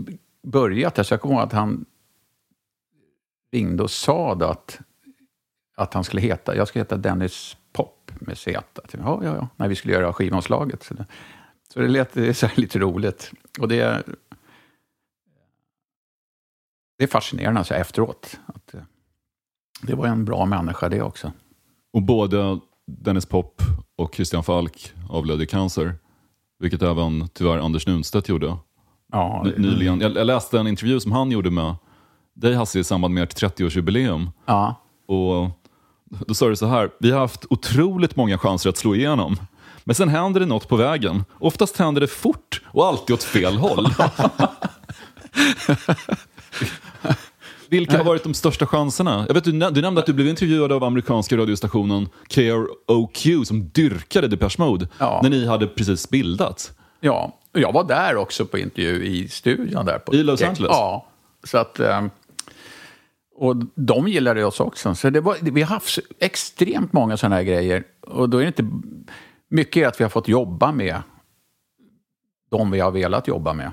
börjat 0.43 0.95
där, 0.95 1.03
så 1.03 1.13
jag 1.13 1.21
kommer 1.21 1.35
ihåg 1.35 1.43
att 1.43 1.53
han 1.53 1.85
ringde 3.51 3.83
och 3.83 3.91
sa 3.91 4.35
då 4.35 4.45
att, 4.45 4.79
att 5.75 5.93
han 5.93 6.03
skulle 6.03 6.21
heta, 6.21 6.55
jag 6.55 6.67
skulle 6.67 6.83
heta 6.83 6.97
Dennis 6.97 7.57
Pop 7.73 8.11
med 8.19 8.37
Z. 8.37 8.63
Ja, 8.91 9.21
ja, 9.23 9.35
ja, 9.35 9.47
när 9.55 9.67
vi 9.67 9.75
skulle 9.75 9.93
göra 9.93 10.13
skivomslaget. 10.13 10.83
Så 10.83 10.93
det, 10.93 11.05
så 11.73 11.79
det 11.79 11.87
lät 11.87 12.37
så 12.37 12.45
här 12.45 12.61
lite 12.61 12.79
roligt. 12.79 13.31
Och 13.59 13.67
det, 13.67 14.03
det 16.97 17.03
är 17.03 17.07
fascinerande 17.07 17.63
så 17.63 17.73
här 17.73 17.81
efteråt. 17.81 18.39
Att, 18.45 18.73
eh, 18.73 18.81
det 19.81 19.95
var 19.95 20.07
en 20.07 20.25
bra 20.25 20.45
människa 20.45 20.89
det 20.89 21.01
också. 21.01 21.31
Och 21.93 22.01
både 22.01 22.59
Dennis 22.85 23.25
Pop 23.25 23.61
och 23.95 24.15
Christian 24.15 24.43
Falk 24.43 24.93
avled 25.09 25.41
i 25.41 25.45
cancer. 25.45 25.95
Vilket 26.59 26.81
även 26.81 27.27
tyvärr 27.33 27.57
Anders 27.57 27.87
Nunstedt 27.87 28.29
gjorde. 28.29 28.57
Ja, 29.11 29.41
Ny- 29.45 29.53
Nyligen. 29.57 30.01
Jag, 30.01 30.15
jag 30.17 30.27
läste 30.27 30.59
en 30.59 30.67
intervju 30.67 30.99
som 30.99 31.11
han 31.11 31.31
gjorde 31.31 31.51
med 31.51 31.75
dig 32.33 32.53
Hasse 32.55 32.79
i 32.79 32.83
samband 32.83 33.13
med 33.13 33.23
ert 33.23 33.41
30-årsjubileum. 33.43 34.27
ja. 34.45 34.75
Och 35.07 35.49
då 36.27 36.33
sa 36.33 36.47
du 36.47 36.55
så 36.55 36.65
här, 36.65 36.89
vi 36.99 37.11
har 37.11 37.19
haft 37.19 37.45
otroligt 37.49 38.15
många 38.15 38.37
chanser 38.37 38.69
att 38.69 38.77
slå 38.77 38.95
igenom. 38.95 39.35
Men 39.83 39.95
sen 39.95 40.09
händer 40.09 40.39
det 40.39 40.45
något 40.45 40.67
på 40.67 40.75
vägen. 40.75 41.23
Oftast 41.39 41.77
händer 41.77 42.01
det 42.01 42.07
fort 42.07 42.61
och 42.65 42.85
alltid 42.87 43.13
åt 43.13 43.23
fel 43.23 43.57
håll. 43.57 43.87
Vilka 47.69 47.97
har 47.97 48.03
varit 48.03 48.23
de 48.23 48.33
största 48.33 48.65
chanserna? 48.65 49.25
Jag 49.27 49.33
vet, 49.33 49.43
du, 49.43 49.51
nä- 49.53 49.69
du 49.71 49.81
nämnde 49.81 49.99
att 50.01 50.05
du 50.05 50.13
blev 50.13 50.27
intervjuad 50.27 50.71
av 50.71 50.83
amerikanska 50.83 51.37
radiostationen 51.37 52.09
KROQ 52.27 53.27
som 53.47 53.69
dyrkade 53.69 54.27
Depeche 54.27 54.55
Mode 54.57 54.87
Ja. 54.99 55.19
när 55.23 55.29
ni 55.29 55.45
hade 55.47 55.67
precis 55.67 56.09
bildats. 56.09 56.71
Ja, 56.99 57.38
jag 57.51 57.73
var 57.73 57.83
där 57.83 58.15
också 58.15 58.45
på 58.45 58.57
intervju 58.57 59.05
i 59.05 59.27
studion. 59.27 59.85
Där 59.85 59.99
på 59.99 60.13
I 60.13 60.23
Los 60.23 60.41
Angeles? 60.41 60.69
Ja. 60.69 61.07
Så 61.43 61.57
att, 61.57 61.79
ehm, 61.79 62.09
och 63.35 63.55
de 63.75 64.07
gillade 64.07 64.45
oss 64.45 64.59
också. 64.59 64.95
Så 64.95 65.09
det 65.09 65.21
var, 65.21 65.37
vi 65.41 65.61
har 65.61 65.69
haft 65.69 65.99
extremt 66.19 66.93
många 66.93 67.17
sådana 67.17 67.35
här 67.35 67.43
grejer. 67.43 67.83
Och 68.01 68.29
då 68.29 68.37
är 68.37 68.47
inte 68.47 68.69
mycket 69.49 69.87
att 69.87 69.99
vi 69.99 70.03
har 70.03 70.09
fått 70.09 70.27
jobba 70.27 70.71
med 70.71 71.01
de 72.49 72.71
vi 72.71 72.79
har 72.79 72.91
velat 72.91 73.27
jobba 73.27 73.53
med. 73.53 73.71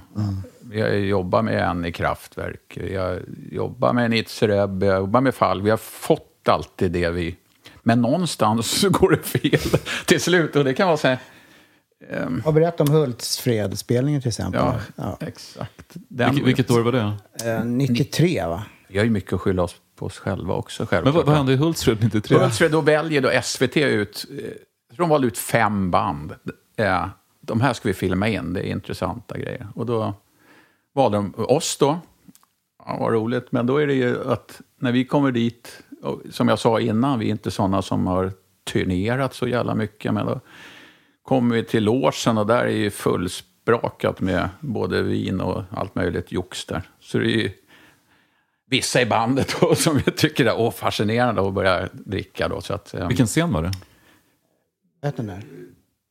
Vi 0.61 0.81
har 0.81 0.89
jobbat 0.89 1.45
med 1.45 1.63
en 1.63 1.85
i 1.85 1.93
Kraftwerk, 1.93 2.79
har 2.99 3.23
jobbat 3.53 3.95
med 3.95 4.11
Nitzereb, 4.11 4.81
vi 4.81 4.89
har 4.89 4.97
jobbat 4.97 5.23
med 5.23 5.35
Fall. 5.35 5.63
Vi 5.63 5.71
har 5.71 5.77
fått 5.77 6.49
alltid 6.49 6.93
det 6.93 7.11
vi... 7.11 7.37
Men 7.83 8.03
någonstans 8.03 8.71
så 8.81 8.91
går 8.91 9.11
det 9.11 9.23
fel 9.23 9.81
till 10.07 10.21
slut. 10.21 10.57
Och 10.57 10.65
det 10.65 10.75
kan 10.75 10.87
vara 10.87 10.97
så 10.97 11.09
här, 11.09 11.19
ehm, 12.11 12.43
Och 12.45 12.55
berätta 12.55 12.83
om 12.83 12.91
Hultsfred-spelningen 12.91 14.21
till 14.21 14.29
exempel. 14.29 14.61
ja, 14.65 14.81
Ja. 14.97 15.17
exakt. 15.21 15.83
Den, 15.95 16.31
Vilket, 16.31 16.49
vilket 16.49 16.71
år 16.71 16.81
var 16.81 16.93
det? 16.93 17.13
Eh, 17.51 17.65
93 17.65 18.45
va? 18.47 18.63
Vi 18.89 18.99
har 18.99 19.05
ju 19.05 19.11
mycket 19.11 19.33
att 19.33 19.41
skylla 19.41 19.63
oss 19.63 19.77
på 19.97 20.07
oss 20.07 20.19
själva 20.19 20.55
också, 20.55 20.83
Men 20.83 20.87
självklart. 20.87 21.15
vad, 21.15 21.27
vad 21.27 21.37
hände 21.37 21.53
i 21.53 21.57
Hultsfred 21.57 21.99
93? 22.05 22.39
Hultsfred, 22.39 22.71
då 22.71 22.81
väljer 22.81 23.21
då 23.21 23.31
SVT 23.43 23.77
ut, 23.77 24.27
eh, 24.31 24.37
jag 24.89 24.97
tror 24.97 25.05
de 25.05 25.09
valde 25.09 25.27
ut 25.27 25.39
fem 25.39 25.91
band. 25.91 26.35
Eh, 26.77 27.07
De 27.41 27.61
här 27.61 27.73
ska 27.73 27.89
vi 27.89 27.95
filma 27.95 28.29
in, 28.29 28.53
det 28.53 28.61
är 28.69 28.71
intressanta 28.71 29.39
grejer. 29.39 29.67
Och 29.75 29.87
då 29.87 30.15
valde 30.95 31.17
de 31.17 31.35
oss 31.37 31.77
då. 31.81 31.99
Ja, 32.87 32.97
vad 33.01 33.13
roligt, 33.13 33.53
men 33.53 33.67
då 33.67 33.77
är 33.79 33.87
det 33.87 33.95
ju 33.95 34.31
att 34.33 34.61
när 34.81 34.93
vi 34.93 35.05
kommer 35.05 35.33
dit, 35.33 35.83
och 36.03 36.23
som 36.31 36.49
jag 36.49 36.59
sa 36.59 36.81
innan, 36.81 37.19
vi 37.19 37.27
är 37.27 37.31
inte 37.31 37.51
sådana 37.51 37.83
som 37.83 38.07
har 38.07 38.33
turnerat 38.73 39.35
så 39.35 39.49
jävla 39.49 39.75
mycket, 39.75 40.15
men 40.15 40.27
då 40.27 40.41
kommer 41.27 41.55
vi 41.55 41.65
till 41.65 41.85
låsen 41.85 42.39
och 42.39 42.47
där 42.47 42.65
är 42.65 42.77
ju 42.77 42.91
fullsprakat 42.91 44.21
med 44.21 44.49
både 44.61 45.03
vin 45.03 45.41
och 45.41 45.63
allt 45.71 45.95
möjligt 45.95 46.33
jox 46.33 46.65
där. 46.65 46.83
Så 47.01 47.19
det 47.19 47.25
är 47.25 47.37
ju 47.37 47.51
vissa 48.71 49.01
i 49.01 49.07
bandet 49.07 49.57
då, 49.61 49.75
som 49.75 50.01
jag 50.05 50.17
tycker 50.17 50.47
är 50.47 50.61
åh, 50.61 50.71
fascinerande 50.71 51.49
att 51.49 51.55
börja 51.55 51.89
dricka. 51.93 52.49
Då, 52.49 52.61
så 52.61 52.75
att, 52.75 52.95
eh, 52.95 53.09
Vilken 53.09 53.27
scen 53.27 53.53
var 53.53 53.63
det? 53.63 53.73
Den 55.17 55.27
där? 55.27 55.43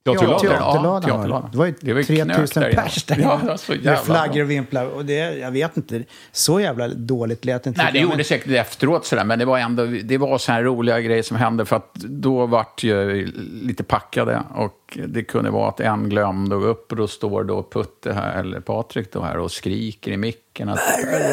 Teaterladan? 0.06 0.40
Teaterladan 0.40 1.02
det. 1.02 1.08
teaterladan. 1.08 1.50
Det 1.52 1.58
var 1.58 1.66
ju 1.66 1.74
Det 1.80 1.94
var 1.94 2.00
ju 2.00 2.06
3000 2.06 2.48
knök 2.48 2.76
där 2.76 2.84
pers 2.84 3.04
där 3.04 3.18
Ja, 3.20 3.34
inne. 3.34 3.42
det 3.44 3.48
var 3.50 3.58
så 3.58 3.74
Med 3.84 4.00
flaggor 4.00 4.44
och 4.44 4.50
vimplar. 4.50 4.86
Och 4.86 5.06
det, 5.06 5.14
jag 5.38 5.52
vet 5.52 5.78
inte, 5.78 6.04
så 6.32 6.60
jävla 6.60 6.88
dåligt 6.88 7.46
lät 7.46 7.64
det 7.64 7.68
inte. 7.68 7.84
Nej, 7.84 7.92
det 7.94 8.00
Ja, 8.00 8.04
men- 8.06 8.12
gjorde 8.12 8.24
säkert 8.24 8.52
efteråt 8.52 9.06
sådär, 9.06 9.24
men 9.24 9.40
det 9.40 9.46
var 9.46 9.60
ändå 9.60 9.86
det 9.86 10.18
var 10.18 10.38
så 10.38 10.52
här 10.52 10.64
roliga 10.64 11.02
grejer 11.02 11.24
som 11.24 11.38
hände 11.38 11.66
för 11.66 11.76
att 11.76 11.94
då 11.94 12.46
vart 12.46 12.84
ju 12.84 13.26
lite 13.64 13.84
packade 13.84 14.44
och 14.56 14.98
det 15.08 15.24
kunde 15.24 15.50
vara 15.50 15.70
att 15.70 15.80
en 15.80 16.10
glömde 16.10 16.56
gå 16.56 16.66
upp 16.66 16.92
och 16.92 16.98
då 16.98 17.08
står 17.08 17.44
då 17.44 17.64
Putte 17.72 18.14
här, 18.14 18.40
eller 18.40 18.60
Patrik 18.60 19.12
då 19.14 19.22
här 19.22 19.38
och 19.38 19.52
skriker 19.52 20.12
i 20.12 20.18
micken 20.18 20.70
att 20.70 20.80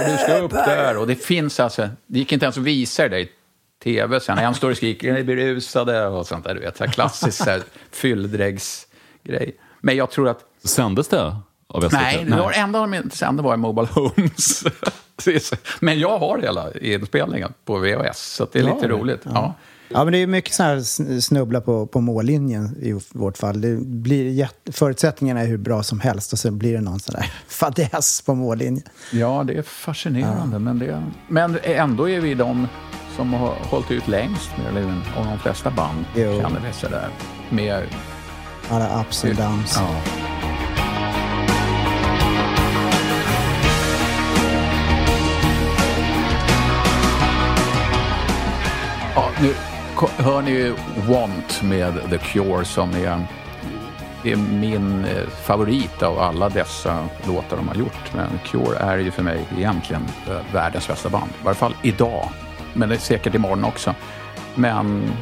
du 0.07 0.17
ska 0.25 0.39
upp 0.39 0.51
där. 0.53 0.99
Och 0.99 1.07
det 1.07 1.15
finns 1.15 1.61
alltså, 1.61 1.89
det 2.07 2.19
gick 2.19 2.33
inte 2.33 2.45
ens 2.47 2.59
att 2.59 2.65
visa 2.65 3.09
det 3.09 3.19
i 3.21 3.29
tv 3.83 4.21
sen. 4.21 4.39
En 4.39 4.55
står 4.55 4.71
och 4.71 4.77
skriker, 4.77 5.13
ni 5.13 5.21
är 5.21 5.25
berusade 5.25 6.07
och 6.07 6.27
sånt 6.27 6.45
där, 6.45 6.55
du 6.55 6.61
vet, 6.61 6.77
så 6.77 6.85
här 6.85 7.31
så 7.31 7.45
här 7.45 7.63
fylldräggsgrej. 7.91 9.57
Men 9.81 9.97
jag 9.97 10.11
tror 10.11 10.29
att 10.29 10.39
Sändes 10.65 11.09
det 11.09 11.37
av 11.69 11.81
SVT? 11.81 11.93
Nej, 11.93 12.25
det 12.25 12.37
var 12.37 12.53
enda 12.53 12.79
de 12.81 12.95
inte 12.95 13.17
sände 13.17 13.43
var 13.43 13.55
i 13.55 13.57
Mobile 13.57 13.89
Homes. 13.93 14.65
Det 15.25 15.53
Men 15.81 15.99
jag 15.99 16.19
har 16.19 16.39
hela 16.39 16.73
inspelningen 16.81 17.53
på 17.65 17.79
VHS, 17.79 18.19
så 18.35 18.47
det 18.53 18.59
är 18.59 18.63
Ja, 18.63 18.75
lite 18.75 18.87
det- 18.87 18.93
roligt. 18.93 19.21
Ja. 19.25 19.55
Ja, 19.95 20.05
men 20.05 20.13
det 20.13 20.19
är 20.19 20.27
mycket 20.27 20.55
så 20.55 20.63
här 20.63 20.77
sn- 20.77 21.21
snubbla 21.21 21.61
på, 21.61 21.87
på 21.87 22.01
mållinjen 22.01 22.77
i 22.83 23.01
vårt 23.19 23.39
fall. 23.39 23.61
Det 23.61 23.77
blir 23.77 24.31
jätte, 24.31 24.73
förutsättningarna 24.73 25.41
är 25.41 25.47
hur 25.47 25.57
bra 25.57 25.83
som 25.83 26.01
helst 26.01 26.33
och 26.33 26.39
sen 26.39 26.59
blir 26.59 26.73
det 26.75 26.81
någon 26.81 27.01
sån 27.01 27.15
där 27.15 27.33
fadäs 27.49 28.23
på 28.23 28.35
mållinjen. 28.35 28.85
ja, 29.13 29.45
det 29.47 29.55
är 29.55 29.63
fascinerande. 29.63 30.59
Men, 30.59 30.79
det, 30.79 31.03
men 31.29 31.59
ändå 31.63 32.09
är 32.09 32.21
vi 32.21 32.35
de 32.35 32.69
som 33.17 33.33
har 33.33 33.55
hållit 33.71 33.91
ut 33.91 34.09
längst, 34.09 34.51
mer 34.59 34.69
eller 34.69 34.81
mindre, 34.81 35.11
av 35.19 35.25
de 35.27 35.39
flesta 35.39 35.71
band, 35.71 36.05
Jo. 36.15 36.41
känner 36.43 36.61
vi 36.61 36.73
sådär. 36.73 37.09
Med, 37.51 37.85
Alla 38.71 39.01
ups 39.01 39.25
and 39.25 39.37
downs. 39.37 39.77
ja. 39.77 39.89
Ja, 49.15 49.29
nu 49.41 49.55
hör 50.25 50.43
ni 50.43 50.51
ju 50.51 50.75
Want 51.09 51.63
med 51.63 51.95
The 52.11 52.19
Cure 52.19 52.65
som 52.65 52.91
är, 52.95 53.27
är 54.25 54.37
min 54.37 55.05
eh, 55.05 55.29
favorit 55.29 56.03
av 56.03 56.19
alla 56.19 56.49
dessa 56.49 57.09
låtar 57.27 57.57
de 57.57 57.69
har 57.69 57.75
gjort. 57.75 58.13
Men 58.15 58.41
Cure 58.45 58.77
är 58.79 58.99
ju 58.99 59.11
för 59.11 59.23
mig 59.23 59.41
egentligen 59.59 60.03
eh, 60.29 60.55
världens 60.55 60.89
bästa 60.89 61.09
band. 61.09 61.31
I 61.41 61.45
varje 61.45 61.55
fall 61.57 61.75
idag. 61.83 62.29
Men 62.73 62.89
det 62.89 62.95
är 62.95 62.99
säkert 62.99 63.35
imorgon 63.35 63.65
också. 63.65 63.95
Men 64.55 65.13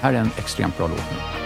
här 0.00 0.12
är 0.12 0.18
en 0.18 0.30
extremt 0.38 0.78
bra 0.78 0.86
låt. 0.86 1.10
nu. 1.10 1.45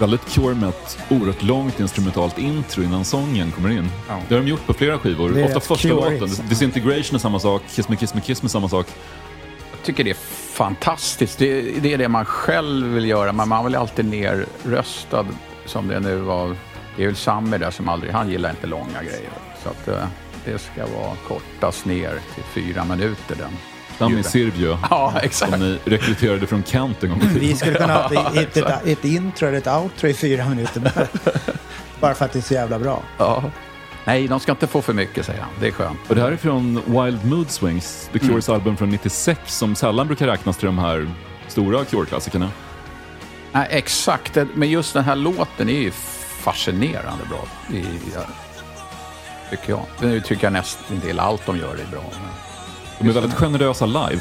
Väldigt 0.00 0.34
Cure 0.34 0.54
med 0.54 0.68
ett 0.68 0.98
oerhört 1.10 1.42
långt 1.42 1.80
instrumentalt 1.80 2.38
intro 2.38 2.82
innan 2.82 3.04
sången 3.04 3.50
kommer 3.50 3.70
in. 3.70 3.88
Ja. 4.08 4.18
Det 4.28 4.34
har 4.34 4.42
de 4.42 4.48
gjort 4.48 4.66
på 4.66 4.74
flera 4.74 4.98
skivor. 4.98 5.30
Det 5.30 5.40
är 5.40 5.46
Ofta 5.46 5.60
första 5.60 5.88
låten. 5.88 6.28
Disintegration 6.48 7.14
är 7.14 7.18
samma 7.18 7.38
sak, 7.40 7.62
Kiss 7.70 7.88
Me 7.88 7.96
Kiss 7.96 8.14
Me 8.14 8.20
Kiss 8.20 8.42
Me 8.42 8.48
samma 8.48 8.68
sak. 8.68 8.86
tycker 9.82 10.04
det 10.04 10.10
är 10.10 10.14
fantastiskt. 10.54 11.38
Det, 11.38 11.60
det 11.62 11.92
är 11.92 11.98
det 11.98 12.08
man 12.08 12.24
själv 12.24 12.86
vill 12.86 13.06
göra, 13.06 13.32
men 13.32 13.48
man 13.48 13.64
vill 13.64 13.74
alltid 13.74 14.04
nerröstad 14.04 15.26
som 15.66 15.88
det 15.88 16.00
nu 16.00 16.16
var. 16.16 16.56
Det 16.96 17.02
är 17.02 17.06
väl 17.06 17.16
Sami 17.16 17.58
där 17.58 17.70
som 17.70 17.88
aldrig, 17.88 18.12
han 18.12 18.30
gillar 18.30 18.50
inte 18.50 18.66
långa 18.66 19.02
grejer. 19.02 19.30
Så 19.62 19.68
att 19.68 19.88
eh, 19.88 20.08
det 20.44 20.58
ska 20.58 20.86
vara 20.86 21.16
kortas 21.28 21.84
ner 21.84 22.20
till 22.34 22.44
fyra 22.44 22.84
minuter 22.84 23.36
den. 23.38 23.52
Sami. 23.98 24.22
Sirvio. 24.22 24.78
Ja, 24.90 25.14
exakt. 25.22 25.52
Som 25.52 25.60
ni 25.60 25.78
rekryterade 25.84 26.46
från 26.46 26.64
Kent 26.64 27.04
en 27.04 27.10
gång 27.10 27.18
i 27.18 27.22
tiden. 27.22 27.40
Vi 27.40 27.56
skulle 27.56 27.78
kunna 27.78 27.94
ha 27.94 28.30
ett, 28.30 28.36
ett, 28.56 28.56
ett, 28.56 28.86
ett 28.86 29.04
intro 29.04 29.48
eller 29.48 29.58
ett 29.58 29.66
outro 29.66 30.08
i 30.08 30.14
fyra 30.14 30.48
minuter. 30.48 30.92
Bara, 32.00 32.14
för 32.14 32.24
att 32.24 32.32
det 32.32 32.38
är 32.38 32.42
så 32.42 32.54
jävla 32.54 32.78
bra. 32.78 33.02
Ja. 33.18 33.44
Nej, 34.04 34.28
de 34.28 34.40
ska 34.40 34.52
inte 34.52 34.66
få 34.66 34.82
för 34.82 34.92
mycket 34.92 35.26
säger 35.26 35.40
han. 35.40 35.50
Det 35.60 35.66
är 35.66 35.70
skönt. 35.72 35.98
Och 36.08 36.14
det 36.14 36.20
här 36.20 36.32
är 36.32 36.36
från 36.36 36.82
Wild 36.86 37.24
Mood 37.24 37.50
Swings, 37.50 38.10
The 38.12 38.18
Cures 38.18 38.48
album 38.48 38.76
från 38.76 38.90
96 38.90 39.40
som 39.46 39.74
sällan 39.74 40.06
brukar 40.06 40.26
räknas 40.26 40.56
till 40.56 40.66
de 40.66 40.78
här 40.78 41.10
stora 41.48 41.84
Cure-klassikerna. 41.84 42.50
Nej, 43.52 43.68
exakt. 43.70 44.38
Men 44.54 44.70
just 44.70 44.94
den 44.94 45.04
här 45.04 45.16
låten 45.16 45.68
är 45.68 45.80
ju 45.80 45.90
fascinerande 46.40 47.24
bra. 47.28 47.44
I, 47.78 47.84
tycker 49.50 49.70
jag. 49.70 49.82
Nu 50.00 50.20
tycker 50.20 50.44
jag 50.44 50.52
nästan 50.52 51.00
del 51.00 51.20
allt 51.20 51.46
de 51.46 51.56
gör 51.58 51.72
är 51.72 51.90
bra. 51.90 52.02
Men... 52.12 52.45
De 52.98 53.08
är 53.08 53.12
väldigt 53.12 53.34
generösa 53.34 53.86
live. 53.86 54.20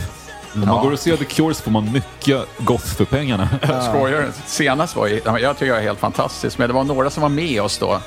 Om 0.54 0.60
man 0.60 0.70
Ja. 0.70 0.82
går 0.84 0.92
och 0.92 1.00
ser 1.00 1.18
The 1.18 1.26
Cure 1.26 1.54
så 1.54 1.64
får 1.64 1.72
man 1.72 1.92
mycket 1.92 2.46
goth 2.58 2.86
för 2.86 3.06
pengarna. 3.06 3.50
Jag 3.62 3.84
skojar. 3.84 4.28
Senast 4.46 4.96
var 4.96 5.08
ju, 5.08 5.22
ja, 5.26 5.40
jag 5.40 5.58
tycker 5.58 5.68
jag 5.72 5.78
är 5.78 5.82
helt 5.84 6.00
fantastiskt, 6.00 6.58
men 6.58 6.68
det 6.68 6.74
var 6.74 6.84
några 6.84 7.10
som 7.10 7.22
var 7.22 7.30
med 7.30 7.62
oss 7.62 7.78
då. 7.78 8.02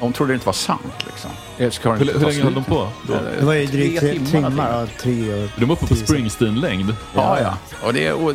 De 0.00 0.12
trodde 0.12 0.32
det 0.32 0.34
inte 0.34 0.46
var 0.46 0.52
sant 0.52 0.82
liksom. 1.06 1.30
Hur, 1.56 2.12
hur 2.18 2.20
länge 2.26 2.42
höll 2.42 2.54
de 2.54 2.64
på? 2.64 2.88
Då? 3.08 3.14
Det 3.38 3.44
var 3.44 3.54
ju 3.54 3.66
drygt 3.66 4.00
tre 4.00 4.12
timmar. 4.12 4.50
någonting. 4.50 4.64
ja, 4.64 4.86
tre 5.00 5.44
och 5.44 5.50
de 5.60 5.70
uppe 5.70 5.86
på 5.86 5.94
Springsteen-längd? 5.94 6.94
Ja, 7.14 7.40
ja. 7.40 7.54
Och 7.86 7.92
det 7.94 8.12
och, 8.12 8.32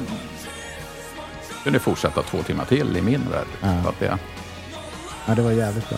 kunde 1.63 1.79
fortsätta 1.79 2.21
två 2.21 2.43
timmar 2.43 2.65
till 2.65 2.97
i 2.97 3.01
min 3.01 3.21
värld. 3.31 3.81
Så 3.83 3.89
att 3.89 3.99
det 3.99 4.17
Ja, 5.25 5.35
det 5.35 5.41
var 5.41 5.51
jävligt 5.51 5.89
bra. 5.89 5.97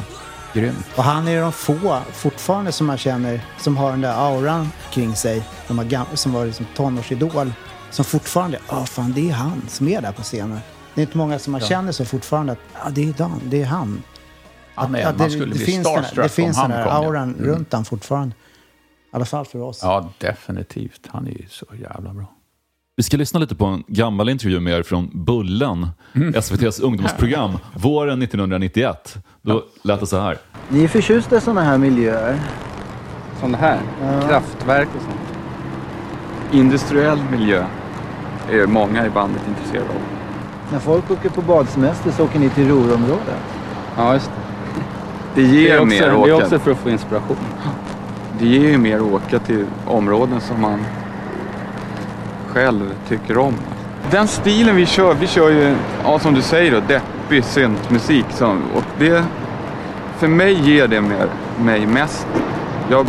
Grymt. 0.58 0.86
Och 0.96 1.04
han 1.04 1.28
är 1.28 1.41
de 1.41 1.52
få 1.52 2.00
fortfarande 2.13 2.72
som 2.72 2.88
man 2.88 2.98
känner 2.98 3.41
som 3.60 3.78
har 3.78 3.91
den 3.91 4.02
där 4.02 4.13
auran 4.13 4.72
kring 4.91 5.15
sig. 5.15 5.43
De 5.67 5.78
har 5.78 6.15
som 6.15 6.34
var 6.34 6.46
liksom 6.46 6.65
tonårsidol. 6.76 7.54
Som 7.91 8.06
fortfarande, 8.06 8.60
ja 8.70 8.86
fan 8.86 9.13
det 9.13 9.30
är 9.30 9.34
han 9.34 9.62
som 9.67 9.88
är 9.88 10.02
där 10.02 10.12
på 10.12 10.22
scenen. 10.22 10.60
Det 10.96 11.02
är 11.02 11.06
inte 11.06 11.17
många 11.17 11.39
som 11.39 11.52
man 11.52 11.62
känner 11.62 11.91
så 11.91 12.06
fortfarande 12.06 12.52
att 12.52 12.60
ja, 12.74 12.89
det 12.89 13.10
är 13.10 13.13
Dan, 13.13 13.41
det 13.43 13.62
är 13.62 13.65
han. 13.65 14.04
Ja, 14.76 14.88
nej, 14.88 15.04
Att 15.04 15.17
man 15.17 15.28
det, 15.28 15.34
skulle 15.34 15.54
det 15.54 15.56
bli 15.56 15.65
finns 15.65 15.88
den, 15.88 15.93
starstruck 15.93 16.26
det 16.26 16.30
finns 16.30 16.58
den 16.62 16.72
här 16.72 16.84
kom, 16.84 16.93
ja. 16.93 17.08
auran 17.08 17.36
Mm. 17.36 17.46
runt 17.46 17.74
han 17.74 17.86
fortfarande. 17.86 18.36
I 18.36 19.15
alla 19.15 19.26
fall 19.26 19.46
för 19.46 19.62
oss. 19.62 19.80
Ja, 19.84 20.10
definitivt. 20.17 21.08
Han 21.08 21.28
är 21.28 21.32
ju 21.32 21.46
så 21.50 21.65
jävla 21.82 22.13
bra. 22.13 22.26
Vi 23.00 23.04
ska 23.04 23.18
lyssna 23.18 23.40
lite 23.40 23.56
på 23.56 23.66
en 23.66 23.84
gammal 23.88 24.30
intervju 24.30 24.60
med 24.60 24.74
er 24.80 24.84
från 24.84 25.10
Bullen, 25.14 25.88
Mm. 26.16 26.34
SVTs 26.36 26.80
ungdomsprogram, 26.80 27.52
våren 27.74 28.22
1991. 28.22 29.16
Då 29.42 29.64
lät 29.84 30.00
det 30.00 30.08
så 30.08 30.20
här. 30.20 30.38
Ni 30.70 30.84
är 30.84 30.88
förtjusta 30.88 31.38
i 31.38 31.42
sådana 31.42 31.62
här 31.64 31.78
miljöer? 31.78 32.40
Sådana 33.40 33.58
här 33.58 33.80
kraftverk 34.28 34.88
och 34.96 35.02
sånt. 35.02 35.20
Industriell 36.52 37.20
miljö 37.32 37.66
är 38.52 38.68
många 38.68 39.06
i 39.06 39.10
bandet 39.10 39.42
intresserade 39.48 39.90
av. 39.90 40.02
När 40.72 40.80
folk 40.80 41.12
åker 41.12 41.30
på 41.30 41.42
badsemester 41.42 42.12
så 42.12 42.24
åker 42.24 42.40
ni 42.40 42.50
till 42.50 42.68
Ruhrområdet? 42.68 43.44
Ja, 43.98 44.14
just 44.14 44.32
det. 45.36 45.42
Det 45.42 45.48
ger 45.48 45.64
Det 45.64 45.72
är, 45.72 45.78
också, 45.80 45.86
mer 45.86 46.02
det 46.02 46.08
att 46.08 46.28
är 46.28 46.34
åka. 46.34 46.36
också 46.44 46.60
för 46.60 46.72
att 46.72 46.78
få 46.78 46.90
inspiration. 46.90 47.38
Det 48.40 48.48
ger 48.48 48.70
ju 48.70 48.78
mer 48.78 48.96
att 48.96 49.02
åka 49.02 49.40
till 49.40 49.66
områden 49.86 50.42
som 50.42 50.62
man 50.62 50.80
själv 52.58 52.96
tycker 53.08 53.38
om. 53.38 53.54
Den 54.12 54.28
stilen 54.28 54.76
vi 54.76 54.86
kör, 54.86 55.13
vi 55.13 55.28
kör 55.28 55.50
ju, 55.50 55.76
ja, 56.04 56.20
som 56.20 56.34
du 56.34 56.41
säger 56.41 56.72
då, 56.72 56.80
deppig 56.88 57.43
syntmusik. 57.43 58.26
Och 58.76 58.84
det, 59.00 59.24
för 60.17 60.28
mig 60.28 60.54
ger 60.54 60.88
det 60.88 61.02
mer, 61.02 61.28
mig 61.60 61.86
mest. 61.86 62.28
Jag, 62.89 63.08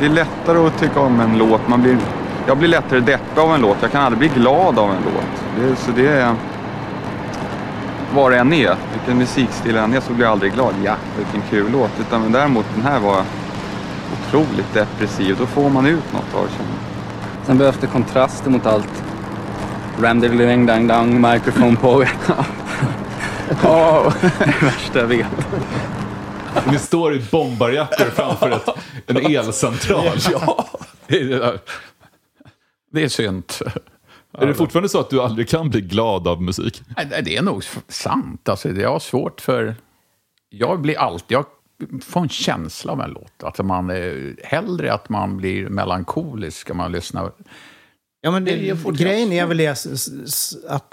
det 0.00 0.06
är 0.06 0.10
lättare 0.10 0.58
att 0.58 0.80
tycka 0.80 1.00
om 1.00 1.20
en 1.20 1.38
låt. 1.38 1.68
Man 1.68 1.82
blir, 1.82 1.96
jag 2.46 2.58
blir 2.58 2.68
lättare 2.68 3.00
deppig 3.00 3.40
av 3.40 3.54
en 3.54 3.60
låt. 3.60 3.76
Jag 3.80 3.92
kan 3.92 4.02
aldrig 4.02 4.18
bli 4.18 4.40
glad 4.42 4.78
av 4.78 4.90
en 4.90 5.02
låt. 5.04 5.42
Det, 5.56 5.76
så 5.76 5.90
det 5.90 6.08
är 6.08 6.34
vad 8.14 8.32
det 8.32 8.38
än 8.38 8.52
är, 8.52 8.76
vilken 8.92 9.18
musikstil 9.18 9.74
det 9.74 9.80
än 9.80 9.94
är 9.94 10.00
så 10.00 10.12
blir 10.12 10.24
jag 10.24 10.32
aldrig 10.32 10.52
glad. 10.52 10.74
Ja, 10.84 10.94
vilken 11.16 11.42
kul 11.50 11.72
låt. 11.72 12.00
Utan 12.00 12.22
men 12.22 12.32
däremot 12.32 12.66
den 12.74 12.84
här 12.84 13.00
var 13.00 13.22
otroligt 14.12 14.74
depressiv. 14.74 15.36
Då 15.38 15.46
får 15.46 15.70
man 15.70 15.86
ut 15.86 16.12
något 16.12 16.34
av 16.34 16.46
det. 16.46 16.77
Sen 17.48 17.58
behövs 17.58 17.76
det 17.80 17.86
kontraster 17.86 18.50
mot 18.50 18.66
allt. 18.66 19.04
Ramdiddling 20.00 20.66
dang 20.66 20.86
dang, 20.86 21.20
microphone 21.20 21.76
poet. 21.76 22.08
Ja, 23.62 24.12
det 24.20 24.26
är 24.26 24.46
det 24.60 24.66
värsta 24.66 24.98
jag 24.98 25.06
vet. 25.06 25.26
Ni 26.70 26.78
står 26.78 27.14
i 27.14 27.22
bombarjackor 27.30 28.04
framför 28.04 28.50
ett, 28.50 28.68
en 29.06 29.16
elcentral. 29.16 30.16
Ja, 30.32 30.66
det 31.06 31.16
är, 31.16 31.60
det 32.92 33.02
är 33.02 33.08
synd. 33.08 33.44
Är 34.38 34.46
det 34.46 34.54
fortfarande 34.54 34.88
så 34.88 35.00
att 35.00 35.10
du 35.10 35.22
aldrig 35.22 35.48
kan 35.48 35.70
bli 35.70 35.80
glad 35.80 36.28
av 36.28 36.42
musik? 36.42 36.82
Nej, 36.96 37.22
Det 37.24 37.36
är 37.36 37.42
nog 37.42 37.64
sant. 37.88 38.48
Alltså, 38.48 38.68
jag 38.68 38.90
har 38.90 39.00
svårt 39.00 39.40
för... 39.40 39.76
Jag 40.50 40.80
blir 40.80 40.98
alltid... 40.98 41.36
Jag 41.36 41.44
får 42.02 42.20
en 42.20 42.28
känsla 42.28 42.92
av 42.92 43.00
en 43.00 43.10
låt. 43.10 43.42
Alltså 43.42 43.62
man, 43.62 43.90
hellre 44.42 44.92
att 44.92 45.08
man 45.08 45.36
blir 45.36 45.68
melankolisk 45.68 46.70
om 46.70 46.76
man 46.76 46.92
lyssnar. 46.92 47.32
Ja, 48.20 48.30
men 48.30 48.44
det, 48.44 48.56
Det 48.56 48.92
grejen 48.92 49.32
är 49.32 49.46
väl 49.46 49.56
det 49.56 49.86
att 50.68 50.92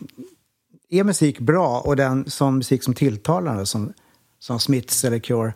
är 0.89 1.03
musik 1.03 1.39
bra 1.39 1.79
och 1.79 1.95
den 1.95 2.29
som 2.29 2.57
musik 2.57 2.83
som 2.83 2.93
tilltalar 2.93 3.65
som, 3.65 3.93
som 4.39 4.59
Smiths 4.59 5.05
eller 5.05 5.19
Cure, 5.19 5.53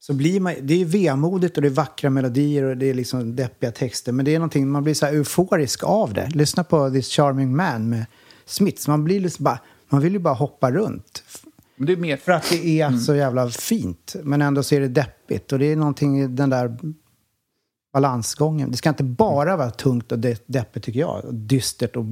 så 0.00 0.14
blir 0.14 0.40
man, 0.40 0.54
det 0.62 0.80
är 0.80 0.84
vemodigt 0.84 1.56
och 1.56 1.62
det 1.62 1.68
är 1.68 1.72
vackra 1.72 2.10
melodier 2.10 2.62
och 2.62 2.76
det 2.76 2.86
är 2.86 2.94
liksom 2.94 3.36
deppiga 3.36 3.72
texter. 3.72 4.12
Men 4.12 4.24
det 4.24 4.34
är 4.34 4.38
någonting, 4.38 4.68
man 4.68 4.84
blir 4.84 4.94
så 4.94 5.06
här 5.06 5.12
euforisk 5.12 5.84
av 5.84 6.14
det. 6.14 6.28
Lyssna 6.34 6.64
på 6.64 6.90
This 6.90 7.08
Charming 7.08 7.56
Man 7.56 7.88
med 7.88 8.06
Smiths. 8.46 8.88
Man 8.88 9.04
blir 9.04 9.20
liksom 9.20 9.44
bara, 9.44 9.58
man 9.88 10.00
vill 10.00 10.12
ju 10.12 10.18
bara 10.18 10.34
hoppa 10.34 10.70
runt. 10.70 11.22
Men 11.78 11.86
det 11.86 11.92
är 11.92 11.96
mer... 11.96 12.16
För 12.16 12.32
att 12.32 12.50
det 12.50 12.80
är 12.80 12.92
så 12.92 13.14
jävla 13.14 13.48
fint. 13.50 14.16
Men 14.22 14.42
ändå 14.42 14.62
så 14.62 14.74
är 14.74 14.80
det 14.80 14.88
deppigt. 14.88 15.52
Och 15.52 15.58
det 15.58 15.66
är 15.72 15.76
någonting 15.76 16.20
i 16.20 16.26
den 16.26 16.50
där 16.50 16.76
balansgången. 17.92 18.70
Det 18.70 18.76
ska 18.76 18.88
inte 18.88 19.04
bara 19.04 19.56
vara 19.56 19.70
tungt 19.70 20.12
och 20.12 20.18
de- 20.18 20.36
deppigt 20.46 20.84
tycker 20.84 21.00
jag. 21.00 21.24
Och 21.24 21.34
dystert 21.34 21.96
och... 21.96 22.04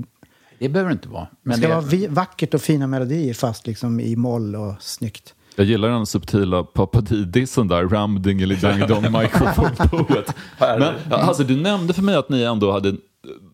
Det 0.59 0.69
behöver 0.69 0.91
det 0.91 0.93
inte 0.95 1.09
vara. 1.09 1.23
Det 1.25 1.37
Men 1.43 1.57
ska 1.59 1.69
det, 1.69 1.75
vara 1.75 1.85
vi- 1.85 2.07
vackert 2.07 2.55
och 2.55 2.61
fina 2.63 2.87
melodier 2.87 3.35
fast 3.35 3.67
liksom 3.67 4.01
i 4.01 4.17
moll 4.17 4.57
och 4.57 4.75
snyggt. 4.83 5.35
Jag 5.57 5.67
gillar 5.67 5.89
den 5.89 6.07
subtila 6.07 6.63
papadidisen 6.63 7.69
där, 7.69 7.85
Ram 7.89 8.23
Dingeli 8.23 8.55
Dang 8.57 8.81
Dong 8.89 9.03
Microphone 9.21 9.75
Poet. 9.91 10.35
Men 10.59 10.83
alltså, 11.11 11.45
du 11.45 11.57
nämnde 11.57 11.93
för 11.95 12.03
mig 12.03 12.15
att 12.17 12.29
ni 12.29 12.43
ändå 12.43 12.73
hade 12.73 12.97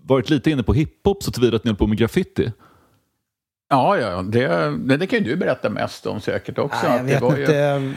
varit 0.03 0.31
lite 0.31 0.51
inne 0.51 0.63
på 0.63 0.73
hiphop 0.75 1.23
så 1.23 1.31
tillvida 1.33 1.57
att 1.57 1.65
ni 1.65 1.69
höll 1.71 1.77
på 1.77 1.87
med 1.87 1.99
graffiti. 1.99 2.53
Ja, 3.73 3.99
ja, 3.99 4.23
det, 4.23 4.97
det, 4.97 5.07
kan 5.07 5.19
ju 5.19 5.25
du 5.25 5.37
berätta 5.37 5.71
mest 5.71 6.07
om 6.07 6.21
säkert 6.21 6.59
också. 6.59 6.79
Nej, 6.83 6.93
jag 6.93 7.01
att 7.01 7.07
det 7.07 7.13
vet 7.13 7.23
var 7.23 7.37
ju 7.37 7.43
inte. 7.43 7.95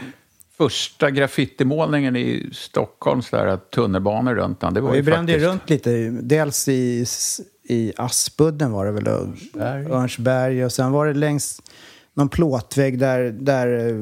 första 0.56 1.10
graffitimålningen 1.10 2.16
i 2.16 2.50
Stockholms 2.52 3.30
där, 3.30 3.56
tunnelbanor 3.56 4.34
runt 4.34 4.60
den. 4.60 4.74
Det 4.74 4.80
var 4.80 4.90
Vi 4.90 4.96
ju 4.96 5.02
brände 5.02 5.32
faktiskt... 5.32 5.50
runt 5.50 5.70
lite. 5.70 6.10
Dels 6.10 6.68
i, 6.68 7.06
i 7.62 7.92
Aspudden 7.96 8.72
var 8.72 8.86
det 8.86 8.92
väl. 8.92 9.08
och 9.08 9.96
Örnsberg. 9.96 10.64
Och 10.64 10.72
sen 10.72 10.92
var 10.92 11.06
det 11.06 11.14
längs 11.14 11.62
någon 12.14 12.28
plåtvägg 12.28 12.98
där, 12.98 13.20
där 13.40 13.94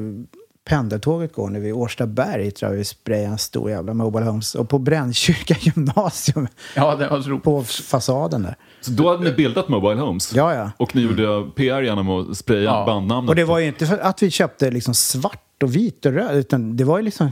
pendeltåget 0.65 1.33
går 1.33 1.49
nu 1.49 1.59
vid 1.59 1.73
Årstaberg 1.73 2.51
tror 2.51 2.71
jag 2.71 2.77
vi 2.77 2.83
sprayade 2.85 3.27
en 3.27 3.37
stor 3.37 3.69
jävla 3.69 3.93
Mobile 3.93 4.25
Homes. 4.25 4.55
Och 4.55 4.69
på 4.69 4.79
Brännkyrka 4.79 5.55
gymnasium 5.59 6.47
Ja, 6.75 6.95
det 6.95 7.07
var 7.07 7.21
så 7.21 7.29
roligt. 7.29 7.43
på 7.43 7.63
fasaden 7.63 8.43
där. 8.43 8.55
Så 8.81 8.91
då 8.91 9.09
hade 9.09 9.23
ni 9.23 9.31
bildat 9.31 9.69
Mobile 9.69 10.01
Homes? 10.01 10.35
Ja, 10.35 10.53
ja. 10.55 10.71
Och 10.77 10.95
ni 10.95 11.01
gjorde 11.01 11.49
PR 11.55 11.81
genom 11.81 12.09
att 12.09 12.37
spraya 12.37 12.63
Ja. 12.63 12.83
bandnamnet? 12.85 13.29
Och 13.29 13.35
det 13.35 13.43
var 13.43 13.59
ju 13.59 13.65
inte 13.67 13.85
för 13.85 13.97
att 13.97 14.23
vi 14.23 14.31
köpte 14.31 14.71
liksom 14.71 14.93
svart 14.93 15.63
och 15.63 15.75
vit 15.75 16.05
och 16.05 16.11
röd, 16.13 16.35
utan 16.37 16.77
det 16.77 16.83
var 16.83 16.97
ju 16.97 17.03
liksom... 17.03 17.31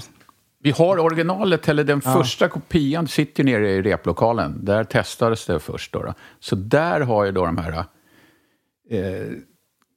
Vi 0.66 0.72
har 0.72 1.00
originalet, 1.00 1.70
eller 1.70 1.84
den 1.84 2.02
första 2.02 2.48
kopian 2.50 3.08
sitter 3.08 3.44
nere 3.44 3.72
i 3.72 3.82
replokalen. 3.82 4.66
Där 4.66 4.84
testades 4.84 5.46
det 5.46 5.60
först. 5.60 5.94
Då, 5.94 6.04
då. 6.04 6.14
Så 6.40 6.56
där 6.56 7.02
har 7.02 7.26
ju 7.26 7.32
då 7.32 7.46
de 7.46 7.58
här 7.58 7.72
eh, 8.90 9.28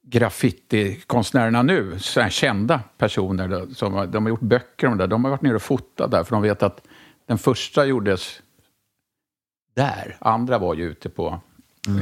graffitikonstnärerna 0.09 1.61
nu, 1.63 1.99
så 1.99 2.21
här 2.21 2.29
kända 2.29 2.79
personer, 2.97 3.47
då, 3.47 3.67
som 3.75 3.93
har, 3.93 4.07
de 4.07 4.23
har 4.25 4.29
gjort 4.29 4.39
böcker 4.41 4.87
om 4.87 4.97
det, 4.97 5.07
de 5.07 5.23
har 5.23 5.31
varit 5.31 5.41
nere 5.41 5.55
och 5.55 5.61
fotat 5.61 6.11
där, 6.11 6.23
för 6.23 6.31
de 6.31 6.41
vet 6.41 6.63
att 6.63 6.81
den 7.25 7.37
första 7.37 7.85
gjordes 7.85 8.41
där, 9.75 10.17
andra 10.19 10.57
var 10.57 10.73
ju 10.73 10.83
ute 10.83 11.09
på... 11.09 11.39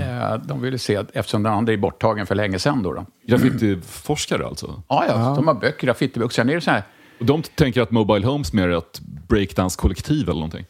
Eh, 0.02 0.36
de 0.38 0.62
ville 0.62 0.78
se, 0.78 0.96
att- 0.96 1.12
eftersom 1.16 1.44
den 1.44 1.54
andra 1.54 1.74
är 1.74 1.78
borttagen 1.78 2.26
för 2.26 2.36
länge 2.36 2.60
sedan. 2.60 2.84
Då, 2.84 2.94
då. 2.94 3.06
Graffitiforskare 3.26 4.46
alltså? 4.46 4.82
Ja, 4.88 5.06
ja, 5.08 5.34
de 5.36 5.48
har 5.48 5.54
böcker, 5.54 5.88
graffitiböcker. 5.88 6.34
Sen 6.34 6.50
är 6.50 6.56
det 6.56 6.62
så 6.62 6.72
här, 6.72 6.84
Och 7.20 7.26
de 7.26 7.42
tänker 7.44 7.82
att 7.82 7.92
Mobile 7.92 8.28
Homes 8.28 8.54
mer 8.54 8.68
är 8.70 8.78
ett 8.78 9.00
breakdance-kollektiv 9.28 10.24
eller 10.24 10.34
någonting? 10.34 10.66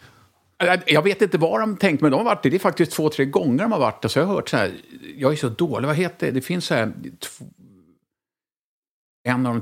Jag- 0.58 0.84
Jag 0.88 1.02
vet 1.02 1.22
inte 1.22 1.38
vad 1.38 1.60
de 1.60 1.78
tänkt, 1.78 2.02
men 2.02 2.12
de 2.12 2.18
har 2.18 2.24
varit 2.26 2.44
det. 2.44 2.50
Det 2.50 2.58
är 2.58 2.60
faktiskt 2.60 2.92
två, 2.92 3.10
tre 3.10 3.26
gånger 3.26 3.64
de 3.64 3.72
har 3.72 3.80
varit 3.80 4.02
det. 4.02 4.10
Så 4.10 4.20
jag 4.20 4.26
har 4.26 4.34
hört 4.36 4.50
så 4.50 4.58
här, 4.58 4.72
jag 5.18 5.32
är 5.32 5.36
så 5.36 5.50
dålig, 5.50 5.88
vad 5.88 5.96
heter 5.98 6.26
det? 6.26 6.32
Det 6.32 6.42
finns 6.42 6.66
så 6.66 6.74
här, 6.74 6.94
en 9.28 9.46
av 9.46 9.54
de 9.54 9.62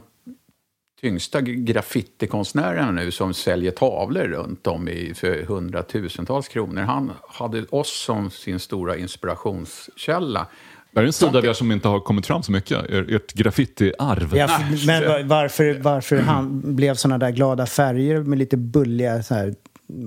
tyngsta 1.01 1.41
graffitikonstnärerna 1.41 2.91
nu 2.91 3.11
som 3.11 3.33
säljer 3.33 3.71
tavlor 3.71 4.23
runt 4.23 4.67
om 4.67 4.87
i 4.89 5.13
för 5.13 5.43
hundratusentals 5.43 6.47
kronor. 6.47 6.81
Han 6.81 7.11
hade 7.29 7.63
oss 7.69 8.03
som 8.05 8.29
sin 8.31 8.59
stora 8.59 8.97
inspirationskälla. 8.97 10.47
Det 10.91 10.99
är 10.99 11.03
en 11.05 11.13
sida 11.13 11.37
av 11.37 11.45
er 11.45 11.53
som 11.53 11.71
inte 11.71 11.87
har 11.87 11.99
kommit 11.99 12.25
fram 12.27 12.43
så 12.43 12.51
mycket, 12.51 12.89
er, 12.89 13.15
ert 13.15 13.33
graffiti-arv. 13.33 14.35
Ja, 14.37 14.59
men 14.87 15.03
va- 15.07 15.23
varför, 15.25 15.79
varför 15.81 16.17
han 16.17 16.75
blev 16.75 16.95
såna 16.95 17.17
där 17.17 17.31
glada 17.31 17.65
färger 17.65 18.23
med 18.23 18.39
lite 18.39 18.57
bulliga 18.57 19.23
så 19.23 19.33
här, 19.35 19.53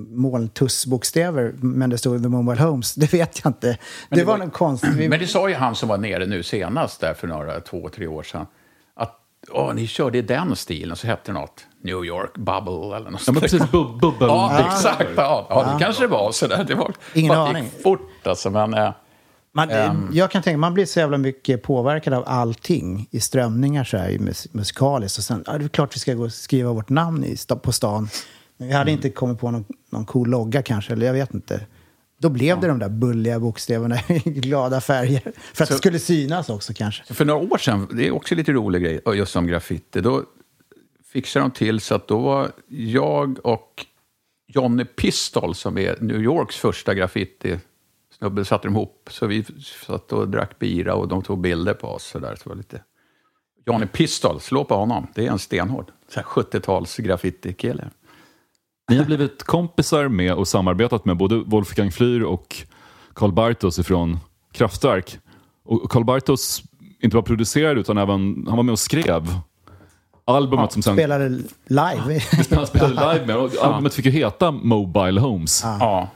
molntussbokstäver, 0.09 1.53
men 1.57 1.89
det 1.89 1.97
stod 1.97 2.23
The 2.23 2.29
Mobile 2.29 2.61
Homes, 2.61 2.95
det 2.95 3.13
vet 3.13 3.41
jag 3.43 3.49
inte. 3.49 3.67
Det, 3.67 3.77
det 4.15 4.23
var 4.23 4.37
var- 4.37 4.45
något 4.45 4.53
konstigt. 4.53 4.93
Vi- 4.93 5.09
Men 5.09 5.19
det 5.19 5.27
sa 5.27 5.49
ju 5.49 5.55
han 5.55 5.75
som 5.75 5.89
var 5.89 5.97
nere 5.97 6.25
nu 6.25 6.43
senast, 6.43 7.01
där 7.01 7.13
för 7.13 7.27
några, 7.27 7.59
två, 7.59 7.89
tre 7.89 8.07
år 8.07 8.23
sedan, 8.23 8.45
att 8.95 9.13
Åh, 9.51 9.73
ni 9.73 9.87
körde 9.87 10.17
i 10.17 10.21
den 10.21 10.55
stilen, 10.55 10.95
så 10.97 11.07
hette 11.07 11.21
det 11.25 11.33
något 11.33 11.65
New 11.83 12.05
York 12.05 12.33
Bubble 12.37 12.95
eller 12.95 12.97
något 12.97 13.05
Ja, 13.05 13.09
men 13.11 13.19
sånt. 13.19 13.39
precis, 13.39 13.61
bub- 13.61 13.99
bubbel. 13.99 14.27
Ja, 14.27 14.59
exakt. 14.75 15.09
Ja, 15.17 15.47
ja, 15.49 15.73
det 15.73 15.83
kanske 15.85 16.03
det 16.03 16.07
var. 16.07 16.31
Så 16.31 16.47
där. 16.47 16.63
Det 16.63 16.75
var 16.75 16.93
Ingen 17.13 17.29
bara 17.35 17.49
aning. 17.49 17.63
gick 17.63 17.83
fort 17.83 18.09
alltså, 18.23 18.49
men... 18.49 18.73
eh, 18.73 18.91
Man, 19.53 19.69
Ehm. 19.69 20.09
jag 20.13 20.31
kan 20.31 20.41
tänka 20.43 20.57
man 20.57 20.73
blir 20.73 20.85
så 20.85 20.99
jävla 20.99 21.17
mycket 21.17 21.63
påverkad 21.63 22.13
av 22.13 22.23
allting 22.27 23.07
i 23.11 23.19
strömningar 23.19 23.83
så 23.83 23.97
här, 23.97 24.17
musikaliskt. 24.51 25.17
Och 25.17 25.23
sen, 25.23 25.43
ja, 25.47 25.57
det 25.57 25.65
är 25.65 25.69
klart 25.69 25.95
vi 25.95 25.99
ska 25.99 26.13
gå 26.13 26.23
och 26.23 26.31
skriva 26.33 26.73
vårt 26.73 26.89
namn 26.89 27.23
i, 27.23 27.37
på 27.63 27.71
stan. 27.71 28.09
Men 28.57 28.67
vi 28.67 28.73
hade 28.73 28.91
inte 28.91 29.09
kommit 29.09 29.39
på 29.39 29.51
någon, 29.51 29.65
någon 29.89 30.05
cool 30.05 30.29
logga 30.29 30.61
kanske, 30.61 30.93
eller 30.93 31.05
jag 31.05 31.13
vet 31.13 31.33
inte. 31.33 31.65
Då 32.19 32.29
blev 32.29 32.59
det 32.59 32.67
de 32.67 32.79
där 32.79 32.89
bulliga 32.89 33.39
bokstäverna 33.39 33.95
i 34.09 34.19
glada 34.19 34.81
färger. 34.81 35.21
För 35.53 35.63
att 35.63 35.67
Så- 35.67 35.73
det 35.73 35.77
skulle 35.77 35.99
synas 35.99 36.49
också 36.49 36.73
kanske. 36.73 37.13
För 37.13 37.25
några 37.25 37.53
år 37.53 37.57
sedan, 37.57 37.87
det 37.93 38.07
är 38.07 38.11
också 38.11 38.35
lite 38.35 38.51
rolig 38.51 38.81
grej, 38.81 39.01
just 39.15 39.31
som 39.31 39.47
graffiti, 39.47 40.01
då 40.01 40.23
fixade 41.13 41.43
de 41.45 41.51
till 41.51 41.79
så 41.79 41.95
att 41.95 42.07
då 42.07 42.19
var 42.19 42.51
jag 42.67 43.45
och 43.45 43.85
Johnny 44.47 44.85
Pistol, 44.85 45.55
som 45.55 45.77
är 45.77 45.97
New 46.01 46.21
Yorks 46.21 46.55
första 46.55 46.93
graffiti-snubbe, 46.93 48.45
satte 48.45 48.67
de 48.67 48.73
ihop. 48.75 49.09
Så 49.11 49.27
vi 49.27 49.45
satt 49.85 50.13
och 50.13 50.27
drack 50.29 50.59
bira 50.59 50.93
och 50.95 51.07
de 51.07 51.21
tog 51.23 51.39
bilder 51.41 51.73
på 51.73 51.87
oss. 51.87 52.03
Så 52.03 52.19
där, 52.19 52.35
så 52.35 52.49
var 52.49 52.55
lite... 52.55 52.81
Johnny 53.65 53.85
Pistol, 53.87 54.39
slå 54.39 54.63
på 54.63 54.75
honom. 54.75 55.07
Det 55.15 55.25
är 55.27 55.31
en 55.31 55.39
stenhård 55.39 55.91
så 56.13 56.19
här 56.19 56.27
70-tals 56.27 56.97
graffiti-kille. 56.97 57.89
Ni 58.89 58.97
har 58.97 59.05
blivit 59.05 59.43
kompisar 59.43 60.07
med 60.07 60.33
och 60.33 60.47
samarbetat 60.47 61.05
med 61.05 61.17
både 61.17 61.35
Wolfgang 61.35 61.91
Flür 61.91 62.23
och 62.23 62.55
Karl 63.13 63.31
Bartos 63.31 63.79
ifrån 63.79 64.19
Kraftwerk. 64.51 65.19
Och 65.65 65.91
Karl 65.91 66.03
Bartos 66.03 66.63
inte 66.99 67.15
bara 67.15 67.23
producerade 67.23 67.79
utan 67.79 67.97
även 67.97 68.45
han 68.47 68.57
var 68.57 68.63
med 68.63 68.71
och 68.71 68.79
skrev 68.79 69.27
albumet 70.25 70.71
som 70.71 70.81
sen 70.81 70.95
Spelade 70.95 71.29
live. 71.67 72.21
han 72.55 72.67
spelade 72.67 73.13
live 73.13 73.25
med. 73.25 73.37
Och 73.37 73.51
albumet 73.61 73.93
fick 73.93 74.05
ju 74.05 74.11
heta 74.11 74.51
Mobile 74.51 75.21
Homes. 75.21 75.61
Ja. 75.63 76.09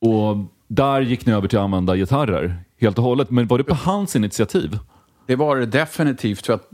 Och 0.00 0.36
där 0.68 1.00
gick 1.00 1.26
ni 1.26 1.32
över 1.32 1.48
till 1.48 1.58
att 1.58 1.64
använda 1.64 1.96
gitarrer 1.96 2.64
helt 2.80 2.98
och 2.98 3.04
hållet. 3.04 3.30
Men 3.30 3.46
var 3.46 3.58
det 3.58 3.64
på 3.64 3.74
hans 3.74 4.16
initiativ? 4.16 4.78
Det 5.26 5.36
var 5.36 5.56
det 5.56 5.66
definitivt. 5.66 6.46
För 6.46 6.52
att 6.52 6.68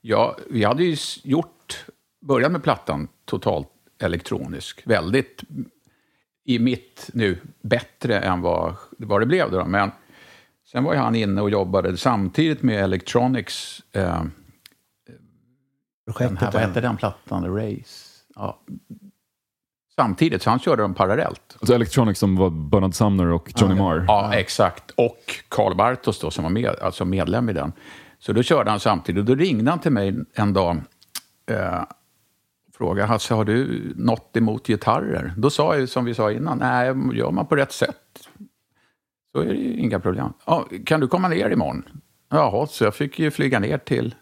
ja, 0.00 0.36
vi 0.50 0.64
hade 0.64 0.84
ju 0.84 0.96
gjort, 1.24 1.84
börjat 2.26 2.52
med 2.52 2.62
plattan 2.62 3.08
totalt 3.24 3.68
elektronisk. 3.98 4.82
Väldigt, 4.86 5.42
i 6.44 6.58
mitt 6.58 7.10
nu, 7.12 7.38
bättre 7.62 8.20
än 8.20 8.40
vad, 8.40 8.74
vad 8.98 9.20
det 9.20 9.26
blev. 9.26 9.50
Då. 9.50 9.64
Men 9.64 9.90
sen 10.72 10.84
var 10.84 10.94
ju 10.94 10.98
han 10.98 11.14
inne 11.14 11.42
och 11.42 11.50
jobbade 11.50 11.96
samtidigt 11.96 12.62
med 12.62 12.84
Electronics. 12.84 13.82
Eh, 13.92 14.22
den 16.18 16.36
här, 16.36 16.52
vad 16.52 16.62
hette 16.62 16.80
den 16.80 16.96
plattan? 16.96 17.56
Race? 17.56 18.24
Ja. 18.34 18.60
Samtidigt, 19.96 20.42
så 20.42 20.50
han 20.50 20.58
körde 20.58 20.82
dem 20.82 20.94
parallellt. 20.94 21.56
Alltså 21.60 21.74
Electronics 21.74 22.20
som 22.20 22.36
var 22.36 22.50
Bernard 22.50 22.94
Sumner 22.94 23.26
och 23.26 23.52
Johnny 23.56 23.74
Marr. 23.74 24.04
Ja, 24.08 24.34
exakt. 24.34 24.90
Och 24.90 25.18
Karl 25.48 25.74
Bartos 25.74 26.20
då, 26.20 26.30
som 26.30 26.44
var 26.44 26.50
med, 26.50 26.76
alltså 26.82 27.04
medlem 27.04 27.48
i 27.48 27.52
den. 27.52 27.72
Så 28.18 28.32
då 28.32 28.42
körde 28.42 28.70
han 28.70 28.80
samtidigt. 28.80 29.18
Och 29.18 29.24
då 29.24 29.34
ringde 29.34 29.70
han 29.70 29.80
till 29.80 29.92
mig 29.92 30.14
en 30.34 30.52
dag 30.52 30.80
eh, 31.50 31.82
fråga, 32.78 32.90
frågade, 32.90 33.08
Hasse, 33.08 33.34
har 33.34 33.44
du 33.44 33.92
något 33.96 34.36
emot 34.36 34.66
gitarrer? 34.66 35.34
Då 35.36 35.50
sa 35.50 35.76
jag, 35.76 35.88
som 35.88 36.04
vi 36.04 36.14
sa 36.14 36.32
innan, 36.32 36.58
nej, 36.58 36.94
gör 37.18 37.30
man 37.30 37.46
på 37.46 37.56
rätt 37.56 37.72
sätt 37.72 38.28
så 39.32 39.40
är 39.40 39.46
det 39.46 39.54
ju 39.54 39.76
inga 39.76 40.00
problem. 40.00 40.32
Ah, 40.44 40.64
kan 40.86 41.00
du 41.00 41.08
komma 41.08 41.28
ner 41.28 41.50
imorgon? 41.50 41.84
Jaha, 42.30 42.66
så 42.66 42.84
jag 42.84 42.94
fick 42.94 43.18
ju 43.18 43.30
flyga 43.30 43.58
ner 43.58 43.78
till 43.78 44.14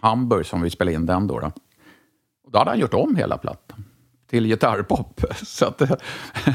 Hamburg 0.00 0.46
som 0.46 0.62
vi 0.62 0.70
spelade 0.70 0.94
in 0.94 1.06
den 1.06 1.26
då. 1.26 1.38
då. 1.38 1.46
Och 2.44 2.50
då 2.50 2.58
hade 2.58 2.70
han 2.70 2.78
gjort 2.78 2.94
om 2.94 3.16
hela 3.16 3.38
plattan 3.38 3.84
till 4.30 4.46
gitarrpop. 4.46 5.20
Så 5.42 5.66
att, 5.66 5.82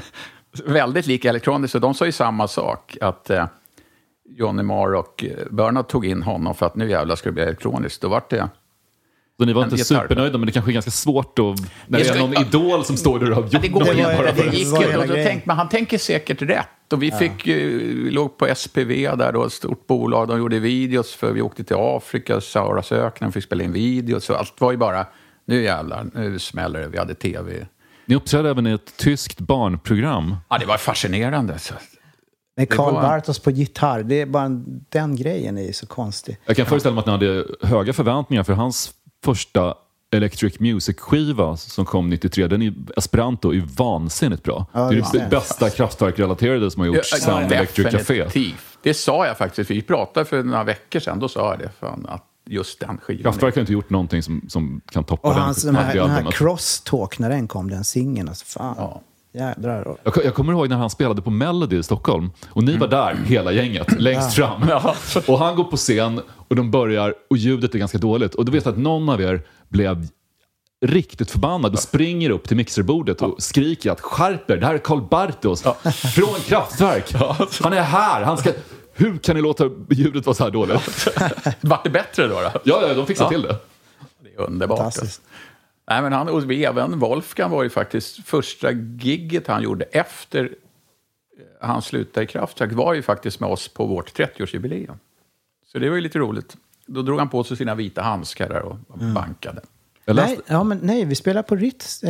väldigt 0.66 1.08
lik 1.08 1.26
elektroniskt. 1.26 1.72
Så 1.72 1.80
de 1.80 1.94
sa 1.94 2.06
ju 2.06 2.12
samma 2.12 2.48
sak. 2.48 2.98
Att 3.02 3.30
eh, 3.30 3.48
Johnny 4.30 4.64
Marr 4.64 4.94
och 4.94 5.26
Bernard 5.28 5.54
Bernhard 5.54 5.88
tog 5.88 6.06
in 6.06 6.24
honom 6.24 6.56
för 6.56 6.66
att 6.66 6.76
nu 6.76 6.90
jävlar 6.90 7.16
ska 7.16 7.30
det 7.30 7.34
bli 7.34 7.44
elektroniskt. 7.44 8.02
Då 8.02 8.08
vart 8.08 8.30
det... 8.30 8.50
Så 9.40 9.46
ni 9.46 9.54
var 9.54 9.62
En 9.64 9.68
inte 9.68 9.76
gitarr. 9.82 10.02
supernöjda, 10.04 10.38
men 10.38 10.46
det 10.46 10.52
kanske 10.52 10.72
är 10.72 10.74
ganska 10.74 10.92
svårt 10.92 11.40
att... 11.40 11.46
När 11.88 12.00
Det 12.00 12.04
det 12.04 12.10
är 12.10 12.20
någon 12.20 12.38
idol 12.42 12.86
som 12.86 12.98
står 12.98 13.20
där 13.20 13.30
och 13.30 13.36
har 13.36 13.44
gjort 13.44 13.54
Ja, 13.54 13.60
det 13.60 13.68
går 13.68 13.80
någonting 13.80 14.06
ju. 14.06 14.18
bara 14.18 14.32
Det, 14.32 14.50
det 14.52 14.58
gick 14.58 14.68
ju. 14.68 14.92
då 14.94 15.02
grejen. 15.04 15.28
tänkte 15.28 15.48
man, 15.50 15.58
han 15.58 15.70
tänker 15.70 15.98
säkert 15.98 16.42
rätt. 16.42 16.94
Och 16.94 17.04
vi, 17.04 17.12
fick, 17.12 17.48
vi 17.48 18.10
låg 18.12 18.38
på 18.38 18.48
SPV 18.56 19.16
där 19.16 19.32
då, 19.32 19.46
ett 19.46 19.54
stort 19.54 19.88
bolag. 19.88 20.28
De 20.28 20.38
gjorde 20.40 20.60
videos 20.60 21.14
för 21.16 21.32
vi 21.32 21.42
åkte 21.42 21.64
till 21.64 21.76
Afrika, 21.80 22.42
Saharas 22.42 22.92
öknen, 22.92 23.32
fick 23.32 23.44
spela 23.44 23.64
in 23.64 23.72
videos. 23.74 24.26
Så 24.26 24.36
allt 24.36 24.54
var 24.62 24.72
ju 24.72 24.78
bara, 24.78 25.06
nu 25.48 25.64
jävlar, 25.64 26.06
nu 26.14 26.40
smäller 26.40 26.80
det. 26.80 26.88
Vi 26.88 26.98
hade 26.98 27.14
tv. 27.16 27.68
Ni 28.06 28.16
uppträdde 28.16 28.50
även 28.50 28.68
i 28.68 28.72
ett 28.72 28.98
tyskt 28.98 29.40
barnprogram. 29.40 30.36
Ja, 30.50 30.58
det 30.58 30.66
var 30.66 30.78
fascinerande. 30.78 31.60
Så. 31.60 31.74
Med 32.58 32.68
Det 32.68 32.76
Carl 32.76 32.94
var- 32.94 33.02
Bartos 33.02 33.40
på 33.40 33.52
gitarr, 33.52 34.04
det 34.04 34.22
är 34.22 34.26
bara, 34.26 34.50
den 34.90 35.16
grejen 35.16 35.58
är 35.58 35.64
ju 35.64 35.74
så 35.74 35.86
konstig. 35.88 36.38
Jag 36.46 36.56
kan 36.56 36.66
föreställa 36.66 36.96
mig 36.96 37.00
att 37.00 37.06
ni 37.06 37.12
hade 37.12 37.46
höga 37.62 37.94
förväntningar 37.94 38.44
för 38.44 38.54
hans 38.54 38.92
första 39.24 39.76
Electric 40.12 40.60
Music-skiva 40.60 41.58
som 41.58 41.86
kom 41.86 42.10
93. 42.10 42.48
Den 42.48 42.62
är, 42.62 42.74
Esperanto 42.98 43.50
är 43.50 43.54
ju 43.54 43.66
vansinnigt 43.66 44.44
bra. 44.44 44.66
Ja, 44.74 44.90
det 44.90 44.98
är 44.98 45.20
det 45.20 45.28
bästa 45.30 45.70
kraftverk-relaterade 45.70 46.72
som 46.72 46.80
har 46.80 46.88
gjorts 46.88 47.10
sedan 47.10 47.44
Electric 47.44 47.92
Café. 47.92 48.54
Det 48.84 48.94
sa 48.94 49.26
jag 49.26 49.38
faktiskt. 49.38 49.72
Vi 49.72 49.82
pratade 49.82 50.26
för 50.26 50.44
några 50.44 50.64
veckor 50.64 51.00
sedan. 51.00 51.20
Då 51.20 51.28
sa 51.28 51.50
jag 51.52 51.60
det. 51.60 51.70
Fan, 51.80 52.06
att 52.10 52.26
just 52.46 52.80
den 52.80 52.98
skivan. 52.98 53.24
Kraftwerk 53.24 53.56
har 53.56 53.60
inte 53.60 53.74
gjort 53.74 53.90
någonting 53.90 54.24
som, 54.24 54.46
som 54.48 54.82
kan 54.92 55.04
toppa 55.04 55.28
Och 55.28 55.34
den, 55.34 55.44
hans, 55.44 55.64
den, 55.64 55.76
här, 55.76 55.96
den 55.96 56.10
här 56.10 56.18
albumet. 56.18 56.34
Crosstalk, 56.34 57.20
när 57.20 57.30
den 57.30 57.48
kom, 57.48 57.70
den 57.70 57.84
singeln, 57.84 58.30
alltså 58.30 58.46
fan. 58.46 58.76
Ja. 58.78 59.02
Jädrar. 59.34 59.98
Jag, 60.04 60.26
jag 60.26 60.34
kommer 60.34 60.54
ihåg 60.54 60.70
när 60.70 60.76
han 60.78 60.90
spelade 60.90 61.22
på 61.22 61.30
Melody 61.30 61.78
i 61.78 61.84
Stockholm 61.84 62.32
och 62.50 62.64
ni 62.64 62.78
var 62.78 62.88
där, 62.88 63.16
hela 63.26 63.52
gänget, 63.52 64.02
längst 64.02 64.34
fram. 64.34 64.62
Och 65.28 65.40
han 65.40 65.56
går 65.56 65.64
på 65.64 65.78
scen 65.78 66.22
och 66.48 66.56
de 66.56 66.72
börjar 66.72 67.14
och 67.30 67.38
ljudet 67.38 67.76
är 67.76 67.80
ganska 67.80 67.98
dåligt. 67.98 68.36
Och 68.36 68.46
då 68.46 68.52
vet 68.52 68.68
att 68.68 68.78
någon 68.78 69.10
av 69.10 69.22
er 69.22 69.42
blev 69.70 70.08
riktigt 70.86 71.32
förbannad 71.32 71.74
och 71.74 71.80
springer 71.80 72.30
upp 72.30 72.48
till 72.48 72.58
mixerbordet 72.58 73.22
och 73.22 73.36
skriker 73.44 73.92
att 73.92 74.02
skärp 74.02 74.50
er, 74.52 74.58
det 74.58 74.66
här 74.66 74.74
är 74.74 74.78
Karl 74.78 75.02
Bartos 75.02 75.62
från 76.16 76.36
Kraftwerk. 76.46 77.14
Han 77.64 77.74
är 77.74 77.82
här, 77.82 78.24
han 78.24 78.38
ska... 78.38 78.52
Hur 78.94 79.18
kan 79.18 79.36
ni 79.36 79.42
låta 79.42 79.70
ljudet 79.90 80.26
vara 80.26 80.34
så 80.34 80.44
här 80.44 80.52
dåligt? 80.52 81.08
Vart 81.62 81.84
det 81.84 81.90
bättre 81.90 82.28
då? 82.28 82.34
då? 82.42 82.52
Ja, 82.64 82.84
ja, 82.88 82.94
de 82.94 83.06
fixar 83.06 83.26
Ja. 83.26 83.30
till 83.30 83.42
det. 83.42 83.56
Det 84.24 84.42
är 84.42 84.46
underbart. 84.46 84.94
Nej, 85.90 86.02
men 86.02 86.14
han, 86.14 86.30
och 86.30 86.52
vi, 86.52 86.66
även 86.66 87.00
Wolfgang 87.00 87.52
var 87.52 87.64
ju 87.64 87.70
faktiskt 87.70 88.28
första 88.28 88.72
gigget 88.72 89.48
han 89.48 89.62
gjorde 89.64 89.86
efter 89.86 90.44
eh, 90.44 91.68
han 91.68 91.82
slutade 91.82 92.24
i 92.24 92.28
Kraftwerk 92.28 92.72
var 92.72 92.94
ju 92.94 93.02
faktiskt 93.02 93.40
med 93.40 93.50
oss 93.50 93.68
på 93.68 93.86
vårt 93.86 94.20
30-årsjubileum. 94.20 94.98
Så 95.72 95.80
det 95.80 95.90
var 95.90 95.96
ju 95.96 96.02
lite 96.02 96.20
roligt. 96.20 96.58
Då 96.86 97.02
drog 97.02 97.20
han 97.20 97.30
på 97.30 97.44
sig 97.44 97.58
sina 97.58 97.76
vita 97.76 98.02
handskar 98.02 98.50
där 98.50 98.62
och 98.62 98.78
Mm. 99.02 99.14
bankade. 99.14 99.62
Nej, 100.06 100.40
ja, 100.48 100.64
men 100.64 100.80
nej, 100.84 101.06
vi 101.06 101.16
spelade 101.16 101.48
på 101.48 101.56
Ritz, 101.56 102.04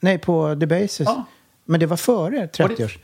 nej 0.00 0.18
på 0.18 0.56
The 0.60 0.66
Basis. 0.66 1.06
Ja. 1.06 1.24
Men 1.64 1.80
det 1.80 1.86
var 1.86 1.96
före 1.96 2.46
30 2.48 2.84
års. 2.84 2.98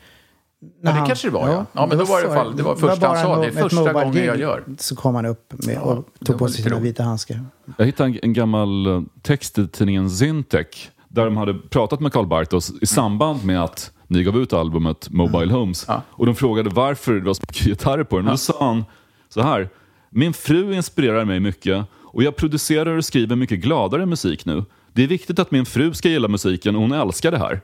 Ja, 0.82 0.92
det 0.92 1.06
kanske 1.06 1.28
det 1.28 1.32
var, 1.34 1.48
ja. 1.48 1.66
Ja, 1.72 1.86
men 1.86 1.98
då 1.98 2.04
var 2.04 2.22
det 2.22 2.28
fall- 2.28 2.56
det 2.56 2.62
var 2.62 2.76
första 2.76 3.06
han 3.08 3.16
sa, 3.16 3.40
det 3.40 3.46
är 3.46 3.50
första 3.52 3.92
gången 3.92 4.24
jag 4.24 4.40
gör. 4.40 4.64
Så 4.78 4.96
kom 4.96 5.14
han 5.14 5.26
upp 5.26 5.52
med 5.66 5.74
Ja, 5.74 5.80
och 5.80 6.04
tog 6.26 6.38
på 6.38 6.48
sig 6.48 6.62
sina 6.62 6.78
vita 6.78 7.02
handskar. 7.02 7.40
Jag 7.76 7.86
hittade 7.86 8.08
en, 8.10 8.18
en 8.22 8.32
gammal 8.32 8.86
eh, 8.86 9.02
text 9.22 9.58
i 9.58 9.68
tidningen 9.68 10.10
Syntec 10.10 10.66
där 11.08 11.24
de 11.24 11.36
hade 11.36 11.54
pratat 11.54 12.00
med 12.00 12.12
Karl 12.12 12.26
Bartos 12.26 12.72
i 12.80 12.86
samband 12.86 13.44
med 13.44 13.64
att 13.64 13.92
ni 14.06 14.22
gav 14.22 14.36
ut 14.36 14.52
albumet 14.52 15.10
Mobile 15.10 15.52
Homes. 15.52 15.84
Ja. 15.88 16.02
Och 16.08 16.26
de 16.26 16.34
frågade 16.34 16.70
varför 16.70 17.12
det 17.12 17.20
var 17.20 17.34
så 17.34 17.42
mycket 17.48 17.66
gitarrer 17.66 18.04
på 18.04 18.16
den. 18.16 18.26
Och 18.26 18.32
då 18.32 18.36
sa 18.36 18.66
han 18.66 18.84
så 19.28 19.40
här. 19.42 19.68
Min 20.10 20.32
fru 20.32 20.74
inspirerar 20.74 21.24
mig 21.24 21.40
mycket 21.40 21.84
och 21.92 22.22
jag 22.22 22.36
producerar 22.36 22.96
och 22.96 23.04
skriver 23.04 23.36
mycket 23.36 23.60
gladare 23.60 24.06
musik 24.06 24.44
nu. 24.46 24.64
Det 24.92 25.02
är 25.02 25.06
viktigt 25.06 25.38
att 25.38 25.50
min 25.50 25.66
fru 25.66 25.94
ska 25.94 26.08
gilla 26.08 26.28
musiken 26.28 26.74
och 26.76 26.82
hon 26.82 26.92
älskar 26.92 27.30
det 27.30 27.38
här. 27.38 27.60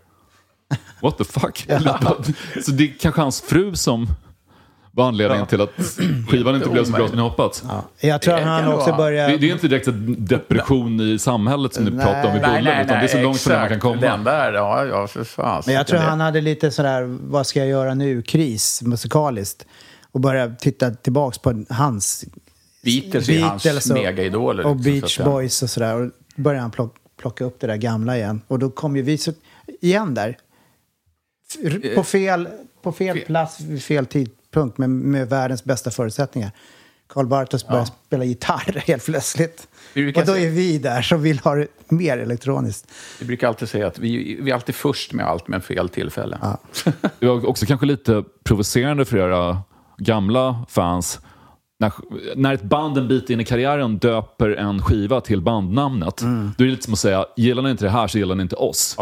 What 1.02 1.18
the 1.18 1.24
fuck? 1.24 1.66
Så 2.64 2.70
det 2.70 2.84
är 2.84 2.94
kanske 3.00 3.20
hans 3.20 3.40
fru 3.40 3.76
som 3.76 4.06
var 4.92 5.08
anledningen 5.08 5.46
till 5.46 5.60
att 5.60 5.70
skivan 6.28 6.54
inte 6.54 6.68
blev 6.68 6.84
så 6.84 6.92
bra 6.92 7.08
som 7.08 7.16
ni 7.16 7.22
hoppats? 7.22 7.64
Jag 8.00 8.22
tror 8.22 8.34
att 8.34 8.42
han 8.42 8.72
också 8.72 8.96
började... 8.96 9.32
Det, 9.32 9.38
det 9.38 9.48
är 9.48 9.52
inte 9.52 9.68
direkt 9.68 9.88
en 9.88 10.16
depression 10.18 11.00
i 11.00 11.18
samhället 11.18 11.74
som 11.74 11.84
Nej. 11.84 12.04
pratade 12.04 12.28
om 12.28 12.36
i 12.36 12.40
nej, 12.40 12.84
utan 12.84 12.98
det 12.98 13.04
är 13.04 13.08
så 13.08 13.22
långt 13.22 13.40
från 13.40 13.52
det 13.54 13.60
man 13.60 13.68
kan 13.68 13.80
komma. 13.80 14.00
Den 14.00 14.24
där, 14.24 14.52
ja, 14.52 14.84
ja 14.84 15.06
för 15.06 15.24
fan. 15.24 15.62
Men 15.66 15.74
jag 15.74 15.86
tror 15.86 15.98
han 15.98 16.20
hade 16.20 16.40
lite 16.40 16.70
sådär, 16.70 17.02
vad 17.20 17.46
ska 17.46 17.58
jag 17.58 17.68
göra 17.68 17.94
nu-kris 17.94 18.82
musikaliskt. 18.82 19.66
Och 20.12 20.20
började 20.20 20.56
titta 20.56 20.90
tillbaks 20.90 21.38
på 21.38 21.64
hans... 21.70 22.24
Beatles 22.84 23.28
är 23.28 23.40
hans 23.40 23.62
Beatles 23.62 23.90
och- 23.90 23.96
megaidoler, 23.96 24.66
Och 24.66 24.76
liksom, 24.76 24.92
så 24.92 25.00
Beach 25.00 25.18
ja. 25.18 25.24
Boys 25.24 25.62
och 25.62 25.70
sådär. 25.70 25.94
Och 26.00 26.10
började 26.36 26.62
han 26.62 26.70
plocka, 26.70 26.98
plocka 27.20 27.44
upp 27.44 27.60
det 27.60 27.66
där 27.66 27.76
gamla 27.76 28.16
igen. 28.16 28.40
Och 28.48 28.58
då 28.58 28.70
kom 28.70 28.96
ju 28.96 29.02
vi 29.02 29.18
så, 29.18 29.32
igen 29.80 30.14
där. 30.14 30.36
F- 31.64 31.74
Eh, 31.84 31.94
På 31.94 32.02
fel, 32.04 32.48
på 32.82 32.92
fel 32.92 33.20
plats 33.20 33.60
vid 33.60 33.82
fel 33.82 34.06
tidpunkt 34.06 34.78
med, 34.78 34.90
med 34.90 35.28
världens 35.28 35.64
bästa 35.64 35.90
förutsättningar. 35.90 36.50
Karl 37.08 37.26
Bartos 37.26 37.68
börjar 37.68 37.84
spela 38.06 38.24
gitarr 38.24 38.82
helt 38.86 39.04
plötsligt. 39.04 39.68
Och 39.94 40.00
då 40.26 40.32
säga- 40.32 40.46
är 40.46 40.50
vi 40.50 40.78
där 40.78 41.02
som 41.02 41.22
vill 41.22 41.38
ha 41.38 41.54
det 41.54 41.66
mer 41.88 42.18
elektroniskt. 42.18 42.90
Vi 43.20 43.26
brukar 43.26 43.48
alltid 43.48 43.68
säga 43.68 43.86
att 43.86 43.98
vi, 43.98 44.38
vi 44.40 44.50
är 44.50 44.54
alltid 44.54 44.74
först 44.74 45.12
med 45.12 45.26
allt, 45.26 45.48
men 45.48 45.60
fel 45.60 45.88
tillfälle. 45.88 46.38
Det 47.18 47.26
var 47.26 47.46
också 47.48 47.66
kanske 47.66 47.86
lite 47.86 48.24
provocerande 48.44 49.04
för 49.04 49.16
era 49.16 49.58
gamla 49.98 50.64
fans. 50.68 51.20
När, 51.78 51.92
när 52.36 52.54
ett 52.54 52.62
band 52.62 52.98
en 52.98 53.08
bit 53.08 53.30
in 53.30 53.40
i 53.40 53.44
karriären 53.44 53.98
döper 53.98 54.50
en 54.50 54.82
skiva 54.82 55.20
till 55.20 55.40
bandnamnet, 55.42 56.20
Mm. 56.22 56.52
då 56.58 56.64
är 56.64 56.66
det 56.66 56.70
lite 56.70 56.84
som 56.84 56.92
att 56.92 56.98
säga, 56.98 57.26
gillar 57.36 57.62
ni 57.62 57.70
inte 57.70 57.84
det 57.84 57.90
här 57.90 58.06
så 58.08 58.18
gillar 58.18 58.34
ni 58.34 58.42
inte 58.42 58.56
oss. 58.56 58.96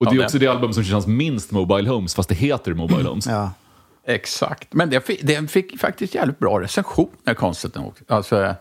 Och 0.00 0.06
det 0.06 0.12
är 0.12 0.18
Ja, 0.18 0.24
också 0.24 0.38
det 0.38 0.46
album 0.46 0.72
som 0.72 0.84
känns 0.84 1.06
minst 1.06 1.50
Mobile 1.50 1.90
Homes, 1.90 2.14
fast 2.14 2.28
det 2.28 2.34
heter 2.34 2.74
Mobile 2.74 3.08
Homes. 3.08 3.26
Ja. 3.26 3.50
Exakt. 4.06 4.72
Men 4.74 4.90
den 4.90 5.02
fick, 5.02 5.22
den 5.22 5.48
fick 5.48 5.80
faktiskt 5.80 6.14
jävligt 6.14 6.38
bra 6.38 6.60
recensioner, 6.60 7.34
konstigt 7.34 7.74
nog. 7.74 7.94
Alltså, 8.08 8.54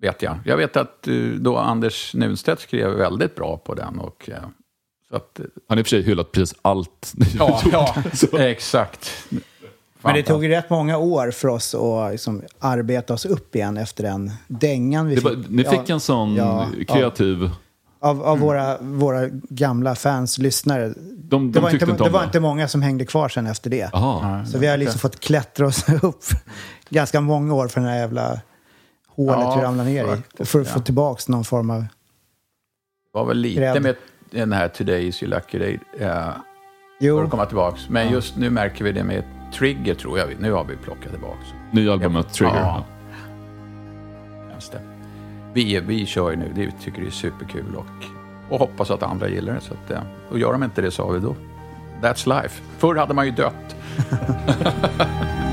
vet 0.00 0.22
jag. 0.22 0.36
Jag 0.44 0.56
vet 0.56 0.76
att 0.76 1.08
eh, 1.08 1.14
då 1.16 1.56
Anders 1.56 2.14
Nunstedt 2.14 2.60
skrev 2.60 2.90
väldigt 2.90 3.34
bra 3.34 3.56
på 3.56 3.74
den. 3.74 3.98
Och, 3.98 4.28
eh, 4.30 4.38
så 5.08 5.16
att, 5.16 5.40
eh, 5.40 5.44
Han 5.68 5.78
har 5.78 5.78
i 5.78 5.82
och 5.82 5.86
för 5.86 5.90
sig 5.90 6.02
hyllat 6.02 6.32
precis 6.32 6.58
allt 6.62 7.12
ni 7.14 7.38
har 7.38 7.48
ja, 7.48 7.60
gjort. 7.64 7.72
ja, 7.72 8.02
Så- 8.14 8.38
exakt. 8.38 9.10
Men 10.02 10.14
det 10.14 10.22
tog 10.22 10.44
ju 10.44 10.50
rätt 10.50 10.70
många 10.70 10.98
år 10.98 11.30
för 11.30 11.48
oss 11.48 11.74
att 11.74 12.12
liksom 12.12 12.42
arbeta 12.58 13.14
oss 13.14 13.24
upp 13.24 13.54
igen 13.56 13.76
efter 13.76 14.04
den 14.04 14.30
dängan 14.48 15.06
vi 15.06 15.14
Det 15.14 15.20
fick. 15.20 15.30
var, 15.30 15.44
ni 15.48 15.64
fick 15.64 15.90
en 15.90 16.00
sån 16.00 16.34
ja, 16.36 16.68
kreativ... 16.88 17.50
Av, 18.04 18.22
av 18.22 18.38
våra, 18.38 18.78
våra 18.80 19.28
gamla 19.48 19.94
fans, 19.94 20.38
lyssnare. 20.38 20.88
De, 21.16 21.52
det, 21.52 21.58
de 21.58 21.62
var 21.62 21.70
tyckte 21.70 21.84
inte, 21.84 21.90
inte 21.92 22.04
det 22.04 22.10
var 22.10 22.20
det. 22.20 22.26
inte 22.26 22.40
många 22.40 22.68
som 22.68 22.82
hängde 22.82 23.06
kvar 23.06 23.28
sen 23.28 23.46
efter 23.46 23.70
det. 23.70 23.90
Aha. 23.94 24.44
Så 24.44 24.58
vi 24.58 24.66
har 24.66 24.76
liksom 24.76 24.98
fått 25.00 25.20
klättra 25.20 25.66
oss 25.66 25.88
upp 26.02 26.22
ganska 26.90 27.20
många 27.20 27.54
år 27.54 27.68
för 27.68 27.80
den 27.80 27.90
här 27.90 27.98
jävla 27.98 28.40
hålet 29.08 29.38
Ja, 29.40 29.56
vi 29.56 29.62
ramlade 29.62 29.88
ner 29.90 30.04
i. 30.04 30.08
faktiskt, 30.08 30.50
För 30.50 30.60
att 30.60 30.66
ja. 30.66 30.72
få 30.72 30.80
tillbaka 30.80 31.22
någon 31.26 31.44
form 31.44 31.70
av... 31.70 31.80
Det 31.80 31.88
var 33.12 33.24
väl 33.26 33.36
lite 33.38 33.60
Grädd. 33.60 33.82
med 33.82 33.96
den 34.30 34.52
här 34.52 34.68
Today 34.68 35.06
is 35.08 35.22
your 35.22 35.34
lucky 35.34 35.58
day. 35.58 35.78
Eh, 36.00 36.28
Jo. 37.00 37.16
för 37.18 37.24
att 37.24 37.30
komma 37.30 37.46
tillbaka. 37.46 37.78
Men 37.88 38.06
Ja. 38.06 38.12
just 38.12 38.36
nu 38.36 38.50
märker 38.50 38.84
vi 38.84 38.92
det 38.92 39.04
med 39.04 39.24
Trigger, 39.58 39.94
tror 39.94 40.18
jag. 40.18 40.36
Nu 40.40 40.52
har 40.52 40.64
vi 40.64 40.76
plockat 40.76 41.10
tillbaka. 41.10 41.38
Nya 41.72 41.92
albumet 41.92 42.32
Trigger. 42.32 42.54
Ja. 42.60 42.84
Vi, 45.54 45.80
vi 45.80 46.06
kör 46.06 46.30
ju 46.30 46.36
nu, 46.36 46.52
det 46.54 46.70
tycker 46.70 47.00
det 47.02 47.06
är 47.06 47.10
superkul 47.10 47.76
och, 47.76 48.04
och 48.48 48.58
hoppas 48.58 48.90
att 48.90 49.02
andra 49.02 49.28
gillar 49.28 49.54
det. 49.54 49.60
Så 49.60 49.74
att, 49.74 49.90
eh, 49.90 50.00
och 50.30 50.38
gör 50.38 50.52
de 50.52 50.62
inte 50.62 50.82
det 50.82 50.90
så 50.90 51.06
har 51.06 51.12
vi 51.12 51.20
då. 51.20 51.36
That's 52.02 52.42
life. 52.42 52.62
Förr 52.78 52.94
hade 52.94 53.14
man 53.14 53.26
ju 53.26 53.32
dött. 53.32 53.76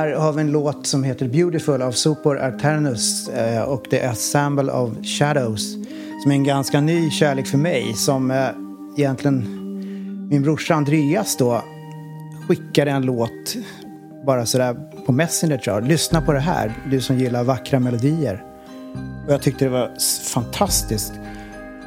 Här 0.00 0.12
har 0.12 0.32
vi 0.32 0.40
en 0.40 0.52
låt 0.52 0.86
som 0.86 1.04
heter 1.04 1.28
Beautiful 1.28 1.82
av 1.82 1.92
Sopor 1.92 2.38
Arternus 2.38 3.28
eh, 3.28 3.62
och 3.62 3.84
det 3.90 3.98
är 3.98 4.10
Assemble 4.10 4.72
of 4.72 4.90
Shadows 5.02 5.72
som 6.22 6.30
är 6.30 6.34
en 6.34 6.44
ganska 6.44 6.80
ny 6.80 7.10
kärlek 7.10 7.46
för 7.46 7.58
mig 7.58 7.94
som 7.94 8.30
eh, 8.30 8.48
egentligen 8.96 9.36
min 10.30 10.42
brorsa 10.42 10.74
Andreas 10.74 11.36
då 11.36 11.64
skickade 12.48 12.90
en 12.90 13.02
låt 13.02 13.56
bara 14.26 14.46
sådär 14.46 14.76
på 15.06 15.12
Messenger 15.12 15.58
tror 15.58 15.76
jag. 15.76 15.88
Lyssna 15.88 16.20
på 16.20 16.32
det 16.32 16.40
här, 16.40 16.72
du 16.90 17.00
som 17.00 17.18
gillar 17.18 17.44
vackra 17.44 17.80
melodier. 17.80 18.44
Och 19.26 19.32
jag 19.32 19.42
tyckte 19.42 19.64
det 19.64 19.70
var 19.70 19.90
fantastiskt. 20.34 21.12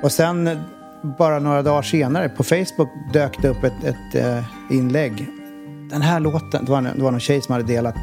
Och 0.03 0.11
sen 0.11 0.47
eh, 0.47 0.57
bara 1.19 1.39
några 1.39 1.61
dagar 1.61 1.81
senare 1.81 2.29
på 2.29 2.43
Facebook 2.43 2.89
dök 3.13 3.41
det 3.41 3.49
upp 3.49 3.63
ett, 3.63 3.83
ett 3.83 4.15
eh, 4.15 4.43
inlägg 4.71 5.27
den 5.93 6.01
här 6.01 6.19
låten, 6.19 6.65
det 6.65 6.71
var, 6.71 6.81
det 6.81 7.03
var 7.03 7.11
någon 7.11 7.19
tjej 7.19 7.41
som 7.41 7.51
hade 7.53 7.65
delat, 7.65 7.95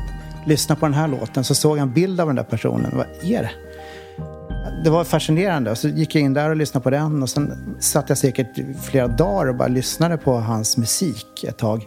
lyssna 0.46 0.76
på 0.76 0.86
den 0.86 0.94
här 0.94 1.08
låten, 1.08 1.44
så 1.44 1.54
såg 1.54 1.76
jag 1.78 1.82
en 1.82 1.92
bild 1.92 2.20
av 2.20 2.26
den 2.26 2.36
där 2.36 2.42
personen. 2.42 2.92
Vad 2.96 3.06
är 3.22 3.42
det? 3.42 3.50
Det 4.84 4.90
var 4.90 5.04
fascinerande. 5.04 5.76
Så 5.76 5.88
gick 5.88 6.14
jag 6.14 6.22
in 6.22 6.34
där 6.34 6.50
och 6.50 6.56
lyssnade 6.56 6.82
på 6.84 6.90
den 6.90 7.22
och 7.22 7.28
sen 7.28 7.76
satt 7.80 8.08
jag 8.08 8.18
säkert 8.18 8.46
flera 8.82 9.08
dagar 9.08 9.46
och 9.48 9.54
bara 9.56 9.68
lyssnade 9.68 10.16
på 10.16 10.32
hans 10.38 10.76
musik 10.76 11.44
ett 11.44 11.58
tag. 11.58 11.86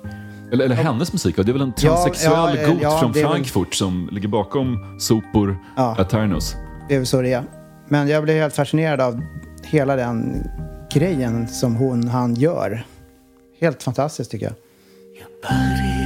Eller, 0.51 0.65
eller 0.65 0.75
hennes 0.75 1.13
musik, 1.13 1.35
det 1.35 1.41
är 1.49 1.53
väl 1.53 1.61
en 1.61 1.73
Ja, 1.77 1.95
transsexuell 1.95 2.57
ja, 2.61 2.67
got 2.67 2.81
ja, 2.81 2.99
från 2.99 3.09
är 3.09 3.13
väl- 3.13 3.23
Frankfurt 3.31 3.73
som 3.75 4.09
ligger 4.11 4.27
bakom 4.27 4.77
Sopor 4.99 5.57
Ja. 5.77 6.01
Eternus. 6.01 6.55
Det 6.89 6.95
är 6.95 6.99
väl 6.99 7.07
så 7.07 7.21
det 7.21 7.33
är. 7.33 7.43
Men 7.87 8.07
jag 8.07 8.23
blev 8.23 8.37
helt 8.37 8.55
fascinerad 8.55 9.01
av 9.01 9.21
hela 9.63 9.95
den 9.95 10.47
grejen 10.93 11.47
som 11.47 11.75
hon, 11.75 12.07
han 12.07 12.35
gör. 12.35 12.85
Helt 13.61 13.83
fantastiskt 13.83 14.31
tycker 14.31 14.45
jag. 14.45 14.53
Paris. 15.43 16.02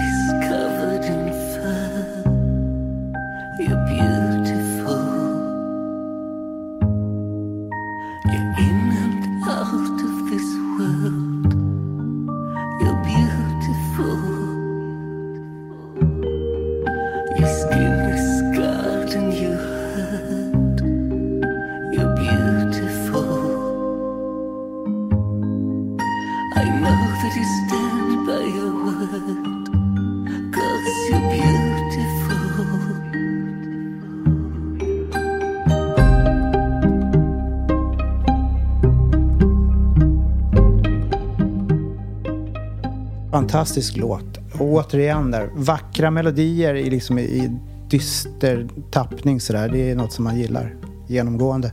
Fantastisk 43.58 43.98
låt. 43.98 44.38
Och 44.60 44.62
återigen 44.62 45.32
där, 45.32 45.50
vackra 45.56 46.12
melodier 46.12 46.76
i, 46.76 46.90
liksom 46.90 47.20
i, 47.20 47.60
dyster 47.90 48.68
tappning 48.92 49.40
sådär. 49.40 49.70
Det 49.70 49.92
är 49.92 49.96
något 49.96 50.12
som 50.12 50.24
man 50.24 50.38
gillar 50.40 50.76
genomgående. 51.08 51.72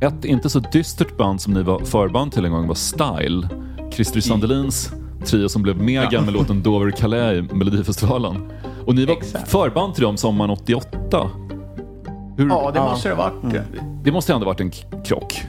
Ett 0.00 0.24
inte 0.24 0.50
så 0.50 0.58
dystert 0.58 1.16
band 1.16 1.40
som 1.40 1.52
ni 1.54 1.62
var 1.62 1.78
förband 1.80 2.32
till 2.32 2.44
en 2.44 2.52
gång 2.52 2.66
var 2.68 2.74
Style. 2.74 3.48
Christer 3.92 4.20
Sandelins 4.20 4.92
trio 5.24 5.48
som 5.48 5.62
blev 5.62 5.76
mega 5.76 6.08
Ja. 6.12 6.20
med 6.20 6.32
låten 6.34 6.62
Dover 6.62 6.90
Calais 6.90 7.38
i 7.50 7.54
Melodifestivalen. 7.54 8.52
Och 8.86 8.94
ni 8.94 9.04
var 9.04 9.46
förband 9.46 9.94
till 9.94 10.02
dem 10.04 10.16
sommaren 10.16 10.50
88. 10.50 11.30
Hur, 12.36 12.48
Ja, 12.48 12.70
det 12.74 12.80
måste 12.80 13.08
det 13.08 13.14
ha 13.14 13.30
varit. 13.42 13.62
det 14.04 14.12
måste 14.12 14.32
ändå 14.32 14.46
ha 14.46 14.52
varit 14.52 14.60
en 14.60 15.02
krock. 15.04 15.42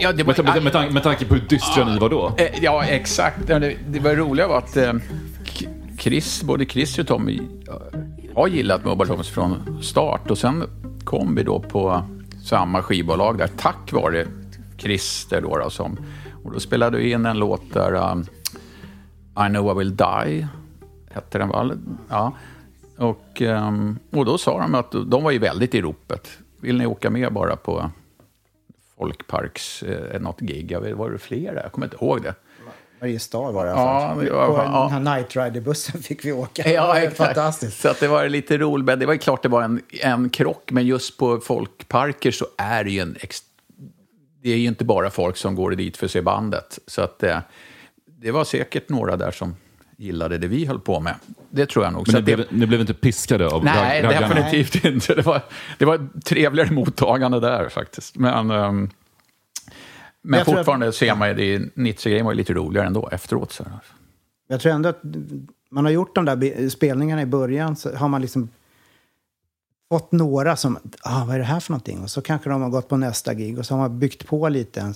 Ja, 0.00 0.12
det 0.12 0.24
Med, 0.24 0.36
var, 0.36 0.44
med, 0.44 0.62
med, 0.62 0.72
tanke, 0.72 0.94
med 0.94 1.02
tanke 1.02 1.24
på 1.24 1.34
hur 1.34 1.42
dystra 1.48 1.84
ni 1.84 1.98
var 1.98 2.08
då. 2.10 2.32
Eh, 2.38 2.62
Ja, 2.62 2.84
exakt. 2.84 3.46
Det, 3.46 3.76
det 3.88 4.00
var 4.00 4.14
roliga 4.14 4.48
var 4.48 4.58
att 4.58 4.76
eh, 4.76 4.92
Chris, 5.98 6.42
både 6.42 6.66
Chris 6.66 6.98
och 6.98 7.06
Tommy 7.06 7.40
eh, 7.68 8.00
har 8.34 8.48
gillat 8.48 8.84
Mobile 8.84 9.10
Homes 9.10 9.28
från 9.28 9.82
start 9.82 10.30
och 10.30 10.38
sen 10.38 10.64
kom 11.04 11.34
vi 11.34 11.42
då 11.42 11.60
på 11.60 12.02
samma 12.44 12.82
skivbolag 12.82 13.38
där 13.38 13.50
tack 13.56 13.92
vare 13.92 14.26
Christer 14.76 15.40
då, 15.40 15.58
då 15.58 15.70
som, 15.70 15.98
och 16.44 16.52
då 16.52 16.60
spelade 16.60 16.98
vi 16.98 17.12
in 17.12 17.26
en 17.26 17.38
låt 17.38 17.72
där 17.72 18.12
um, 18.12 18.24
I 19.46 19.48
know 19.48 19.72
I 19.72 19.78
will 19.78 19.96
die 19.96 20.46
hette 21.10 21.38
den 21.38 21.48
va? 21.48 21.70
Ja. 22.08 22.32
Och, 22.96 23.40
um, 23.40 23.98
och 24.10 24.24
då 24.24 24.38
sa 24.38 24.60
de 24.60 24.74
att 24.74 24.94
de 25.06 25.24
var 25.24 25.30
ju 25.30 25.38
väldigt 25.38 25.74
i 25.74 25.80
ropet. 25.80 26.28
Vill 26.60 26.78
ni 26.78 26.86
åka 26.86 27.10
med 27.10 27.32
bara 27.32 27.56
på 27.56 27.90
Folkparks, 28.98 29.82
eh, 29.82 30.20
något 30.20 30.40
gig? 30.40 30.72
Jag 30.72 30.80
vet, 30.80 30.96
var 30.96 31.10
det 31.10 31.18
flera? 31.18 31.62
Jag 31.62 31.72
kommer 31.72 31.86
inte 31.86 31.96
ihåg 31.96 32.22
det. 32.22 32.34
Mariestad 33.00 33.50
var 33.52 33.64
det 33.64 33.70
i 33.70 33.72
alla 33.72 33.80
Ja, 33.82 34.08
fall. 34.14 34.24
det 34.24 34.30
var- 34.32 34.46
På 34.46 34.54
ja. 34.56 34.90
den 34.92 35.06
här 35.06 35.16
Night 35.16 35.36
Rider-bussen 35.36 36.02
fick 36.02 36.24
vi 36.24 36.32
åka. 36.32 36.62
Det 36.62 36.72
Ja, 36.72 36.98
exakt. 36.98 37.16
Fantastiskt. 37.16 37.80
Så 37.80 37.88
att 37.88 38.00
det 38.00 38.08
var 38.08 38.28
lite 38.28 38.58
roligt. 38.58 38.86
Men 38.86 38.98
det 38.98 39.06
var 39.06 39.12
ju 39.12 39.18
klart 39.18 39.42
det 39.42 39.48
var 39.48 39.62
en, 39.62 39.82
en 40.02 40.30
krock, 40.30 40.70
men 40.70 40.86
just 40.86 41.16
på 41.18 41.40
folkparker 41.40 42.30
så 42.30 42.46
är 42.58 42.84
det 42.84 42.90
ju 42.90 43.00
en... 43.00 43.16
Det 44.42 44.50
är 44.52 44.56
ju 44.56 44.66
inte 44.68 44.84
bara 44.84 45.10
folk 45.10 45.36
som 45.36 45.54
går 45.54 45.70
dit 45.70 45.96
för 45.96 46.06
att 46.06 46.10
se 46.12 46.22
bandet. 46.22 46.78
Så 46.86 47.02
att 47.02 47.22
eh, 47.22 47.38
det 48.06 48.30
var 48.30 48.44
säkert 48.44 48.88
några 48.88 49.16
där 49.16 49.30
som 49.30 49.56
gillade 49.98 50.38
det 50.38 50.46
vi 50.48 50.64
höll 50.66 50.80
på 50.80 51.00
med. 51.00 51.14
Det 51.50 51.66
tror 51.66 51.84
jag 51.84 51.92
nog. 51.92 52.06
Men 52.06 52.12
ni 52.14 52.18
att 52.18 52.26
det, 52.26 52.36
blev, 52.36 52.46
ni 52.50 52.66
blev 52.66 52.80
inte 52.80 52.94
piskade 52.94 53.48
av 53.48 53.64
nej, 53.64 54.02
ragg- 54.02 54.06
raggarna? 54.06 54.34
definitivt 54.34 54.84
inte. 54.84 55.14
Det 55.14 55.22
var, 55.22 55.42
det 55.78 55.84
var 55.84 55.94
ett 55.94 56.24
trevligare 56.24 56.70
mottagande 56.70 57.40
där 57.40 57.68
faktiskt. 57.68 58.16
Men, 58.16 58.50
ehm, 58.50 58.90
men 60.22 60.44
tror 60.44 60.54
att- 60.54 60.58
fortfarande 60.58 60.92
ser 60.92 61.14
man 61.14 61.28
ju 61.28 61.34
det, 61.34 61.70
Nietzsche-grejen 61.74 62.24
var 62.26 62.32
ju 62.32 62.36
lite 62.38 62.52
roligare 62.54 62.86
ändå 62.86 63.08
efteråt. 63.12 63.52
Så. 63.52 63.64
Jag 64.48 64.60
tror 64.60 64.72
ändå 64.72 64.88
att 64.88 65.00
man 65.70 65.84
har 65.84 65.92
gjort 65.92 66.14
de 66.14 66.24
där 66.24 66.68
spelningarna 66.68 67.22
i 67.22 67.26
början 67.26 67.76
så 67.76 67.94
har 67.96 68.08
man 68.08 68.20
liksom 68.22 68.48
fått 69.88 70.12
några 70.12 70.56
som, 70.56 70.78
ah, 71.02 71.24
vad 71.24 71.34
är 71.34 71.38
det 71.38 71.44
här 71.44 71.60
för 71.60 71.72
någonting? 71.72 72.02
Och 72.02 72.10
så 72.10 72.22
kanske 72.22 72.50
de 72.50 72.62
har 72.62 72.70
gått 72.70 72.88
på 72.88 72.96
nästa 72.96 73.34
gig 73.34 73.58
och 73.58 73.66
så 73.66 73.74
har 73.74 73.78
man 73.80 73.98
byggt 73.98 74.26
på 74.26 74.48
lite 74.48 74.80
en, 74.80 74.94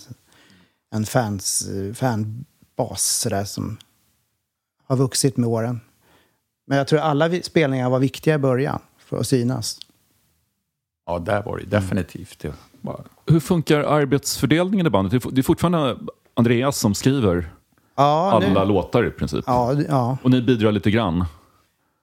en 0.94 1.07
fans, 1.07 1.68
eh, 1.68 1.94
fanbas 1.94 3.03
sådär 3.20 3.44
som 3.44 3.78
har 4.93 4.97
vuxit 4.97 5.36
med 5.36 5.49
åren. 5.49 5.80
Men 6.66 6.78
jag 6.78 6.86
tror 6.88 7.01
alla 7.01 7.30
spelningar 7.43 7.90
var 7.90 7.99
viktiga 7.99 8.34
i 8.34 8.38
början 8.38 8.78
för 8.99 9.18
att 9.18 9.26
synas. 9.26 9.78
Ja, 11.07 11.18
där 11.18 11.43
var 11.43 11.59
det 11.59 11.64
definitivt. 11.64 12.45
Var, 12.80 13.05
Hur 13.26 13.40
funkar 13.40 13.78
arbetsfördelningen 13.80 14.86
i 14.86 14.90
bandet? 14.90 15.22
Det 15.32 15.40
är 15.40 15.43
fortfarande 15.43 15.97
Andreas 16.34 16.78
som 16.78 16.95
skriver 16.95 17.51
Ja, 17.97 18.38
nu- 18.40 18.47
alla 18.47 18.64
låtar 18.64 19.07
i 19.07 19.11
princip. 19.11 19.45
Ja, 19.47 19.72
ja. 19.88 20.18
Och 20.22 20.30
ni 20.30 20.43
bidrar 20.43 20.72
lite 20.72 20.90
grann. 20.90 21.24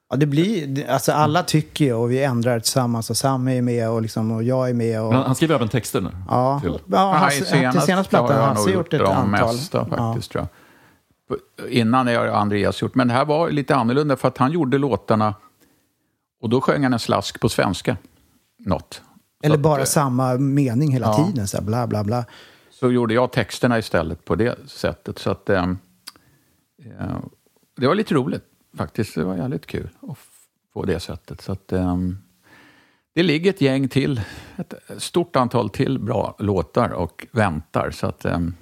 Ja, 0.09 0.15
det 0.15 0.25
blir, 0.25 0.89
alltså 0.89 1.11
alla 1.11 1.43
tycker 1.43 1.85
ju 1.85 1.93
och 1.93 2.11
vi 2.11 2.23
ändrar 2.23 2.59
tillsammans 2.59 3.09
och 3.09 3.17
Sam 3.17 3.47
är 3.47 3.61
med 3.61 3.89
och, 3.89 4.01
liksom, 4.01 4.31
och 4.31 4.43
jag 4.43 4.69
är 4.69 4.73
med. 4.73 5.01
Och, 5.01 5.13
han 5.13 5.35
skriver 5.35 5.55
även 5.55 5.67
texter 5.69 6.01
nu. 6.01 6.09
Ja, 6.29 6.59
till. 6.63 6.79
ja 6.85 7.13
han, 7.13 7.29
till 7.71 7.81
senaste 7.81 8.09
plattan 8.09 8.37
har 8.37 8.47
han 8.47 8.55
nog 8.55 8.69
gjort 8.69 8.93
ett 8.93 9.01
antal. 9.01 9.27
mesta 9.27 9.85
faktiskt, 9.85 10.31
tror 10.31 10.47
Innan 11.69 12.07
har 12.07 12.27
Andreas 12.27 12.81
gjort, 12.81 12.95
men 12.95 13.07
det 13.07 13.13
här 13.13 13.25
var 13.25 13.49
lite 13.49 13.75
annorlunda 13.75 14.15
för 14.17 14.27
att 14.27 14.37
han 14.37 14.51
gjorde 14.51 14.77
låtarna 14.77 15.35
och 16.41 16.49
då 16.49 16.61
sjöng 16.61 16.83
han 16.83 16.93
en 16.93 16.99
slask 16.99 17.39
på 17.39 17.49
svenska. 17.49 17.97
Något. 18.57 19.01
Eller 19.43 19.55
Så 19.55 19.61
bara 19.61 19.81
att, 19.81 19.89
samma 19.89 20.37
mening 20.37 20.91
hela 20.91 21.07
ja. 21.07 21.25
tiden. 21.25 21.47
Så 21.47 21.57
här, 21.57 21.63
bla, 21.63 21.87
bla, 21.87 22.03
bla. 22.03 22.25
Så 22.69 22.91
gjorde 22.91 23.13
jag 23.13 23.31
texterna 23.31 23.79
istället 23.79 24.25
på 24.25 24.35
det 24.35 24.69
sättet. 24.69 25.19
Så 25.19 25.31
att, 25.31 25.49
ehm, 25.49 25.77
eh, 26.85 27.17
det 27.77 27.87
var 27.87 27.95
lite 27.95 28.13
roligt 28.15 28.43
faktiskt. 28.77 29.15
Det 29.15 29.23
var 29.23 29.35
jävligt 29.35 29.65
kul 29.65 29.89
att 30.01 30.17
på 30.73 30.85
det 30.85 30.99
sättet. 30.99 31.41
Så 31.41 31.51
att, 31.51 31.71
ehm, 31.71 32.17
det 33.15 33.23
ligger 33.23 33.49
ett 33.49 33.61
gäng 33.61 33.89
till, 33.89 34.21
ett 34.57 34.73
stort 34.97 35.35
antal 35.35 35.69
till 35.69 35.99
bra 35.99 36.35
låtar 36.39 36.89
och 36.89 37.27
väntar. 37.31 37.91
Så 37.91 38.07
att, 38.07 38.25
ehm, 38.25 38.55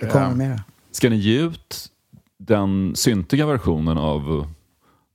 Det 0.00 0.06
kommer 0.06 0.26
ehm, 0.26 0.38
mera. 0.38 0.62
Ska 0.90 1.10
ni 1.10 1.16
ge 1.16 1.40
ut 1.40 1.90
den 2.38 2.96
syntiga 2.96 3.46
versionen 3.46 3.98
av 3.98 4.46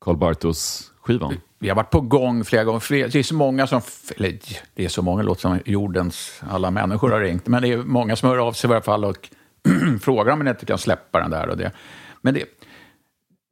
Carl 0.02 0.18
Bartos-skivan? 0.18 1.34
Vi 1.60 1.70
har 1.70 1.76
varit 1.76 1.92
på 1.92 2.02
gång 2.02 2.46
flera 2.46 2.64
gånger. 2.64 3.08
Det 3.08 3.20
är 3.20 3.24
så 3.24 3.36
många 3.36 3.68
som... 3.68 3.82
Eller 4.16 4.40
det 4.74 4.86
är 4.86 4.90
så 4.90 5.02
många 5.02 5.24
låter 5.24 5.42
som 5.42 5.60
jordens 5.66 6.42
alla 6.50 6.72
människor 6.72 7.10
har 7.10 7.20
ringt. 7.20 7.48
Men 7.48 7.62
det 7.62 7.68
är 7.68 7.78
många 7.78 8.16
som 8.16 8.30
hör 8.30 8.38
av 8.38 8.54
sig 8.54 8.70
i 8.70 8.74
alla 8.74 8.82
fall 8.82 9.06
och 9.06 9.30
frågar 10.02 10.34
om 10.34 10.40
man 10.40 10.48
inte 10.48 10.66
kan 10.66 10.78
släppa 10.78 11.20
den 11.20 11.32
där 11.32 11.50
och 11.50 11.58
det. 11.58 11.72
Men 12.22 12.34
det, 12.34 12.46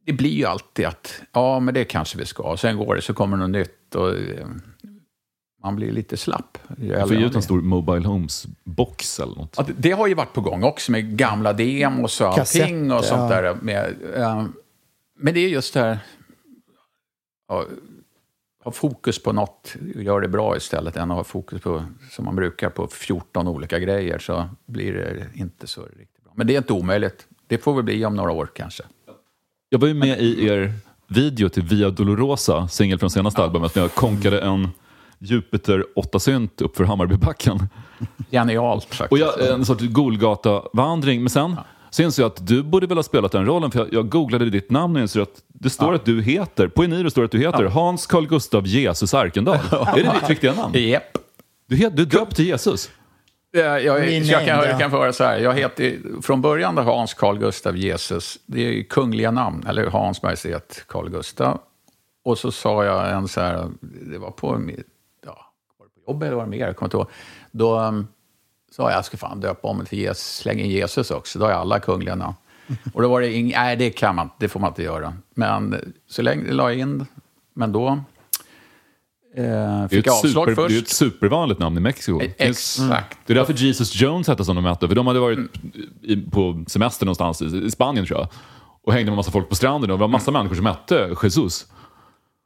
det 0.06 0.14
blir 0.14 0.32
ju 0.32 0.46
alltid 0.46 0.86
att, 0.86 1.22
ja 1.32 1.60
men 1.60 1.74
det 1.74 1.84
kanske 1.84 2.18
vi 2.18 2.26
ska. 2.26 2.58
Sen 2.58 2.78
går 2.78 2.96
det, 2.96 3.02
så 3.02 3.14
kommer 3.14 3.38
något 3.38 3.50
nytt 3.50 3.96
och 3.96 4.10
eh, 4.10 4.48
man 5.64 5.76
blir 5.76 5.92
lite 5.92 6.18
slapp. 6.18 6.58
Jag 6.78 6.88
äldre 6.88 7.08
får 7.08 7.16
ge 7.16 7.26
ut 7.26 7.36
en 7.36 7.42
stor 7.42 7.62
Mobile 7.62 8.08
Homes-box 8.08 9.20
eller 9.24 9.36
något. 9.36 9.54
Ja, 9.58 9.64
det- 9.64 9.74
det 9.78 9.92
har 9.92 10.08
ju 10.08 10.14
varit 10.14 10.34
på 10.34 10.42
gång 10.42 10.64
också 10.64 10.92
med 10.92 11.18
gamla 11.18 11.54
demos 11.54 12.22
och 12.22 12.28
allting 12.28 12.92
och 12.92 12.98
Kassetter, 13.00 13.16
sånt 13.18 13.32
ja. 13.32 13.42
där. 13.42 13.56
Med, 13.62 13.96
eh, 14.16 14.46
men 15.20 15.34
det 15.34 15.40
är 15.40 15.50
just 15.50 15.74
det 15.74 15.80
här, 15.80 16.00
ja, 17.48 17.66
ha 18.64 18.72
fokus 18.72 19.24
på 19.24 19.34
något, 19.34 19.76
gör 19.96 20.22
det 20.22 20.28
bra 20.28 20.58
istället 20.58 20.98
än 20.98 21.12
att 21.12 21.18
ha 21.18 21.24
fokus 21.24 21.62
på, 21.62 21.84
som 22.12 22.26
man 22.26 22.36
brukar, 22.36 22.70
på 22.70 22.88
14 22.88 23.48
olika 23.48 23.80
grejer 23.80 24.20
så 24.20 24.50
blir 24.66 24.94
det 24.94 25.28
inte 25.34 25.68
så 25.68 25.82
riktigt 25.82 26.24
bra. 26.24 26.34
Men 26.36 26.48
det 26.48 26.54
är 26.54 26.58
inte 26.58 26.74
omöjligt. 26.74 27.28
Det 27.48 27.58
får 27.58 27.74
väl 27.74 27.84
bli 27.84 28.06
om 28.06 28.16
några 28.16 28.32
år 28.32 28.50
kanske. 28.56 28.84
Jag 29.70 29.80
var 29.80 29.88
ju 29.88 29.94
med 29.94 30.20
i 30.22 30.48
er 30.48 30.74
video 31.08 31.50
till 31.50 31.64
Via 31.64 31.90
Dolorosa, 31.90 32.68
singel 32.68 33.00
från 33.00 33.10
senaste 33.10 33.44
albumet, 33.44 33.76
när 33.76 33.82
jag 33.82 33.92
konkade 33.96 34.40
en 34.42 34.68
Jupiter 35.22 35.86
8-synt 35.96 36.62
uppför 36.62 36.84
Hammarbybacken. 36.84 37.60
Genialt 38.32 38.86
faktiskt. 38.96 39.12
Och 39.12 39.18
jag, 39.18 39.50
en 39.50 39.66
sorts 39.66 39.84
Golgata-vandring. 39.84 41.20
Men 41.22 41.30
sen 41.30 41.56
så 41.90 42.04
insåg 42.04 42.24
jag 42.24 42.32
att 42.32 42.48
du 42.48 42.64
borde 42.64 42.88
väl 42.88 42.98
ha 42.98 43.04
spelat 43.04 43.32
den 43.32 43.46
rollen, 43.46 43.72
för 43.72 43.80
jag, 43.80 43.94
jag 43.94 44.10
googlade 44.10 44.50
ditt 44.50 44.72
namn 44.72 44.96
och 44.96 45.02
insåg 45.02 45.22
att 45.24 45.42
det 45.48 45.70
står 45.70 45.94
att 45.94 46.06
du 46.06 46.22
heter, 46.22 46.68
på 46.68 46.84
Eniro 46.84 47.10
står 47.10 47.24
att 47.24 47.32
du 47.32 47.40
heter 47.40 47.64
Hans 47.64 48.08
Carl 48.08 48.28
Gustav 48.28 48.68
Jesus 48.68 49.14
Arkendahl. 49.14 49.56
Är 49.72 49.96
det 50.04 50.12
ditt 50.20 50.30
riktiga 50.30 50.54
namn? 50.54 50.74
Japp. 50.76 51.18
Du, 51.68 51.76
het, 51.76 51.96
du 51.96 52.02
är 52.02 52.06
döpt 52.06 52.36
till 52.36 52.46
Jesus. 52.46 52.90
Jag, 53.52 53.84
jag, 53.84 54.26
så 54.26 54.32
jag, 54.32 54.46
kan, 54.46 54.58
jag 54.58 54.70
ja. 54.70 54.78
kan 54.78 54.92
få 54.92 54.98
höra 54.98 55.14
så 55.14 55.24
här. 55.24 55.38
Jag 55.40 55.54
heter, 55.54 55.98
från 56.22 56.42
början 56.42 56.76
då 56.76 56.82
Hans 56.82 57.14
Carl 57.14 57.38
Gustav 57.38 57.78
Jesus. 57.78 58.40
Det 58.46 58.66
är 58.66 58.72
ju 58.72 58.84
kungliga 58.84 59.32
namn, 59.32 59.66
eller 59.68 59.88
Hans 59.88 60.24
Majestät 60.24 60.84
Carl 60.88 61.10
Gustav. 61.10 61.60
Och 62.26 62.38
så 62.38 62.52
sa 62.52 62.86
jag 62.86 63.12
en 63.12 63.28
så 63.28 63.42
här, 63.42 63.70
det 63.82 64.18
var 64.18 64.32
på, 64.32 64.58
mitt- 64.58 64.88
ja, 65.26 65.54
var 65.80 65.86
det 65.86 65.91
på 66.06 66.12
jobbet 66.12 66.28
eller 66.28 66.36
var 66.36 66.44
det 66.44 66.50
mer? 66.50 66.60
Jag 66.68 66.76
kommer 66.76 66.88
inte 66.88 66.98
ihåg. 66.98 67.08
Då 67.52 67.80
um, 67.80 68.08
sa 68.72 68.90
jag, 68.90 68.98
jag 68.98 69.06
ska 69.06 69.18
fan 69.18 69.40
döpa 69.40 69.68
om 69.68 69.78
mig 69.78 69.88
till 69.88 70.00
Jesus, 70.00 70.36
släng 70.36 70.60
in 70.60 70.70
Jesus 70.70 71.12
också. 71.12 71.40
Då 71.40 71.46
har 71.46 71.52
jag 71.52 71.60
alla 71.60 71.80
kungliga 71.80 72.16
namn. 72.16 72.36
Och 72.94 73.02
då 73.02 73.08
var 73.08 73.22
det 73.22 73.34
ing, 73.34 73.52
nej 73.52 73.76
det 73.76 73.90
kan 73.90 74.16
man 74.16 74.30
det 74.40 74.48
får 74.48 74.60
man 74.60 74.68
inte 74.68 74.84
göra. 74.84 75.14
Men 75.34 75.94
så 76.08 76.22
länge 76.22 76.52
la 76.52 76.70
jag 76.70 76.80
in, 76.80 77.06
men 77.54 77.72
då 77.72 78.04
eh, 79.36 79.88
fick 79.88 80.08
jag 80.08 80.14
avslag 80.14 80.50
super, 80.50 80.56
först. 80.56 80.70
det 80.70 80.76
är 80.76 80.82
ett 80.82 80.88
supervanligt 80.88 81.60
namn 81.60 81.78
i 81.78 81.80
Mexiko. 81.80 82.20
Finns- 82.20 82.34
Exakt. 82.38 83.18
Det 83.26 83.34
är 83.34 83.36
därför 83.38 83.54
Jesus 83.54 84.02
Jones 84.02 84.28
hette 84.28 84.46
som 84.46 84.56
de 84.56 84.66
hette, 84.66 84.88
för 84.88 84.96
de 84.96 85.08
hade 85.08 85.20
varit 85.20 85.40
i, 86.02 86.16
på 86.18 86.64
semester 86.68 87.06
någonstans 87.06 87.42
i, 87.42 87.72
Spanien 87.72 88.06
tror 88.06 88.20
jag. 88.20 88.28
Och 88.84 88.94
hängde 88.94 89.12
med 89.12 89.16
massa 89.18 89.32
folk 89.32 89.50
på 89.50 89.56
stranden 89.56 89.92
och 89.92 89.98
det 89.98 90.02
var 90.02 90.08
massa 90.08 90.32
människor 90.32 90.56
som 90.56 90.66
hette 90.66 91.16
Jesus. 91.24 91.68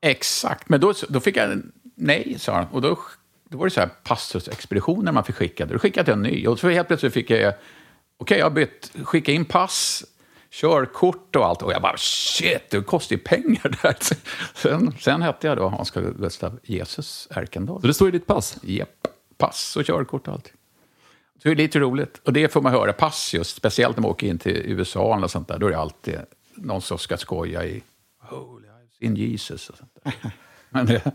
Exakt, 0.02 0.70
men 0.70 0.80
då, 0.80 0.94
då 1.10 1.20
fick 1.20 1.38
jag 1.38 1.62
nej, 1.96 2.36
sa 2.40 2.56
han. 2.56 2.66
Och 2.72 2.82
då, 2.82 2.98
då 3.50 3.58
var 3.58 3.66
det 3.66 3.72
så 3.72 3.80
här 3.80 3.90
pastorsexpeditioner 4.04 5.12
man 5.12 5.24
fick 5.24 5.36
skicka. 5.36 5.66
Då 5.66 5.80
skickade 5.80 6.12
jag 6.12 6.18
en 6.18 6.24
ny. 6.24 6.48
Och 6.48 6.60
så 6.60 6.70
helt 6.70 6.88
plötsligt 6.88 7.14
fick 7.14 7.30
jag, 7.30 7.54
okej, 8.18 8.38
jag 8.38 8.46
har 8.46 8.52
bytt, 8.52 8.92
skicka 9.04 9.32
in 9.32 9.46
pass, 9.46 10.04
körkort 10.52 11.36
och 11.36 11.46
allt. 11.46 11.62
Och 11.62 11.72
jag 11.72 11.82
bara, 11.82 11.98
shit, 11.98 12.70
det 12.70 12.82
kostar 12.82 13.16
ju 13.16 13.22
pengar 13.22 13.78
där. 13.82 13.98
Sen, 14.56 14.96
sen 15.00 15.22
hette 15.22 15.48
jag 15.48 15.58
då 15.58 15.70
Hans 15.70 15.92
Carl 15.92 16.14
Gustaf 16.18 16.54
Jesus 16.64 17.28
Erkendahl. 17.32 17.82
Så 17.82 17.88
det 17.88 17.94
står 17.94 18.08
i 18.08 18.12
ditt 18.12 18.28
pass? 18.28 18.58
Japp, 18.62 19.08
pass 19.38 19.78
och 19.78 19.86
körkort 19.86 20.28
och 20.28 20.34
allt. 20.34 20.54
Så 21.42 21.48
det 21.48 21.52
är 21.52 21.56
lite 21.56 21.80
roligt. 21.80 22.22
Och 22.24 22.34
det 22.34 22.54
får 22.54 22.62
man 22.62 22.72
höra, 22.72 22.94
pass 22.94 23.34
just, 23.34 23.56
speciellt 23.56 23.98
när 23.98 24.02
man 24.02 24.12
åker 24.12 24.28
in 24.28 24.40
till 24.40 24.62
USA 24.66 25.18
eller 25.18 25.28
sånt 25.28 25.48
där. 25.48 25.60
Då 25.60 25.68
är 25.68 25.72
det 25.72 25.78
alltid 25.78 26.20
någon 26.56 26.82
som 26.82 26.98
ska 26.98 27.18
skoja 27.18 27.66
i 27.66 27.84
Holy, 28.22 28.68
seen 29.00 29.16
Jesus 29.16 29.70
och 29.70 29.78
sånt 29.78 29.92
där. 30.04 30.14
Men 30.70 30.86
det, 30.86 31.12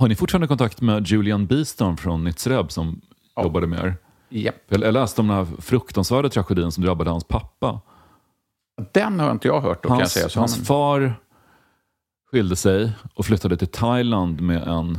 Har 0.00 0.08
ni 0.08 0.14
fortfarande 0.14 0.46
kontakt 0.48 0.80
med 0.80 1.06
Julian 1.06 1.46
Beeston 1.46 1.96
från 1.96 2.24
Nitzreb 2.24 2.72
som 2.72 3.00
jobbade 3.42 3.66
med 3.66 3.78
er? 3.84 3.96
Japp. 4.28 4.54
Jag 4.68 4.94
läste 4.94 5.20
om 5.20 5.28
den 5.28 5.36
här 5.36 5.46
fruktansvärda 5.58 6.28
tragedin 6.28 6.72
som 6.72 6.84
drabbade 6.84 7.10
hans 7.10 7.24
pappa. 7.24 7.80
Den 8.92 9.20
har 9.20 9.30
inte 9.30 9.48
jag 9.48 9.60
hört 9.60 9.82
då, 9.82 9.88
kan 9.88 9.98
jag 9.98 10.02
Hans, 10.02 10.12
säga. 10.12 10.28
Så 10.28 10.40
hans 10.40 10.66
far 10.66 11.14
skilde 12.30 12.56
sig 12.56 12.92
och 13.14 13.26
flyttade 13.26 13.56
till 13.56 13.68
Thailand 13.68 14.40
med 14.40 14.68
en 14.68 14.98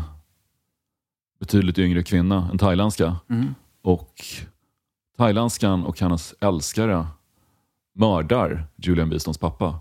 betydligt 1.39 1.79
yngre 1.79 2.03
kvinna, 2.03 2.49
en 2.51 2.57
thailändska. 2.57 3.15
Mm. 3.29 3.55
Och 3.81 4.25
thailandskan 5.17 5.85
och 5.85 5.99
hennes 5.99 6.35
älskare 6.39 7.07
mördar 7.95 8.67
Julian 8.75 9.09
Beestons 9.09 9.37
pappa. 9.37 9.79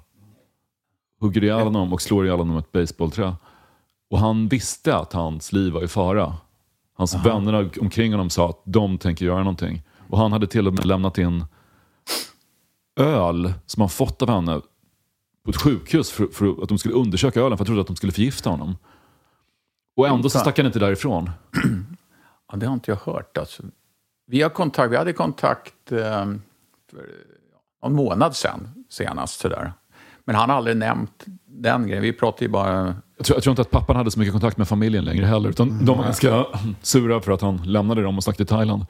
Hugger 1.20 1.44
ihjäl 1.44 1.60
honom 1.60 1.92
och 1.92 2.02
slår 2.02 2.26
ihjäl 2.26 2.38
honom 2.38 2.54
med 2.54 2.60
ett 2.62 2.72
baseballträ. 2.72 3.34
Och 4.10 4.18
han 4.18 4.48
visste 4.48 4.96
att 4.96 5.12
hans 5.12 5.52
liv 5.52 5.72
var 5.72 5.84
i 5.84 5.88
fara. 5.88 6.36
Hans 6.96 7.14
vänner 7.14 7.70
omkring 7.80 8.12
honom 8.12 8.30
sa 8.30 8.50
att 8.50 8.62
de 8.64 8.98
tänker 8.98 9.24
göra 9.24 9.38
någonting. 9.38 9.82
Och 10.08 10.18
han 10.18 10.32
hade 10.32 10.46
till 10.46 10.66
och 10.66 10.74
med 10.74 10.86
lämnat 10.86 11.18
in 11.18 11.44
öl 12.96 13.52
som 13.66 13.80
han 13.80 13.88
fått 13.88 14.22
av 14.22 14.30
henne 14.30 14.60
på 15.44 15.50
ett 15.50 15.56
sjukhus 15.56 16.10
för, 16.10 16.26
för 16.26 16.62
att 16.62 16.68
de 16.68 16.78
skulle 16.78 16.94
undersöka 16.94 17.40
ölen 17.40 17.58
för 17.58 17.62
jag 17.62 17.66
trodde 17.66 17.80
att 17.80 17.86
de 17.86 17.96
skulle 17.96 18.12
förgifta 18.12 18.50
honom. 18.50 18.76
Och 19.96 20.08
ändå 20.08 20.30
så 20.30 20.38
stack 20.38 20.58
han 20.58 20.66
inte 20.66 20.78
därifrån. 20.78 21.30
Ja, 22.52 22.56
det 22.56 22.66
har 22.66 22.74
inte 22.74 22.90
jag 22.90 23.12
hört. 23.12 23.38
Alltså. 23.38 23.62
Vi, 24.26 24.42
har 24.42 24.50
kontakt, 24.50 24.92
vi 24.92 24.96
hade 24.96 25.12
kontakt 25.12 25.92
eh, 25.92 26.26
för 26.90 27.08
någon 27.82 27.92
månad 27.92 28.36
sedan 28.36 28.84
senast. 28.88 29.40
Sådär. 29.40 29.72
Men 30.24 30.34
han 30.34 30.50
har 30.50 30.56
aldrig 30.56 30.76
nämnt 30.76 31.24
den 31.46 31.86
grejen. 31.86 32.02
Vi 32.02 32.12
pratade 32.12 32.44
ju 32.44 32.50
bara... 32.50 32.94
Jag 33.20 33.26
tror, 33.26 33.36
jag 33.36 33.42
tror 33.42 33.52
inte 33.52 33.62
att 33.62 33.70
pappan 33.70 33.96
hade 33.96 34.10
så 34.10 34.18
mycket 34.18 34.32
kontakt 34.32 34.56
med 34.56 34.68
familjen 34.68 35.04
längre 35.04 35.26
heller. 35.26 35.48
Utan 35.50 35.84
de 35.84 35.98
var 35.98 36.04
ganska 36.04 36.46
sura 36.82 37.20
för 37.20 37.32
att 37.32 37.40
han 37.40 37.56
lämnade 37.64 38.02
dem 38.02 38.16
och 38.16 38.22
stack 38.22 38.36
till 38.36 38.46
Thailand. 38.46 38.86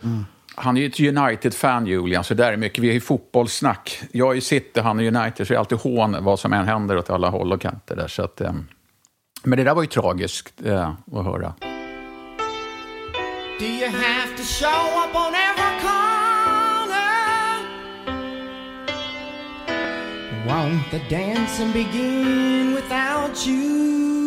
Han 0.55 0.77
är 0.77 0.81
ju 0.81 0.87
ett 0.87 1.01
United-fan, 1.01 1.87
Julian, 1.87 2.25
så 2.25 2.35
där 2.35 2.53
är 2.53 2.57
mycket. 2.57 2.85
Vi 2.85 2.89
är 2.89 2.93
ju 2.93 3.01
fotbollssnack. 3.01 4.03
Jag 4.13 4.31
är 4.31 4.35
ju 4.35 4.41
City, 4.41 4.81
han 4.81 5.01
är 5.01 5.17
United, 5.17 5.47
så 5.47 5.53
det 5.53 5.57
är 5.57 5.59
alltid 5.59 5.79
hån 5.79 6.17
vad 6.21 6.41
som 6.41 6.53
än 6.53 6.69
händer 6.69 6.97
åt 6.97 7.11
alla 7.11 7.29
håll 7.29 7.53
och 7.53 7.61
kanter. 7.61 7.97
Där, 7.97 8.09
så 8.09 8.23
att, 8.23 8.41
eh, 8.41 8.53
men 9.45 9.57
det 9.59 9.65
där 9.65 9.75
var 9.75 9.83
ju 9.83 9.89
tragiskt 9.89 10.67
eh, 10.67 10.91
att 11.13 11.25
höra. 11.25 11.55
Do 13.59 13.67
you 13.67 13.89
have 13.89 14.37
to 14.37 14.43
show 14.43 15.05
up 15.05 15.15
on 15.15 15.35
every 15.35 15.81
corner? 15.83 17.01
Won't 20.47 20.91
the 20.91 21.17
dancing 21.17 21.73
begin 21.73 22.75
without 22.75 23.47
you? 23.47 24.20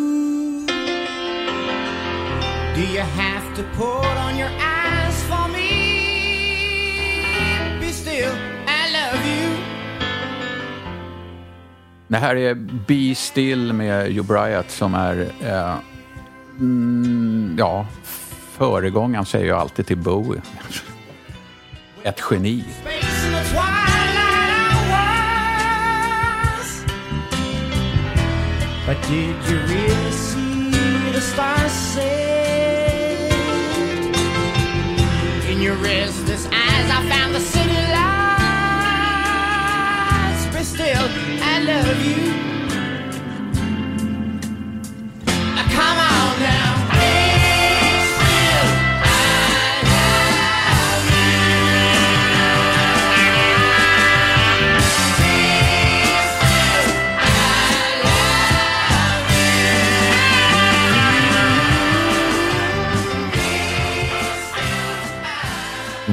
Do 2.74 2.80
you 2.80 3.02
have 3.02 3.54
to 3.54 3.62
put 3.76 4.16
on 4.26 4.36
your 4.36 4.50
eyes 4.58 5.22
for 5.28 5.48
me? 5.48 5.70
Be 7.78 7.92
still, 7.92 8.32
I 8.66 8.90
love 8.90 9.26
you. 9.26 9.56
Det 12.08 12.16
här 12.16 12.36
är 12.36 12.54
Be 12.54 13.14
Still 13.14 13.72
med 13.72 14.12
Joe 14.12 14.24
Bryant 14.24 14.70
som 14.70 14.94
är, 14.94 15.32
eh, 15.42 15.74
mm, 16.58 17.56
ja, 17.58 17.86
föregångaren 18.52 19.26
säger 19.26 19.46
jag 19.46 19.58
alltid 19.58 19.86
till 19.86 19.96
Bowie. 19.96 20.42
Ett 22.02 22.22
geni. 22.30 22.64
But 28.86 29.02
did 29.08 29.36
you 29.50 29.58
really 29.58 30.10
see 30.10 31.12
the 31.12 31.20
stars 31.20 31.72
say? 31.72 32.33
In 35.54 35.62
your 35.62 35.76
restless 35.76 36.46
eyes, 36.46 36.90
I 36.90 37.08
found 37.08 37.32
the 37.32 37.38
city 37.38 37.70
lights. 37.70 38.06
But 40.52 40.64
still, 40.64 41.08
I 41.44 41.60
love 41.62 42.04
you. 42.04 42.32
Now, 45.54 45.66
Come 45.70 45.98
on 45.98 46.40
now. 46.40 46.83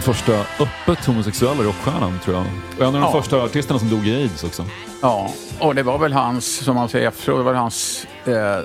Den 0.02 0.14
första 0.14 0.46
öppet 0.60 1.06
homosexuella 1.06 1.64
rockstjärnan 1.64 2.20
tror 2.24 2.36
jag. 2.36 2.46
Och 2.78 2.82
en 2.82 2.88
av 2.88 2.94
de 2.94 3.02
Ja. 3.02 3.12
första 3.22 3.44
artisterna 3.44 3.80
som 3.80 3.90
dog 3.90 4.08
i 4.08 4.16
aids 4.16 4.44
också. 4.44 4.66
Ja, 5.02 5.34
och 5.60 5.76
det 5.76 5.84
var 5.84 5.98
väl 5.98 6.14
hans, 6.14 6.56
som 6.66 6.76
man 6.76 6.90
säger 6.90 7.08
efteråt, 7.08 7.40
det 7.40 7.44
var 7.44 7.54
hans 7.54 8.08
eh, 8.26 8.60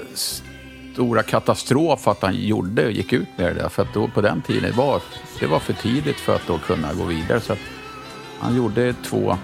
stora 0.95 1.23
katastrof 1.23 2.09
att 2.09 2.23
han 2.23 2.35
gjorde 2.35 2.85
och 2.87 2.93
gick 2.93 3.13
ut 3.13 3.29
med 3.37 3.47
det 3.57 3.63
där. 3.63 3.69
För 3.69 3.83
att 3.83 3.95
då 3.95 4.09
på 4.09 4.21
den 4.21 4.43
tiden, 4.43 4.71
det 4.71 4.77
var, 4.77 5.01
det 5.41 5.47
var 5.47 5.59
för 5.59 5.73
tidigt 5.73 6.21
för 6.21 6.35
att 6.35 6.47
då 6.47 6.59
kunna 6.59 6.93
gå 6.95 7.05
vidare. 7.05 7.41
Så 7.41 7.55
han 8.41 8.57
gjorde 8.57 8.95
två 9.05 9.37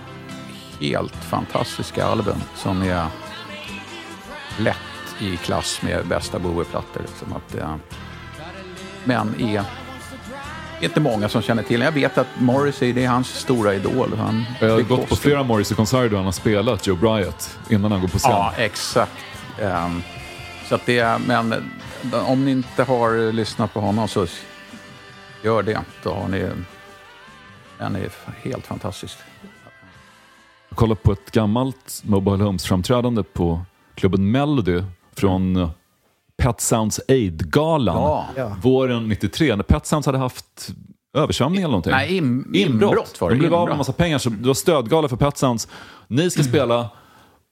helt 0.81 1.15
fantastiska 1.17 2.05
album 2.07 2.39
som 2.57 2.83
är 2.83 3.07
lätt 4.59 4.77
i 5.21 5.37
klass 5.37 5.83
med 5.83 6.07
bästa 6.07 6.39
Bowie-plattor. 6.39 7.01
Liksom 7.03 7.33
att, 7.33 7.55
eh, 7.55 7.75
men 9.05 9.35
är 9.41 9.63
inte 10.85 11.01
många 11.01 11.29
som 11.29 11.43
känner 11.43 11.63
till. 11.63 11.81
Jag 11.81 11.93
vet 11.93 12.19
att 12.19 12.27
Morrissey, 12.39 12.93
det 12.93 13.05
är 13.05 13.09
hans 13.09 13.29
stora 13.29 13.75
idol. 13.75 14.13
Han 14.19 14.45
Jag 14.61 14.71
har 14.71 14.81
gått 14.81 15.09
på 15.09 15.17
flera 15.17 15.43
Morrissey-konserter 15.43 16.09
där 16.09 16.17
han 16.17 16.25
har 16.25 16.33
spelat 16.33 16.87
Joe 16.87 16.97
Bryant 16.97 17.59
innan 17.71 17.93
han 17.93 18.01
går 18.01 18.09
på 18.09 18.19
scen. 18.19 18.31
Ja, 18.31 18.53
exakt. 18.57 19.13
Ehm, 19.61 20.03
så 20.69 20.75
att 20.75 20.87
det, 20.87 20.99
är- 20.99 21.19
men 21.19 21.53
eh, 22.13 22.31
om 22.31 22.45
ni 22.45 22.51
inte 22.51 22.83
har 22.85 23.33
lyssnat 23.33 23.75
på 23.75 23.81
honom 23.81 24.09
så 24.09 24.27
gör 25.43 25.63
det. 25.63 25.81
Då 26.03 26.15
har 26.15 26.29
ni, 26.29 26.49
den 27.79 27.97
är 27.97 28.11
helt 28.43 28.67
fantastisk. 28.67 29.17
Jag 30.69 30.77
kollade 30.79 31.01
på 31.01 31.13
ett 31.13 31.31
gammalt 31.31 32.01
Mobile 32.05 32.45
Homes-framträdande 32.45 33.23
på 33.23 33.61
klubben 33.95 34.31
Melody 34.31 34.83
från 35.17 35.71
Pet 36.37 36.61
Sounds 36.61 37.01
Aid-galan 37.09 38.25
Ja. 38.37 38.57
Våren 38.63 39.09
93 39.09 39.57
när 39.57 39.63
Pet 39.63 39.87
Sounds 39.87 40.07
hade 40.07 40.19
haft 40.19 40.71
översvämning 41.19 41.59
eller 41.63 41.69
någonting. 41.71 41.93
Nej, 41.93 42.17
in, 42.17 42.55
inbrott 42.55 43.21
var 43.21 43.29
det. 43.31 43.35
De 43.35 43.39
blev 43.39 43.55
av 43.55 43.59
med 43.61 43.63
Inbrott. 43.65 43.79
massa 43.79 43.93
pengar 43.93 44.19
så 44.19 44.31
det 44.31 44.47
var 44.47 44.55
stödgala 44.55 45.09
för 45.09 45.17
Pet 45.17 45.39
Sounds. 45.39 45.69
Ni 46.09 46.31
ska 46.31 46.43
spela 46.43 46.89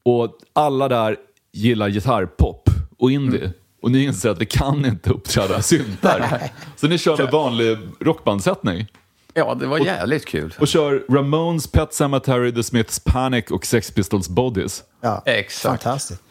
och 0.05 0.39
alla 0.53 0.89
där 0.89 1.17
gillar 1.53 1.89
gitarrpop 1.89 2.71
och 2.99 3.11
indie. 3.11 3.41
Mm. 3.41 3.53
Och 3.83 3.91
ni 3.91 4.05
inser 4.05 4.31
att 4.31 4.41
vi 4.41 4.47
kan 4.47 4.85
inte 4.87 5.11
uppträda 5.11 5.63
syntar. 5.63 6.43
så 6.77 6.87
ni 6.89 6.99
kör 6.99 7.17
med 7.17 7.31
vanlig 7.33 7.79
rockbandsättning. 8.01 8.87
Ja, 9.35 9.55
det 9.55 9.67
var 9.67 9.79
jävligt 9.79 10.27
kul. 10.27 10.55
Och 10.61 10.69
kör 10.69 11.05
Ramones, 11.09 11.67
Pet 11.67 11.95
Sematary, 11.95 12.53
The 12.53 12.63
Smiths 12.63 13.01
Panic 13.05 13.51
och 13.51 13.67
Sex 13.67 13.91
Pistols 13.91 14.29
Bodies. 14.29 14.83
Ja, 15.01 15.23
Exakt. 15.27 15.83
fantastiskt. 15.83 16.23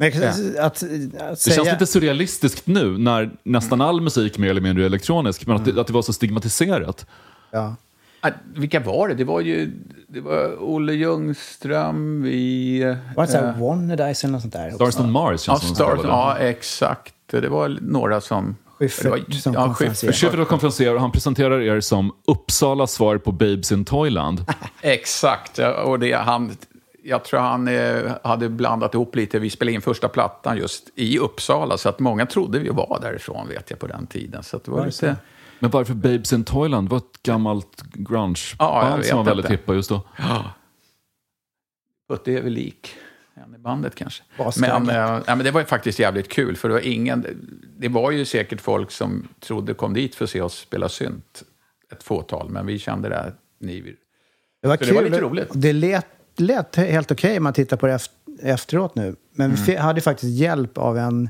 Men 0.00 0.28
att, 0.28 0.58
att, 0.58 0.80
Det 0.80 1.36
säga... 1.36 1.56
känns 1.56 1.72
lite 1.72 1.86
surrealistiskt 1.86 2.66
nu 2.66 2.98
när 2.98 3.30
nästan 3.42 3.80
all 3.80 4.00
musik 4.00 4.38
mer 4.38 4.50
eller 4.50 4.60
mindre 4.60 4.84
är 4.84 4.86
elektronisk, 4.86 5.46
men 5.46 5.56
att 5.56 5.64
det, 5.64 5.80
att 5.80 5.86
det 5.86 5.92
var 5.92 6.02
så 6.02 6.12
stigmatiserat. 6.12 7.06
Ja. 7.50 7.74
Ah, 8.20 8.30
Vilka 8.54 8.80
var 8.80 9.08
det? 9.08 9.14
Det 9.14 9.24
var 9.24 9.40
ju 9.40 9.70
det 10.08 10.20
var 10.20 10.56
Olle 10.60 10.92
Ljungström, 10.92 12.22
vi... 12.22 12.80
Var 13.16 13.26
det 13.26 13.32
här 13.32 13.48
eh, 13.48 13.58
Wannadies 13.66 14.24
eller 14.24 14.32
något 14.32 14.42
sånt 14.42 14.52
där? 14.54 14.70
Stars 14.70 14.96
on 15.00 15.12
Mars 15.12 15.48
Ja, 15.48 15.52
känns 15.52 15.66
som 15.66 15.74
Stars, 15.74 16.02
det. 16.02 16.08
ja, 16.08 16.38
exakt. 16.38 17.14
Det 17.30 17.48
var 17.48 17.78
några 17.80 18.20
som... 18.20 18.56
Schyffert 18.78 19.02
det 19.02 19.10
var, 19.10 19.18
som 19.30 19.54
ja, 19.54 19.64
konferencier. 19.64 20.12
Schyffert. 20.12 20.30
Schyffert 20.32 20.48
konferenserar 20.48 20.94
och 20.94 21.00
han 21.00 21.12
presenterar 21.12 21.60
er 21.60 21.80
som 21.80 22.12
Uppsalas 22.26 22.92
svar 22.92 23.18
på 23.18 23.32
Babes 23.32 23.72
in 23.72 23.84
Toyland. 23.84 24.44
Exakt. 24.80 25.58
ja, 25.58 25.82
Och 25.82 25.98
det, 25.98 26.12
han, 26.12 26.56
jag 27.04 27.24
tror 27.24 27.40
han 27.40 27.68
eh, 27.68 28.12
hade 28.24 28.48
blandat 28.48 28.94
ihop 28.94 29.16
lite. 29.16 29.38
Vi 29.38 29.50
spelade 29.50 29.74
in 29.74 29.82
första 29.82 30.08
plattan 30.08 30.56
just 30.56 30.90
i 30.94 31.18
Uppsala, 31.18 31.78
så 31.78 31.88
att 31.88 31.98
många 31.98 32.26
trodde 32.26 32.58
vi 32.58 32.68
var 32.68 32.98
därifrån, 33.02 33.48
vet 33.48 33.70
jag, 33.70 33.78
på 33.78 33.86
den 33.86 34.06
tiden. 34.06 34.42
Så 34.42 34.56
att 34.56 34.64
det 34.64 34.70
var 34.70 34.86
lite... 34.86 35.16
Men 35.58 35.70
varför 35.70 35.94
Babes 35.94 36.32
in 36.32 36.44
Toyland? 36.44 36.88
Det 36.88 36.90
var 36.90 36.98
ett 36.98 37.22
gammalt 37.22 37.82
Ja, 37.82 37.92
grungeband 37.92 38.96
vet 38.98 39.06
som 39.08 39.18
var 39.18 39.24
väldigt 39.24 39.44
inte. 39.44 39.52
hippa 39.52 39.74
just 39.74 39.88
då. 39.88 40.02
Putte 42.08 42.32
är 42.32 42.42
väl 42.42 42.52
lik 42.52 42.94
i 43.54 43.58
bandet 43.58 43.94
kanske. 43.94 44.22
Men, 44.60 44.86
ja, 44.86 45.22
men 45.26 45.38
det 45.38 45.50
var 45.50 45.60
ju 45.60 45.66
faktiskt 45.66 45.98
jävligt 45.98 46.28
kul, 46.28 46.56
för 46.56 46.68
det 46.68 46.74
var 46.74 46.80
ingen... 46.80 47.26
Det 47.78 47.88
var 47.88 48.10
ju 48.10 48.24
säkert 48.24 48.60
folk 48.60 48.90
som 48.90 49.28
trodde 49.40 49.74
kom 49.74 49.94
dit 49.94 50.14
för 50.14 50.24
att 50.24 50.30
se 50.30 50.40
oss 50.40 50.58
spela 50.58 50.88
synt, 50.88 51.42
ett 51.92 52.02
fåtal, 52.02 52.48
men 52.50 52.66
vi 52.66 52.78
kände 52.78 53.08
det 53.08 53.14
här, 53.14 53.32
ni... 53.58 53.96
Det 54.62 54.68
var 54.68 54.76
Så 54.76 54.84
kul. 54.84 54.88
det 54.88 54.94
var 54.94 55.02
lite 55.02 55.20
roligt. 55.20 55.48
Det 55.54 55.72
lät, 55.72 56.06
lät 56.36 56.76
helt 56.76 57.10
okej 57.12 57.36
om 57.36 57.42
man 57.44 57.52
tittar 57.52 57.76
på 57.76 57.86
det 57.86 57.92
eft- 57.96 58.10
efteråt 58.42 58.94
nu. 58.94 59.16
Men 59.34 59.50
Mm. 59.50 59.64
vi 59.64 59.76
hade 59.76 60.00
faktiskt 60.00 60.32
hjälp 60.38 60.78
av 60.78 60.98
en 60.98 61.28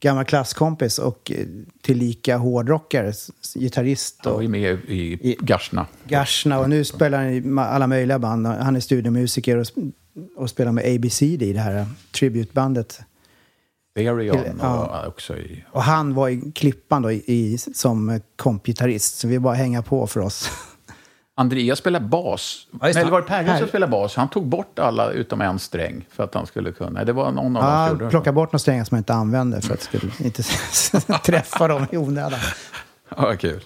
gammal 0.00 0.24
klasskompis 0.24 0.98
och 0.98 1.32
eh, 1.34 1.46
tillika 1.82 2.36
hårdrockare, 2.36 3.12
gitarrist 3.54 4.26
och 4.26 4.32
var 4.34 4.42
ju 4.42 4.48
med 4.48 4.72
i 4.88 5.36
Garsna. 5.40 5.86
Gashna. 6.08 6.58
Och 6.58 6.70
nu 6.70 6.84
spelar 6.84 7.18
han 7.18 7.30
i 7.32 7.60
alla 7.60 7.86
möjliga 7.86 8.18
band. 8.18 8.46
Han 8.46 8.76
är 8.76 8.80
studiomusiker 8.80 9.56
och, 9.56 9.66
och 10.36 10.50
spelar 10.50 10.72
med 10.72 10.94
ABCD 10.94 11.42
i 11.42 11.52
det 11.52 11.60
här 11.60 11.86
tributbandet. 12.14 13.00
Therion 13.96 14.42
Till- 14.42 14.50
och 14.50 14.56
ja. 14.60 15.04
också 15.06 15.36
i... 15.36 15.64
Och 15.72 15.82
han 15.82 16.14
var 16.14 16.28
i 16.28 16.52
Klippan 16.54 17.02
då 17.02 17.12
i, 17.12 17.22
i, 17.26 17.58
som 17.58 18.20
kompgitarrist. 18.36 19.18
Så 19.18 19.28
vi 19.28 19.38
bara 19.38 19.54
hänga 19.54 19.82
på 19.82 20.06
för 20.06 20.20
oss. 20.20 20.50
Andreas 21.38 21.78
spelade 21.78 22.04
bas. 22.04 22.66
Ja. 22.80 22.88
Eller 22.88 23.10
var 23.10 23.20
det 23.20 23.26
Perre. 23.26 23.58
som 23.58 23.68
spelade 23.68 23.90
bas? 23.90 24.16
Han 24.16 24.28
tog 24.28 24.46
bort 24.46 24.78
alla 24.78 25.10
utom 25.10 25.40
en 25.40 25.58
sträng 25.58 26.06
för 26.10 26.24
att 26.24 26.34
han 26.34 26.46
skulle 26.46 26.72
kunna. 26.72 27.04
Det 27.04 27.12
var 27.12 27.32
någon 27.32 27.56
av 27.56 27.62
dem 27.62 27.62
som 27.62 27.70
Ja, 27.72 27.88
gjorde 27.88 28.04
det. 28.04 28.10
plocka 28.10 28.32
bort 28.32 28.52
några 28.52 28.58
strängar 28.58 28.84
som 28.84 28.94
man 28.94 28.98
inte 28.98 29.14
använder 29.14 29.60
för 29.60 29.74
att 29.74 29.82
skulle 29.82 30.12
inte 30.18 30.42
träffa 31.24 31.68
dem 31.68 31.86
i 31.92 31.96
onödan. 31.96 32.38
Ja, 33.16 33.36
kul. 33.36 33.60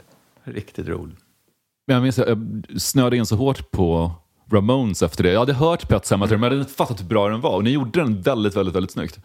Riktigt 0.44 0.88
roligt. 0.88 1.18
Men 1.86 1.94
jag 1.94 2.02
minns 2.02 2.18
att 2.18 2.28
jag 2.28 2.62
snöade 2.80 3.16
in 3.16 3.26
så 3.26 3.36
hårt 3.36 3.70
på 3.70 4.12
Ramones 4.52 5.02
efter 5.02 5.22
det. 5.22 5.32
Jag 5.32 5.40
hade 5.40 5.52
hört 5.52 5.88
Pet 5.88 6.06
Sematary, 6.06 6.36
men 6.36 6.42
jag 6.42 6.50
hade 6.50 6.60
inte 6.62 6.72
fattat 6.74 7.00
hur 7.00 7.04
bra 7.06 7.28
den 7.28 7.40
var. 7.40 7.54
Och 7.56 7.64
ni 7.64 7.70
gjorde 7.70 8.00
den 8.00 8.20
väldigt, 8.22 8.56
väldigt, 8.56 8.74
väldigt 8.74 8.90
snyggt. 8.92 9.18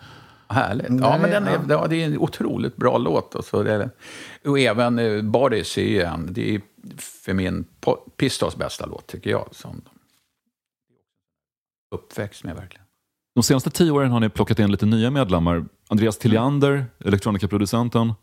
Härligt. 0.48 0.90
Nej, 0.90 1.00
Ja, 1.04 1.18
men 1.22 1.30
den 1.32 1.48
är, 1.48 1.60
ja. 1.70 1.88
det 1.90 2.02
är 2.02 2.06
en 2.06 2.18
otroligt 2.18 2.76
bra 2.76 2.98
låt. 2.98 3.36
Och, 3.36 3.46
så 3.46 3.64
det 3.64 3.74
är, 3.74 3.90
och 4.48 4.60
även 4.60 5.00
eh, 5.00 5.22
Bodies 5.22 5.78
är 5.78 5.82
ju 5.82 6.02
en, 6.02 6.34
det 6.34 6.56
är 6.56 6.62
för 6.98 7.34
min 7.34 7.66
Pistols 8.18 8.56
bästa 8.56 8.86
låt 8.86 9.08
tycker 9.08 9.30
jag. 9.30 9.48
Som 9.52 9.82
uppväxt 11.96 12.44
med 12.44 12.56
verkligen. 12.56 12.86
De 13.36 13.44
senaste 13.44 13.70
tio 13.70 13.92
åren 13.92 14.12
har 14.12 14.20
ni 14.20 14.30
plockat 14.30 14.60
in 14.60 14.72
lite 14.72 14.86
nya 14.86 15.12
medlemmar. 15.12 15.66
Andreas 15.88 16.18
Tilliander, 16.18 16.86
elektronikaproducenten. 17.00 18.14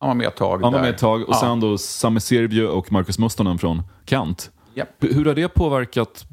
Han 0.00 0.08
var 0.08 0.14
med 0.14 0.26
ett 0.26 0.36
tag 0.36 0.62
Han 0.62 0.72
var 0.72 0.80
med 0.80 0.90
ett 0.90 0.98
tag. 0.98 1.22
Och 1.22 1.34
Ja. 1.34 1.40
sen 1.40 1.60
då 1.60 1.78
Sami 1.78 2.20
Servio 2.20 2.66
och 2.66 2.92
Marcus 2.92 3.18
Mustonen 3.18 3.58
från 3.58 3.82
Kant. 4.04 4.50
Japp. 4.74 4.88
Hur 4.98 5.24
har 5.24 5.34
det 5.34 5.48
påverkat 5.48 6.24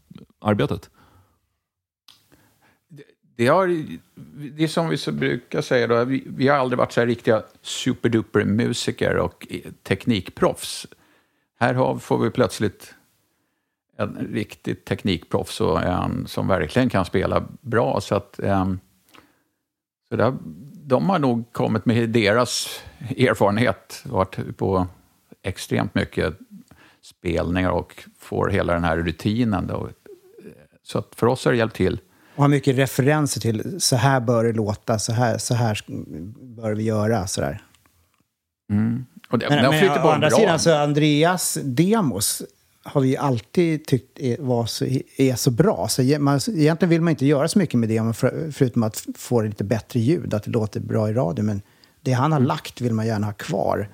arbetet? 0.42 0.90
Det, 3.36 3.48
har, 3.48 3.68
det 4.52 4.64
är 4.64 4.68
som 4.68 4.90
vi 4.90 4.98
så 4.98 5.12
brukar 5.12 5.62
säga, 5.62 5.88
då, 5.88 6.04
vi, 6.06 6.24
vi 6.28 6.48
har 6.48 6.58
aldrig 6.58 6.78
varit 6.78 6.92
så 6.92 7.00
här 7.00 7.08
riktiga 7.08 7.44
superduper 7.62 8.46
musiker 8.46 9.18
och 9.18 9.48
eh, 9.50 9.72
teknikproffs. 9.84 10.88
Här 11.64 11.74
har, 11.74 11.98
får 11.98 12.18
vi 12.18 12.30
plötsligt 12.30 12.94
en 13.98 14.28
riktigt 14.32 14.86
teknikproffs 14.86 15.62
och 15.62 15.84
en 15.84 16.28
som 16.28 16.48
verkligen 16.48 16.90
kan 16.90 17.06
spela 17.06 17.44
bra. 17.62 18.02
Så 18.02 18.16
att, 18.16 18.40
ehm, 18.40 18.80
så 20.10 20.16
där, 20.16 20.38
de 20.74 21.10
har 21.10 21.20
nog 21.20 21.54
kommit 21.54 21.86
med 21.86 22.10
deras 22.10 22.82
erfarenhet, 23.18 24.04
varit 24.06 24.58
på 24.58 24.88
extremt 25.42 25.96
mycket 25.96 26.34
spelningar 27.02 27.72
och 27.72 28.04
får 28.20 28.50
hela 28.50 28.74
den 28.74 28.84
här 28.84 28.98
rutinen. 28.98 29.68
Då. 29.68 29.90
Så 30.84 31.00
att 31.00 31.16
för 31.16 31.28
oss 31.28 31.46
har 31.46 31.52
det 31.52 31.58
hjälpt 31.58 31.76
till. 31.76 32.00
Och 32.36 32.44
har 32.44 32.50
mycket 32.50 32.78
referenser 32.78 33.42
till 33.42 33.82
så 33.82 33.96
här 33.96 34.20
bör 34.20 34.44
det 34.44 34.54
låta, 34.54 35.00
så 35.00 35.14
här, 35.14 35.38
så 35.38 35.54
här 35.54 35.80
bör 36.56 36.74
vi 36.74 36.84
göra. 36.84 37.28
Sådär. 37.28 37.62
Mm. 38.70 39.06
Och 39.34 39.40
det, 39.40 39.50
Men, 39.50 39.70
men 39.70 39.90
å 39.90 40.10
andra 40.10 40.30
bra. 40.30 40.38
sidan, 40.38 40.60
så 40.60 40.76
Andreas 40.76 41.58
demos 41.64 42.42
har 42.84 43.02
vi 43.02 43.18
alltid 43.18 43.86
tyckt 43.86 44.20
är, 44.20 44.38
var 44.40 44.66
så, 44.66 44.86
är 45.18 45.36
så 45.36 45.52
bra. 45.52 45.88
Så 45.88 46.02
man, 46.20 46.40
egentligen 46.48 46.90
vill 46.90 47.02
man 47.02 47.12
inte 47.12 47.26
göra 47.26 47.48
så 47.48 47.60
mycket 47.60 47.80
med 47.80 47.90
det, 47.90 48.16
för, 48.16 48.52
förutom 48.52 48.84
att 48.84 49.06
få 49.18 49.42
det 49.42 49.48
lite 49.48 49.64
bättre 49.64 50.00
ljud, 50.00 50.34
att 50.34 50.44
det 50.44 50.52
låter 50.52 50.80
bra 50.80 51.10
i 51.10 51.14
radio. 51.14 51.44
Men 51.44 51.62
det 52.02 52.12
han 52.12 52.32
har 52.32 52.40
lagt 52.40 52.82
vill 52.82 52.94
man 52.94 53.08
gärna 53.08 53.26
ha 53.26 53.34
kvar. 53.34 53.90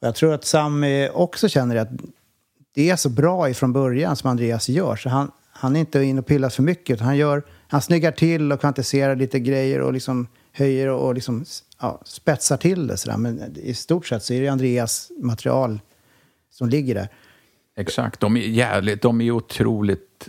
Och 0.00 0.06
jag 0.06 0.14
tror 0.14 0.34
att 0.34 0.44
Sam 0.44 0.84
eh, 0.84 1.10
också 1.10 1.48
känner 1.48 1.76
att 1.76 1.88
det 2.74 2.90
är 2.90 2.96
så 2.96 3.08
bra 3.08 3.50
ifrån 3.50 3.72
början 3.72 4.16
som 4.16 4.30
Andreas 4.30 4.68
gör. 4.68 4.96
Så 4.96 5.08
han, 5.08 5.30
han 5.50 5.76
är 5.76 5.80
inte 5.80 6.02
inne 6.02 6.20
och 6.20 6.26
pillar 6.26 6.48
för 6.48 6.62
mycket. 6.62 7.00
Han, 7.00 7.16
gör, 7.16 7.42
han 7.68 7.82
snyggar 7.82 8.12
till 8.12 8.52
och 8.52 8.60
kvantiserar 8.60 9.16
lite 9.16 9.40
grejer 9.40 9.80
och 9.80 9.92
liksom 9.92 10.26
höjer 10.52 10.88
och 10.88 11.14
liksom, 11.14 11.44
ja, 11.84 12.00
spetsar 12.04 12.56
till 12.56 12.86
det. 12.86 12.96
Sådär. 12.96 13.16
Men 13.16 13.56
i 13.56 13.74
stort 13.74 14.06
sett 14.06 14.22
så 14.22 14.32
är 14.34 14.40
det 14.40 14.48
Andreas 14.48 15.10
material 15.18 15.80
som 16.50 16.68
ligger 16.68 16.94
där. 16.94 17.08
Exakt, 17.76 18.20
de 18.20 18.36
är 18.36 18.40
jävligt, 18.40 19.02
de 19.02 19.20
är 19.20 19.30
otroligt 19.30 20.28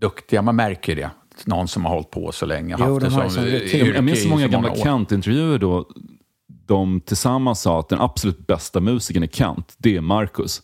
duktiga, 0.00 0.42
man 0.42 0.56
märker 0.56 0.96
det. 0.96 1.10
Någon 1.44 1.68
som 1.68 1.84
har 1.84 1.92
hållit 1.94 2.10
på 2.10 2.32
så 2.32 2.46
länge, 2.46 2.76
Jo, 2.78 2.84
haft 2.84 3.00
de 3.14 3.22
det 3.24 3.30
som 3.30 3.44
yrke 3.44 3.76
Jag 3.94 4.04
minns 4.04 4.22
så 4.22 4.28
många 4.28 4.48
gamla 4.48 4.70
år. 4.70 4.76
Kant-intervjuer 4.82 5.58
då 5.58 5.86
de 6.66 7.00
tillsammans 7.00 7.60
sa 7.60 7.80
att 7.80 7.88
den 7.88 8.00
absolut 8.00 8.46
bästa 8.46 8.80
musikern 8.80 9.22
i 9.24 9.28
Kant, 9.28 9.74
det 9.78 9.96
är 9.96 10.00
Marcus. 10.00 10.62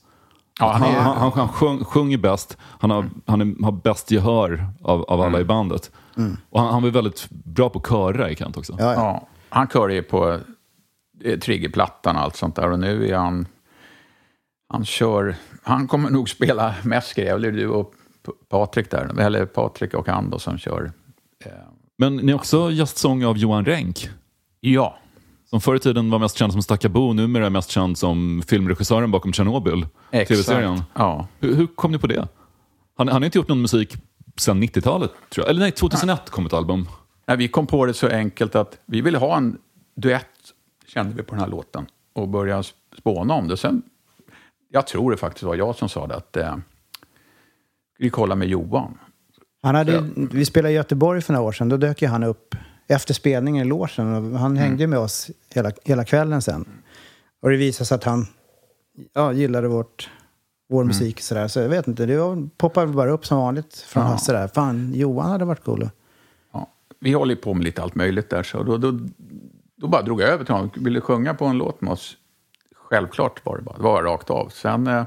Ja, 0.60 0.72
han, 0.72 0.82
är- 0.94 1.00
han, 1.00 1.16
han, 1.16 1.32
han 1.32 1.48
sjung, 1.48 1.84
sjunger 1.84 2.18
bäst, 2.18 2.56
han, 2.60 2.90
har, 2.90 3.10
han 3.26 3.40
är, 3.40 3.64
har 3.64 3.72
bäst 3.72 4.10
gehör 4.10 4.66
av, 4.82 5.02
av 5.04 5.20
alla 5.20 5.40
i 5.40 5.44
bandet. 5.44 5.90
Och 6.50 6.60
han, 6.60 6.72
han 6.72 6.82
var 6.82 6.90
väldigt 6.90 7.26
bra 7.30 7.68
på 7.70 7.78
att 7.78 7.88
köra 7.88 8.30
i 8.30 8.34
Kant 8.34 8.56
också. 8.56 8.76
Ja, 8.78 8.92
ja. 8.94 9.28
Han 9.56 9.68
kör 9.68 9.88
ju 9.88 10.02
på 10.02 10.40
eh, 11.24 11.38
triggerplattan 11.38 12.16
och 12.16 12.22
allt 12.22 12.36
sånt 12.36 12.56
där 12.56 12.70
och 12.70 12.78
nu 12.78 13.08
är 13.08 13.16
han... 13.16 13.46
Han 14.68 14.84
kör... 14.84 15.36
Han 15.62 15.88
kommer 15.88 16.10
nog 16.10 16.28
spela 16.28 16.74
mest 16.84 17.18
eller 17.18 17.52
du 17.52 17.68
och 17.68 17.94
Patrik 18.48 18.90
där, 18.90 19.20
eller 19.20 19.46
Patrik 19.46 19.94
och 19.94 20.08
han 20.08 20.30
då 20.30 20.38
som 20.38 20.58
kör. 20.58 20.92
Eh, 21.44 21.50
Men 21.98 22.16
ni 22.16 22.32
är 22.32 22.36
också 22.36 22.70
gästsång 22.70 23.24
av 23.24 23.38
Johan 23.38 23.64
Renck. 23.64 24.08
ja, 24.60 24.98
Som 25.50 25.60
förr 25.60 25.74
i 25.74 25.78
tiden 25.78 26.10
var 26.10 26.18
mest 26.18 26.36
känd 26.38 26.52
som 26.52 26.62
Stackabo, 26.62 27.12
numera 27.12 27.46
är 27.46 27.50
mest 27.50 27.70
känd 27.70 27.98
som 27.98 28.42
filmregissören 28.46 29.10
bakom 29.10 29.32
Tjernobyl, 29.32 29.86
tv-serien. 30.10 30.82
Ja. 30.94 31.28
Hur, 31.40 31.54
hur 31.54 31.66
kom 31.66 31.92
ni 31.92 31.98
på 31.98 32.06
det? 32.06 32.28
Han, 32.96 33.08
han 33.08 33.22
har 33.22 33.24
inte 33.24 33.38
gjort 33.38 33.48
någon 33.48 33.62
musik 33.62 33.94
sedan 34.36 34.62
90-talet, 34.62 35.10
tror 35.30 35.46
jag. 35.46 35.50
Eller 35.50 35.60
nej, 35.60 35.72
2001 35.72 36.30
kom 36.30 36.46
ett 36.46 36.52
album. 36.52 36.88
Nej, 37.26 37.36
vi 37.36 37.48
kom 37.48 37.66
på 37.66 37.86
det 37.86 37.94
så 37.94 38.08
enkelt 38.08 38.54
att 38.54 38.78
vi 38.86 39.00
ville 39.00 39.18
ha 39.18 39.36
en 39.36 39.58
duett, 39.94 40.26
kände 40.86 41.14
vi 41.16 41.22
på 41.22 41.34
den 41.34 41.40
här 41.40 41.48
låten, 41.50 41.86
och 42.12 42.28
börja 42.28 42.62
spåna 42.98 43.34
om 43.34 43.48
det. 43.48 43.56
Sen, 43.56 43.82
jag 44.68 44.86
tror 44.86 45.10
det 45.10 45.16
faktiskt 45.16 45.42
var 45.42 45.54
jag 45.54 45.76
som 45.76 45.88
sa 45.88 46.06
det, 46.06 46.16
att 46.16 46.36
eh, 46.36 46.56
vi 47.98 48.10
kolla 48.10 48.34
med 48.34 48.48
Johan. 48.48 48.98
Han 49.62 49.74
hade, 49.74 50.04
vi 50.16 50.44
spelade 50.44 50.72
i 50.72 50.76
Göteborg 50.76 51.20
för 51.22 51.32
några 51.32 51.46
år 51.46 51.52
sedan. 51.52 51.68
Då 51.68 51.76
dök 51.76 52.02
ju 52.02 52.08
han 52.08 52.22
upp 52.22 52.54
efter 52.86 53.14
spelningen 53.14 53.68
i. 53.68 53.72
Och 53.72 53.88
han 54.38 54.56
hängde 54.56 54.86
med 54.86 54.98
oss 54.98 55.30
hela, 55.54 55.72
hela 55.84 56.04
kvällen 56.04 56.42
sen. 56.42 56.64
Och 57.42 57.50
det 57.50 57.56
visade 57.56 57.86
sig 57.86 57.94
att 57.94 58.04
han 58.04 58.26
ja, 59.12 59.32
gillade 59.32 59.68
vårt, 59.68 60.10
vår 60.68 60.84
musik. 60.84 61.20
Sådär. 61.20 61.48
Så 61.48 61.60
jag 61.60 61.68
vet 61.68 61.88
inte, 61.88 62.06
det 62.06 62.16
var- 62.18 62.48
poppade 62.56 62.92
bara 62.92 63.10
upp 63.10 63.26
som 63.26 63.38
vanligt 63.38 63.76
från 63.76 64.02
Ja. 64.02 64.08
Hasse 64.08 64.32
där. 64.32 64.48
Fan, 64.48 64.92
Johan 64.94 65.30
hade 65.30 65.44
varit 65.44 65.64
cool. 65.64 65.88
Vi 67.00 67.12
håller 67.12 67.34
på 67.34 67.54
med 67.54 67.64
lite 67.64 67.82
allt 67.82 67.94
möjligt 67.94 68.30
där, 68.30 68.42
så 68.42 68.62
då, 68.62 68.76
då, 68.76 68.98
då 69.76 69.88
bara 69.88 70.02
drog 70.02 70.20
jag 70.20 70.28
över 70.28 70.44
till 70.44 70.54
honom. 70.54 70.70
Vill 70.74 70.92
du 70.94 71.00
sjunga 71.00 71.34
på 71.34 71.44
en 71.44 71.58
låt 71.58 71.80
med 71.80 71.92
oss? 71.92 72.16
Självklart 72.90 73.40
var 73.46 73.56
det 73.56 73.62
bara. 73.62 73.76
Det 73.76 73.82
var 73.82 74.02
rakt 74.02 74.30
av. 74.30 74.48
Sen, 74.48 74.86
eh, 74.86 75.04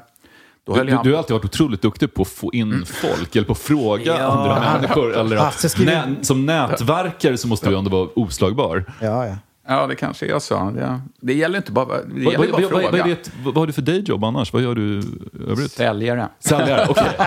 då 0.64 0.76
Du, 0.76 0.84
du, 0.84 0.98
du 1.04 1.12
har 1.12 1.18
alltid 1.18 1.34
varit 1.34 1.46
otroligt 1.46 1.82
duktig 1.82 2.14
på 2.14 2.22
att 2.22 2.28
få 2.28 2.54
in 2.54 2.86
folk, 2.86 3.36
eller 3.36 3.46
på 3.46 3.52
att 3.52 3.58
fråga 3.60 4.04
Ja. 4.06 4.28
andra 4.28 4.60
människor. 4.74 5.18
Eller 5.18 5.38
att, 5.38 5.54
skriver- 5.72 6.08
nä, 6.08 6.16
som 6.24 6.46
nätverkare 6.46 7.38
så 7.38 7.48
måste 7.48 7.70
du 7.70 7.78
ändå 7.78 7.90
vara 7.92 8.10
oslagbar. 8.16 8.86
Ja, 9.02 9.28
ja. 9.28 9.36
Ja, 9.72 9.88
det 9.88 9.96
kanske 9.96 10.26
jag 10.26 10.42
sa. 10.42 10.72
Det, 10.72 11.02
det 11.20 11.34
gäller 11.34 11.58
inte 11.58 11.72
bara, 11.72 12.04
det 12.04 12.22
gäller 12.22 12.38
vad, 12.38 12.50
bara 12.50 12.52
vad, 12.52 12.64
att 12.64 12.72
vad, 12.72 12.82
fråga. 12.82 12.92
vad, 12.92 13.00
är 13.00 13.16
det, 13.16 13.32
vad 13.44 13.58
har 13.58 13.68
du 13.68 13.74
för 13.74 13.82
dayjob 13.82 14.24
annars? 14.24 14.54
Vad 14.54 14.62
gör 14.62 14.76
du 14.76 15.02
övrigt? 15.48 15.72
Säljare. 15.72 16.30
Säljare, 16.40 16.88
okej. 16.90 17.18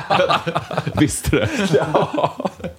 Visste 0.98 1.36
det. 1.36 1.48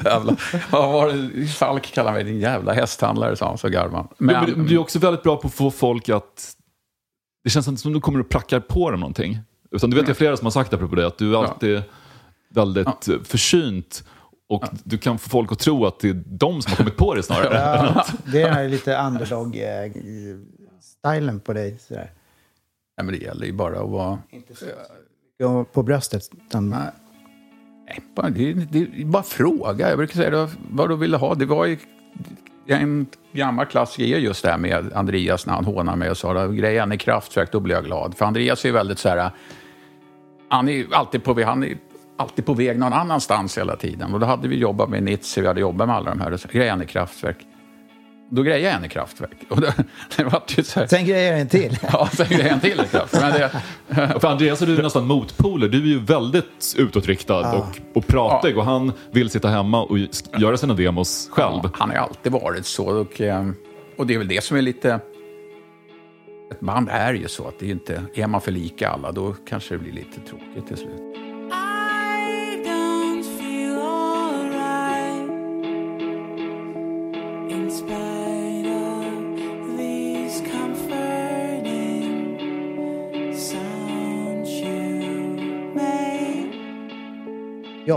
Jävla, 0.06 0.36
vad 0.72 0.92
var 0.92 1.08
det? 1.08 1.48
Falk 1.48 1.94
kallade 1.94 2.16
mig 2.16 2.24
din 2.24 2.40
jävla 2.40 2.74
hästhandlare, 2.74 3.36
sa 3.36 3.48
han, 3.48 3.58
så 3.58 3.70
garvade. 3.70 4.08
Men, 4.18 4.52
men 4.52 4.66
du 4.66 4.76
är 4.76 4.80
också 4.80 5.00
väldigt 5.00 5.24
bra 5.24 5.38
på 5.38 5.48
att 5.48 5.54
få 5.54 5.72
folk 5.72 6.10
att... 6.10 6.56
Det 7.44 7.50
känns 7.50 7.68
inte 7.68 7.82
som 7.82 7.94
du 7.94 8.02
kommer 8.02 8.20
och 8.20 8.30
prackar 8.30 8.60
på 8.60 8.92
dem 8.92 9.00
någonting. 9.00 9.40
Utan 9.72 9.90
du 9.90 9.96
vet 9.96 10.08
jag 10.08 10.18
flera 10.18 10.38
som 10.38 10.46
har 10.46 10.52
sagt 10.52 10.74
apropå 10.74 10.96
det, 10.96 11.08
att 11.08 11.18
du 11.18 11.36
är 11.36 11.44
alltid 11.44 11.84
väldigt 12.50 13.08
eh, 13.08 13.16
försynt 13.24 14.04
och 14.54 14.64
du 14.84 14.98
kan 14.98 15.20
få 15.20 15.30
folk 15.30 15.52
att 15.52 15.60
tro 15.60 15.86
att 15.86 16.00
det 16.00 16.10
är 16.10 16.24
de 16.26 16.62
som 16.62 16.70
har 16.72 16.78
kommit 16.78 16.98
på 16.98 17.16
det 17.16 17.24
snarare. 17.24 17.54
ja 17.54 18.06
det 18.32 18.42
är 18.42 18.70
lite 18.70 18.98
underdog-stilen 18.98 21.40
på 21.40 21.54
dig. 21.54 21.78
Sådär. 21.80 22.12
Nej, 22.98 23.06
men 23.06 23.08
det 23.08 23.18
gäller 23.18 23.46
ju 23.46 23.54
bara 23.54 23.80
att 23.80 23.90
vara... 23.90 24.20
Ja, 25.38 25.64
På 25.64 25.84
bröstet. 25.84 26.30
Utan, 26.48 26.76
Nej, 27.90 28.00
bara, 28.16 28.30
det, 28.30 28.54
det, 28.54 29.06
bara 29.06 29.24
fråga. 29.24 29.90
Jag 29.90 29.98
brukar 29.98 30.16
säga 30.16 30.50
vad 30.72 30.90
du 30.90 30.96
ville 30.96 31.18
ha. 31.18 31.36
Det 31.36 31.46
var 31.46 31.66
ju 31.66 31.78
en 32.68 33.06
gammal 33.32 33.66
klassiker 33.66 34.16
är 34.16 34.20
just 34.20 34.44
det 34.44 34.52
här 34.52 34.58
med 34.58 34.94
Andreas 34.94 35.46
när 35.46 35.54
han 35.54 35.66
hånar 35.66 35.96
mig 35.96 36.10
och 36.10 36.18
sa 36.18 36.48
grejen 36.48 36.92
är 36.92 36.96
kraftverk, 36.96 37.52
då 37.52 37.60
blir 37.60 37.76
jag 37.76 37.86
glad. 37.86 38.18
För 38.18 38.26
Andreas 38.26 38.66
är 38.66 38.70
ju 38.70 38.74
väldigt 38.74 39.00
så 39.00 39.10
här, 39.10 39.32
han 40.50 40.70
är 40.70 40.94
alltid 40.94 41.24
på 41.24 41.44
han 41.44 41.64
är 41.64 41.78
alltid 42.18 42.46
på 42.46 42.54
väg 42.54 42.80
någon 42.80 42.94
annanstans 42.94 43.58
hela 43.58 43.76
tiden. 43.76 44.14
Och 44.14 44.20
då 44.20 44.26
hade 44.26 44.48
vi 44.48 44.56
jobbat 44.56 44.90
med 44.90 45.04
Nietzsche, 45.04 45.42
vi 45.42 45.48
hade 45.48 45.62
jobbat 45.62 45.88
med 45.88 45.96
alla 45.96 46.10
de 46.10 46.20
här. 46.20 46.58
Är 46.58 46.86
kraftverk. 46.86 47.38
Då 48.30 48.42
grejade 48.42 48.64
jag 48.64 48.74
en 48.74 48.86
i 48.86 48.90
kraftverk. 48.90 49.38
Och 49.50 49.62
det, 49.62 49.74
det 50.18 50.24
var 50.24 50.44
ju 50.48 50.64
så 50.64 50.80
här, 50.80 50.88
Sen 50.88 51.06
grejer 51.06 51.32
jag 51.32 51.42
en 51.42 51.48
till. 51.48 51.78
ja, 51.92 52.10
sen 52.14 52.28
grejade 52.28 52.48
jag 52.48 52.54
en 52.54 52.60
till 52.60 52.82
i 52.82 52.88
kraftverk. 52.92 53.24
Men 53.24 53.32
det, 53.32 54.20
För 54.20 54.28
Andreas 54.28 54.62
är 54.62 54.66
du 54.66 54.82
nästan 54.82 55.08
motpoler. 55.08 55.70
Du 55.70 55.78
är 55.78 55.88
ju 55.88 56.00
väldigt 56.00 56.76
utåtriktad 56.78 57.58
och, 57.58 57.80
och 57.94 58.08
pratig 58.08 58.58
och 58.58 58.66
han 58.66 58.92
vill 59.12 59.30
sitta 59.30 59.48
hemma 59.48 59.84
och 59.84 59.98
göra 60.38 60.58
sina 60.58 60.74
demos 60.74 61.30
själv. 61.32 61.60
Ja, 61.64 61.70
han 61.74 61.90
har 61.90 61.96
ju 61.96 62.02
alltid 62.02 62.32
varit 62.32 62.66
så. 62.66 63.02
Och, 63.02 63.22
eh, 63.22 63.50
och 63.98 64.08
det 64.08 64.14
är 64.14 64.18
väl 64.18 64.28
det 64.28 64.44
som 64.44 64.58
är 64.58 64.62
lite... 64.62 65.00
Ett 66.52 66.60
band 66.60 66.90
är 66.92 67.14
ju 67.14 67.28
så 67.28 67.48
att 67.48 67.60
det 67.60 67.66
är 67.66 67.72
inte... 67.72 68.02
Är 68.16 68.28
man 68.28 68.42
för 68.42 68.52
lika 68.52 68.90
alla, 68.90 69.12
då 69.12 69.36
kanske 69.50 69.74
det 69.74 69.80
blir 69.80 69.94
lite 69.94 70.20
tråkigt 70.30 70.68
till 70.68 70.78
slut. 70.78 71.23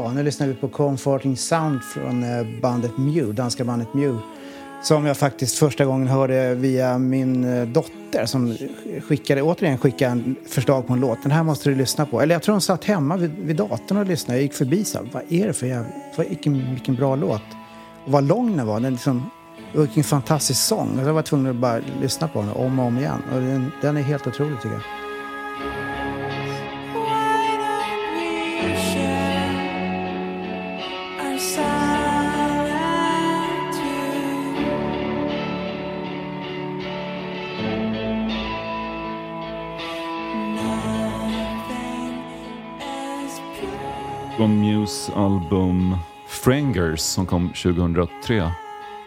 Ja, 0.07 0.13
nu 0.13 0.23
lyssnar 0.23 0.47
vi 0.47 0.55
på 0.55 0.69
Comforting 0.69 1.37
Sound 1.37 1.83
från 1.85 2.23
eh, 2.23 2.61
bandet 2.63 2.99
Mew, 2.99 3.33
danska 3.33 3.65
bandet 3.65 3.95
Mew. 3.95 4.19
Som 4.83 5.07
jag 5.07 5.17
faktiskt 5.17 5.59
första 5.59 5.85
gången 5.85 6.09
hörde 6.09 6.55
via 6.55 6.99
min 6.99 7.45
eh, 7.45 7.69
dotter 7.69 8.27
som 8.27 8.57
skickade, 9.03 9.43
återigen 9.43 9.79
skickade 9.79 10.11
en 10.11 10.37
förslag 10.49 10.87
på 10.87 10.93
en 10.93 11.01
låt. 11.01 11.23
Den 11.23 11.33
här 11.33 11.43
måste 11.43 11.69
du 11.69 11.75
lyssna 11.75 12.07
på. 12.07 12.21
Eller 12.21 12.35
jag 12.35 12.43
tror 12.43 12.53
hon 12.53 12.61
satt 12.61 12.85
hemma 12.85 13.17
vid, 13.17 13.31
vid 13.39 13.57
datorn 13.57 13.99
och 13.99 14.07
lyssnade. 14.07 14.39
Jag 14.39 14.43
gick 14.43 14.55
förbi 14.55 14.83
och 14.83 14.87
sa, 14.87 15.01
vad 15.13 15.23
är 15.29 15.47
det 15.47 15.53
för 15.53 15.67
jävla... 15.67 15.89
Vilken, 16.19 16.71
vilken 16.71 16.95
bra 16.95 17.17
låt. 17.17 17.43
Och 18.05 18.13
vad 18.13 18.25
lång 18.25 18.57
den 18.57 18.67
var. 18.67 18.81
Den 18.81 18.93
liksom, 18.93 19.31
och 19.75 19.81
vilken 19.81 20.05
fantastisk 20.05 20.61
sång. 20.61 20.99
Och 20.99 21.09
jag 21.09 21.15
var 21.15 21.23
tvungen 21.23 21.51
att 21.51 21.57
bara 21.57 21.81
lyssna 22.01 22.29
på 22.29 22.41
den 22.41 22.51
om 22.51 22.79
och 22.79 22.87
om 22.87 22.99
igen. 22.99 23.23
Och 23.35 23.41
den, 23.41 23.73
den 23.83 23.97
är 23.97 24.03
helt 24.03 24.27
otrolig 24.27 24.57
tycker 24.63 24.75
jag. 24.75 25.06
Från 44.47 44.61
Muse 44.61 45.13
album 45.13 45.97
Frangers 46.29 47.01
som 47.01 47.27
kom 47.27 47.49
2003. 47.49 48.53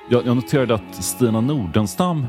Jag, 0.10 0.26
jag 0.26 0.36
noterade 0.36 0.74
att 0.74 0.96
Stina 0.96 1.42
Nordenstam 1.42 2.28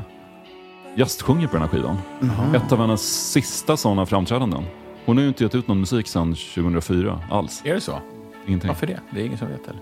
gästsjunger 0.95 1.47
på 1.47 1.53
den 1.53 1.61
här 1.61 1.69
skivan. 1.69 1.97
Mhm. 2.19 2.55
Ett 2.55 2.71
av 2.71 2.79
hennes 2.79 3.31
sista 3.31 3.77
sådana 3.77 4.05
framträdanden. 4.05 4.63
Hon 5.05 5.17
har 5.17 5.21
ju 5.21 5.27
inte 5.27 5.43
gett 5.43 5.55
ut 5.55 5.67
någon 5.67 5.79
musik 5.79 6.07
sedan 6.07 6.35
2004 6.35 7.19
alls. 7.31 7.61
Är 7.65 7.73
det 7.73 7.81
så? 7.81 7.99
Ingenting. 8.47 8.67
Varför 8.67 8.87
det? 8.87 8.99
Det 9.11 9.21
är 9.21 9.25
ingen 9.25 9.37
som 9.37 9.47
vet 9.47 9.67
eller? 9.67 9.81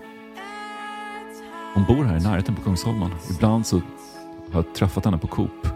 Hon 1.74 1.84
bor 1.84 2.04
här 2.04 2.16
i 2.16 2.20
närheten 2.20 2.54
på 2.54 2.62
Kungsholmen. 2.62 3.10
Ibland 3.30 3.66
så 3.66 3.76
har 3.76 3.82
jag 4.52 4.74
träffat 4.74 5.04
henne 5.04 5.18
på 5.18 5.26
Coop. 5.26 5.68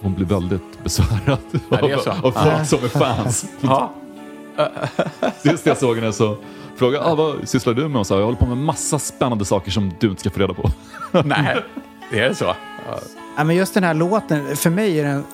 Hon 0.00 0.14
blir 0.14 0.26
väldigt 0.26 0.82
besvärad 0.82 1.38
Ja, 1.70 1.78
av, 1.78 2.26
av 2.26 2.30
folk 2.32 2.66
som 2.66 2.84
är 2.84 2.88
fans. 2.88 3.46
Ja. 3.60 3.92
Just 5.42 5.64
det 5.64 5.70
jag 5.70 5.78
såg 5.78 5.96
henne 5.96 6.12
så 6.12 6.36
frågade 6.76 7.04
ah, 7.04 7.14
vad 7.14 7.48
sysslar 7.48 7.74
du 7.74 7.88
med? 7.88 8.00
Och 8.00 8.06
sa, 8.06 8.18
jag 8.18 8.24
håller 8.24 8.38
på 8.38 8.46
med 8.46 8.58
massa 8.58 8.98
spännande 8.98 9.44
saker 9.44 9.70
som 9.70 9.92
du 10.00 10.08
inte 10.08 10.20
ska 10.20 10.30
få 10.30 10.40
reda 10.40 10.54
på. 10.54 10.70
Nej, 11.24 11.56
det 12.10 12.20
är 12.20 12.34
så. 12.34 12.54
Ja, 13.36 13.44
men 13.44 13.56
just 13.56 13.74
den 13.74 13.84
här 13.84 13.94
låten, 13.94 14.56
för 14.56 14.70
mig 14.70 15.00
är 15.00 15.04
den 15.04 15.24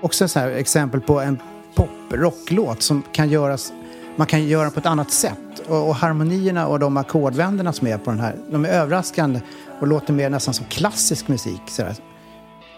också 0.00 0.24
ett 0.24 0.30
så 0.30 0.38
här 0.38 0.48
exempel 0.48 1.00
på 1.00 1.20
en 1.20 1.38
pop-rocklåt 1.74 2.82
som 2.82 3.02
kan 3.12 3.28
göras, 3.28 3.72
man 4.16 4.26
kan 4.26 4.44
göra 4.46 4.70
på 4.70 4.80
ett 4.80 4.86
annat 4.86 5.10
sätt. 5.10 5.38
Och, 5.68 5.88
och 5.88 5.94
harmonierna 5.94 6.66
och 6.66 6.78
de 6.78 6.96
ackordvänderna 6.96 7.72
som 7.72 7.86
är 7.86 7.98
på 7.98 8.10
den 8.10 8.20
här, 8.20 8.36
de 8.50 8.64
är 8.64 8.68
överraskande 8.68 9.40
och 9.80 9.86
låter 9.86 10.12
mer 10.12 10.30
nästan 10.30 10.54
som 10.54 10.66
klassisk 10.66 11.28
musik. 11.28 11.62
Så 11.66 11.82
där. 11.82 11.96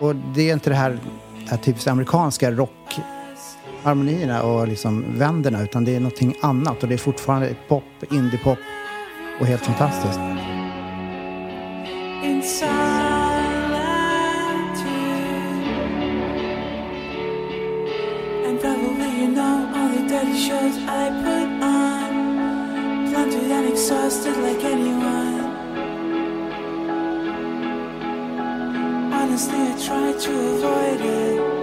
Och 0.01 0.17
det 0.17 0.51
är 0.51 0.53
inte 0.53 0.71
det 0.71 0.77
här, 0.77 0.99
det 1.45 1.51
här 1.51 1.57
typiskt 1.57 1.89
amerikanska 1.89 2.51
harmonierna 3.85 4.43
och 4.43 4.69
liksom 4.69 5.05
vänderna 5.09 5.63
utan 5.63 5.85
det 5.85 5.97
är 5.97 6.01
någonting 6.01 6.35
annat 6.41 6.83
och 6.83 6.89
det 6.89 6.95
är 6.95 6.99
fortfarande 6.99 7.57
pop, 7.69 7.85
indie-pop 8.11 8.59
och 9.41 9.47
helt 9.47 9.67
fantastiskt. 9.67 10.21
In 12.25 12.43
solitude. 12.43 12.73
And 18.47 18.65
you 19.19 19.29
know 19.35 19.69
all 19.75 20.09
the 20.09 20.25
shows 20.35 20.77
I 20.79 21.11
put 21.25 21.63
on. 21.63 21.93
And 23.53 23.67
exhausted 23.67 24.37
like 24.37 24.65
anyone. 24.65 25.41
Honestly, 29.13 29.59
I 29.59 29.75
try 29.79 30.13
to 30.13 30.31
avoid 30.31 31.01
it. 31.01 31.62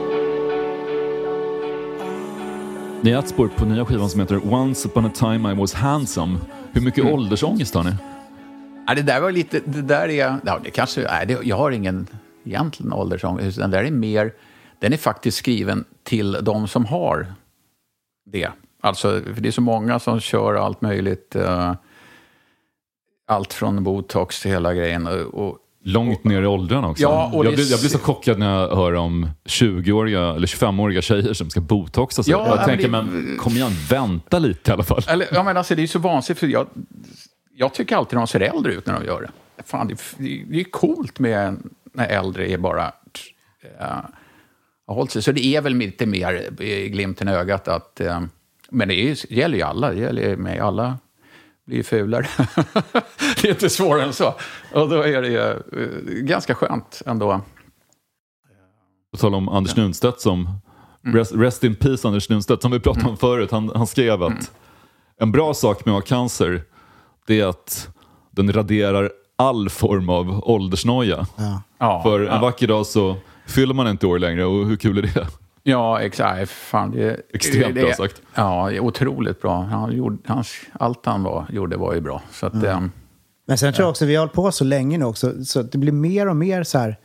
Ni 3.02 3.12
är 3.12 3.20
ett 3.20 3.28
spår 3.30 3.48
på 3.48 3.66
nya 3.66 3.86
skivan 3.86 4.10
som 4.10 4.20
heter 4.20 4.54
Once 4.54 4.88
upon 4.88 5.06
a 5.06 5.12
time 5.16 5.52
I 5.52 5.56
was 5.56 5.74
handsome. 5.74 6.38
Hur 6.72 6.82
mycket 6.82 7.04
Mm. 7.04 7.14
åldersångest 7.14 7.76
har 7.76 7.84
ni? 7.84 7.92
Ja, 8.88 8.96
det 8.96 9.02
där 9.02 9.22
var 9.22 9.32
lite, 9.32 9.60
det 9.66 9.82
där 9.82 10.10
är, 10.10 10.36
ja, 10.46 10.60
det 10.64 10.72
kanske, 10.72 11.02
nej, 11.02 11.26
det, 11.28 11.40
jag 11.44 11.56
har 11.58 11.72
ingen 11.72 12.08
egentligen 12.44 12.94
åldersångest. 12.94 13.58
Den 13.58 13.72
där 13.72 13.84
är 13.84 13.92
mer, 13.92 14.34
den 14.80 14.94
är 14.94 14.98
faktiskt 14.98 15.38
skriven 15.38 15.86
till 16.04 16.32
de 16.42 16.68
som 16.68 16.86
har 16.86 17.34
det. 18.26 18.50
Alltså, 18.82 19.22
för 19.34 19.42
det 19.42 19.50
är 19.50 19.52
så 19.52 19.62
många 19.62 20.00
som 20.00 20.20
kör 20.20 20.54
allt 20.56 20.82
möjligt. 20.82 21.36
eh, 21.36 21.74
allt 23.28 23.54
från 23.54 23.84
botox 23.84 24.42
till 24.42 24.52
hela 24.52 24.74
grejen. 24.74 25.08
Och, 25.08 25.48
och, 25.48 25.58
Långt 25.94 26.24
ner 26.24 26.42
i 26.42 26.46
åldrarna 26.46 26.90
också. 26.90 27.04
Ja, 27.04 27.32
jag, 27.34 27.54
blir, 27.54 27.72
jag 27.72 27.80
blir 27.80 27.90
så 27.90 28.00
chockad 28.00 28.40
när 28.40 28.60
jag 28.60 28.76
hör 28.76 28.94
om 28.96 29.30
20-åriga 29.46 30.22
eller 30.36 30.48
25-åriga 30.48 31.02
tjejer 31.02 31.34
som 31.34 31.50
ska 31.50 31.62
botoxa 31.62 32.24
sig. 32.24 32.32
Ja, 32.32 32.48
jag 32.48 32.56
men 32.58 32.66
tänker, 32.66 32.84
det- 32.84 32.90
men 32.90 33.38
kom 33.40 33.54
igen, 33.54 33.72
vänta 33.90 34.40
lite 34.40 34.72
i 34.72 34.74
alla 34.74 34.84
fall. 34.84 35.02
Eller, 35.08 35.28
ja, 35.32 35.44
men 35.44 35.58
alltså, 35.58 35.76
det 35.76 35.84
är 35.84 35.88
så 35.88 36.00
vansinnigt, 36.00 36.40
för 36.40 36.48
jag, 36.48 36.68
jag 37.56 37.74
tycker 37.74 37.96
alltid 37.96 38.20
de 38.20 38.28
ser 38.28 38.40
äldre 38.40 38.74
ut 38.74 38.86
när 38.86 39.00
de 39.00 39.06
gör 39.06 39.22
det. 39.22 39.64
Fan, 39.66 39.88
det, 39.88 39.98
det, 40.50 40.60
är 40.60 40.64
coolt 40.64 41.20
med 41.20 41.58
när 41.94 42.08
äldre 42.08 42.48
är 42.52 42.58
bara... 42.58 42.92
Uh, 43.82 45.06
sig. 45.06 45.22
Så 45.22 45.32
det 45.32 45.46
är 45.46 45.62
väl 45.62 45.76
lite 45.76 46.06
mer 46.06 46.50
glimten 46.88 47.30
i 47.30 47.32
ögat 47.32 47.68
att... 47.68 48.00
eh, 48.02 48.22
men 48.70 48.88
det 48.88 48.96
är, 48.96 49.34
gäller 49.34 49.58
ju 49.58 49.64
alla, 49.64 49.92
det 49.92 50.00
gäller 50.00 50.36
mig. 50.36 50.60
Alla 50.60 50.98
blir 51.70 51.78
ju 51.78 51.84
fulare. 51.84 52.28
det 53.42 53.44
är 53.44 53.50
inte 53.50 53.70
svårare 53.70 54.04
än 54.04 54.14
så. 54.14 54.34
Och 54.74 54.90
då 54.90 55.02
är 55.02 55.22
det 55.22 55.28
ju 55.28 55.40
eh, 55.40 56.24
ganska 56.24 56.56
skönt 56.56 57.02
ändå. 57.06 57.42
På 59.12 59.18
tal 59.18 59.36
om 59.36 59.50
Anders 59.50 59.76
Nunstedt 59.76 60.22
som, 60.22 60.50
Mm. 61.06 61.16
rest, 61.18 61.32
rest 61.36 61.64
in 61.64 61.76
peace 61.76 62.08
Anders 62.08 62.30
Nunstedt, 62.30 62.62
som 62.62 62.72
vi 62.72 62.80
pratade 62.80 63.10
om 63.10 63.18
förut. 63.18 63.52
Han, 63.52 63.72
han 63.76 63.88
skrev 63.88 64.24
att 64.24 64.30
Mm. 64.32 64.44
en 65.22 65.32
bra 65.32 65.54
sak 65.54 65.86
med 65.86 65.96
att 65.96 66.02
ha 66.10 66.18
cancer, 66.18 66.62
det 67.28 67.40
är 67.42 67.46
att 67.48 67.90
den 68.32 68.54
raderar 68.54 69.12
all 69.36 69.70
form 69.70 70.10
av 70.10 70.50
åldersnoja. 70.50 71.28
Ja, 71.78 72.02
För 72.04 72.20
en 72.26 72.42
vacker 72.42 72.68
dag 72.68 72.86
så 72.86 73.16
fyller 73.48 73.74
man 73.74 73.88
inte 73.88 74.08
år 74.08 74.20
längre 74.20 74.46
och 74.46 74.66
hur 74.66 74.76
kul 74.76 74.98
är 74.98 75.02
det? 75.02 75.28
Ja, 75.64 76.02
exakt. 76.02 76.52
Fan, 76.52 76.92
det, 76.92 77.22
Extremt 77.34 77.76
det, 77.76 77.82
bra 77.82 77.94
sagt. 77.94 78.22
Ja, 78.36 78.80
otroligt 78.80 79.42
bra. 79.42 79.62
Han 79.62 79.98
gjorde, 79.98 80.18
hans, 80.26 80.54
allt 80.74 81.06
han 81.06 81.24
var, 81.24 81.46
gjorde 81.52 81.78
var 81.78 81.94
ju 81.94 82.02
bra. 82.02 82.22
Så 82.32 82.46
att, 82.46 82.64
ehm, 82.64 82.92
Men 83.48 83.58
sen 83.58 83.74
tror 83.74 83.84
jag 83.84 83.90
också, 83.90 84.06
vi 84.06 84.16
har 84.16 84.22
hållit 84.22 84.34
på 84.34 84.52
så 84.52 84.64
länge 84.64 84.98
nu 84.98 85.06
också, 85.06 85.46
så 85.46 85.60
att 85.60 85.72
det 85.72 85.78
blir 85.78 85.92
mer 85.92 86.30
och 86.30 86.36
mer 86.36 86.64
så 86.64 86.78
här 86.78 86.98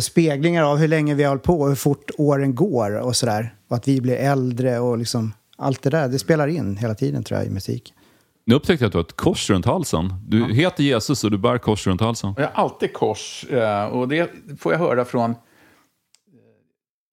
speglingar 0.00 0.62
av 0.62 0.76
hur 0.76 0.88
länge 0.88 1.14
vi 1.14 1.22
har 1.22 1.28
hållit 1.28 1.42
på 1.42 1.60
och 1.60 1.68
hur 1.68 1.74
fort 1.74 2.10
åren 2.18 2.54
går 2.54 2.98
och 3.00 3.16
sådär. 3.16 3.54
Och 3.68 3.76
att 3.76 3.88
vi 3.88 4.00
blir 4.00 4.16
äldre 4.16 4.78
och 4.78 4.98
liksom 4.98 5.32
allt 5.56 5.82
det 5.82 5.90
där, 5.90 6.08
det 6.08 6.18
spelar 6.18 6.48
in 6.48 6.76
hela 6.76 6.94
tiden 6.94 7.24
tror 7.24 7.38
jag 7.38 7.46
i 7.46 7.50
musik. 7.50 7.94
Nu 8.46 8.54
upptäckte 8.54 8.84
jag 8.84 8.86
att 8.86 8.92
du 8.92 8.98
har 8.98 9.04
ett 9.04 9.16
kors 9.16 9.50
runt 9.50 9.66
halsen. 9.66 10.14
Du 10.28 10.54
heter 10.54 10.82
Jesus 10.82 11.24
och 11.24 11.30
du 11.30 11.38
bär 11.38 11.58
kors 11.58 11.86
runt 11.86 12.00
halsen. 12.00 12.34
Jag 12.36 12.44
har 12.44 12.64
alltid 12.64 12.92
kors 12.92 13.44
eh, 13.50 13.84
och 13.84 14.08
det 14.08 14.30
får 14.58 14.72
jag 14.72 14.78
höra 14.78 15.04
från... 15.04 15.34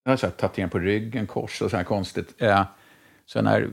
Jag 0.08 0.12
har 0.12 0.30
tatuering 0.30 0.70
på 0.70 0.80
ryggen, 0.80 1.28
kors 1.28 1.62
och 1.62 1.72
så 1.72 1.78
här 1.78 1.84
konstigt. 1.84 2.34
Eh, 2.38 2.64
Så 3.26 3.42
när, 3.42 3.70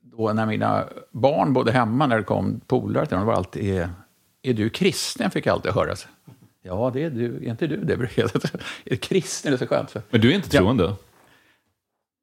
då 0.00 0.32
när 0.32 0.46
mina 0.46 0.88
barn 1.10 1.52
bodde 1.52 1.72
hemma, 1.72 2.06
när 2.06 2.16
det 2.16 2.24
kom 2.24 2.60
polare 2.66 3.06
till 3.06 3.16
dem, 3.16 3.26
var 3.26 3.34
alltid 3.34 3.74
är, 3.76 3.90
är 4.42 4.54
du 4.54 4.70
kristen? 4.70 5.30
fick 5.30 5.46
jag 5.46 5.52
alltid 5.52 5.72
höra. 5.72 5.96
Så, 5.96 6.08
Ja, 6.66 6.90
det 6.94 7.02
är 7.04 7.10
du. 7.10 7.36
Är 7.36 7.50
inte 7.50 7.66
du 7.66 7.76
det? 7.76 7.94
Är 8.84 8.96
kristen? 8.96 9.52
Det 9.52 9.56
är 9.56 9.58
så 9.58 9.66
skönt. 9.66 9.90
Så. 9.90 10.00
Men 10.10 10.20
du 10.20 10.30
är 10.30 10.34
inte 10.34 10.48
troende? 10.48 10.94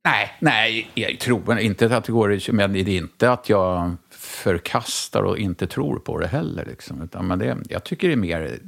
Nej, 0.06 0.32
nej, 0.40 0.92
jag 0.94 1.20
troende. 1.20 1.64
Inte 1.64 1.98
att 1.98 2.04
det 2.04 2.12
går, 2.12 2.52
men 2.52 2.74
det 2.74 2.80
är 2.80 2.90
inte 2.90 3.32
att 3.32 3.50
jag 3.50 3.96
förkastar 4.10 5.24
och 5.24 5.38
inte 5.38 5.68
tror 5.68 6.00
på 6.00 6.20
det 6.20 6.28
heller. 6.28 6.66
Liksom. 6.66 7.02
Utan, 7.02 7.28
men 7.28 7.40
det, 7.40 7.58
jag 7.70 7.84
tycker 7.84 8.08
det 8.08 8.14
är 8.14 8.18
mer... 8.18 8.60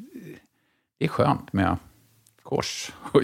Det 0.99 1.06
är 1.06 1.10
skönt 1.10 1.54
med 1.54 1.78
kors. 2.44 2.91
Och 3.12 3.22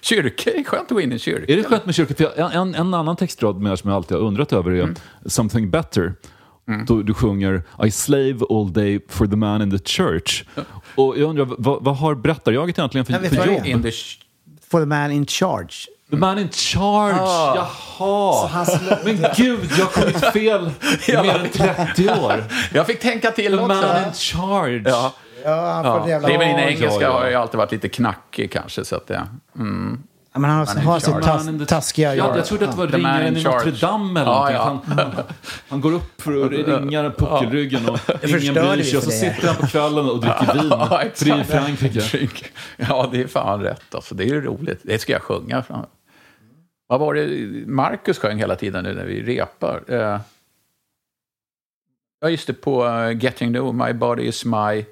Kyrka 0.00 0.50
är 0.50 0.64
skönt 0.64 0.82
att 0.82 0.88
gå 0.90 1.00
in 1.00 1.10
i 1.10 1.12
en 1.12 1.18
kyrka. 1.18 1.52
Är 1.52 1.56
det 1.56 1.64
skönt 1.64 1.86
med 1.86 1.94
kyrka? 1.94 2.14
För 2.14 2.32
jag, 2.36 2.54
en, 2.54 2.74
en 2.74 2.94
annan 2.94 3.16
textrad 3.16 3.60
med 3.60 3.78
som 3.78 3.90
jag 3.90 3.96
alltid 3.96 4.16
har 4.16 4.24
undrat 4.24 4.52
över 4.52 4.70
är 4.70 4.82
Mm. 4.82 4.94
Something 5.26 5.70
better. 5.70 6.14
Då 6.86 7.02
du 7.02 7.14
sjunger 7.14 7.62
I 7.84 7.90
slave 7.90 8.36
all 8.50 8.72
day 8.72 9.00
for 9.08 9.26
the 9.26 9.36
man 9.36 9.62
in 9.62 9.70
the 9.78 9.84
church. 9.84 10.44
Och 10.94 11.18
jag 11.18 11.28
undrar, 11.30 11.48
vad, 11.58 11.84
vad 11.84 11.96
har 11.96 12.14
berättarjaget 12.14 12.78
egentligen 12.78 13.04
för, 13.04 13.12
Jag 13.12 13.20
vet 13.20 13.34
för 13.34 13.46
det 13.46 13.52
jobb? 13.54 13.66
In 13.66 13.82
the 13.82 13.90
For 14.70 14.80
the 14.80 14.86
man 14.86 15.10
in 15.12 15.26
charge. 15.26 15.72
The 16.10 16.16
man 16.16 16.38
in 16.38 16.48
charge, 16.48 17.16
Ah. 17.20 17.68
jaha! 17.98 18.66
Men 19.04 19.24
gud, 19.36 19.60
jag 19.78 19.84
har 19.84 19.92
kommit 19.92 20.24
fel 20.32 20.70
i 21.08 21.12
mer 21.22 21.38
än 21.38 21.48
30 21.94 22.08
år. 22.20 22.44
Jag 22.74 22.86
fick 22.86 23.00
tänka 23.00 23.30
till 23.30 23.52
The 23.52 23.58
också. 23.58 23.66
man 23.66 24.04
in 24.06 24.12
charge. 24.12 24.82
Ja. 24.84 25.12
Ja, 25.46 25.72
han 25.72 25.84
får 25.84 26.00
Ja. 26.00 26.08
jävla... 26.08 26.28
Det 26.28 26.34
är 26.34 26.38
väl, 26.38 26.48
din 26.48 26.58
Ja, 26.58 26.64
engelska 26.64 26.86
ja, 26.86 27.00
ja. 27.00 27.18
har 27.18 27.28
ju 27.28 27.34
alltid 27.34 27.58
varit 27.58 27.72
lite 27.72 27.88
knackig 27.88 28.52
kanske. 28.52 28.84
Så 28.84 28.96
att 28.96 29.06
det, 29.06 29.28
mm. 29.58 30.02
Ja, 30.32 30.40
men 30.40 30.50
han 30.50 30.66
har, 30.66 30.76
har 30.76 30.98
sitt 30.98 31.22
tas, 31.22 31.68
taskiga 31.68 32.14
Ja, 32.14 32.36
jag 32.36 32.46
trodde 32.46 32.64
att 32.64 32.70
det 32.70 32.78
var 32.78 32.86
The 32.86 32.96
ringaren 32.96 33.26
in 33.26 33.36
i 33.36 33.44
Notre. 33.44 33.70
Dame 33.70 34.20
eller 34.20 34.30
Ja, 34.32 34.64
någonting. 34.64 34.92
Han, 34.92 34.98
han, 35.16 35.24
han 35.68 35.80
går 35.80 35.92
upp 35.92 36.22
för 36.22 36.44
att 36.44 36.50
ringa 36.50 37.10
puckelryggen 37.10 37.88
och 37.88 37.98
ingen 38.24 38.54
bryr 38.54 38.82
sig. 38.82 38.96
Och 38.98 39.04
så 39.04 39.10
sitter 39.10 39.46
han 39.46 39.56
på 39.56 39.66
kvällen 39.66 40.10
och 40.10 40.20
dricker 40.20 40.54
vin. 40.60 40.68
Ja, 40.70 41.02
för 41.14 41.24
det 41.24 41.30
är 41.30 41.40
i. 41.40 41.44
Frankrike. 41.44 42.46
Ja, 42.76 43.08
det 43.12 43.20
är 43.22 43.26
fan 43.26 43.62
rätt. 43.62 43.94
Alltså. 43.94 44.14
Det 44.14 44.24
är 44.24 44.28
ju 44.28 44.40
roligt. 44.40 44.80
Det 44.82 44.98
ska 44.98 45.12
jag 45.12 45.22
sjunga. 45.22 45.64
Vad 46.86 47.00
var 47.00 47.14
det 47.14 47.26
Marcus 47.66 48.18
sjöng 48.18 48.38
hela 48.38 48.56
tiden 48.56 48.84
nu 48.84 48.94
när 48.94 49.04
vi 49.04 49.22
repar? 49.22 49.82
Eh, 49.88 50.20
ja, 52.20 52.28
just 52.30 52.46
det, 52.46 52.52
på 52.52 52.86
uh, 52.86 53.24
Getting 53.24 53.52
New, 53.52 53.74
My 53.74 53.92
Body 53.92 54.22
Is 54.22 54.44
My... 54.44 54.84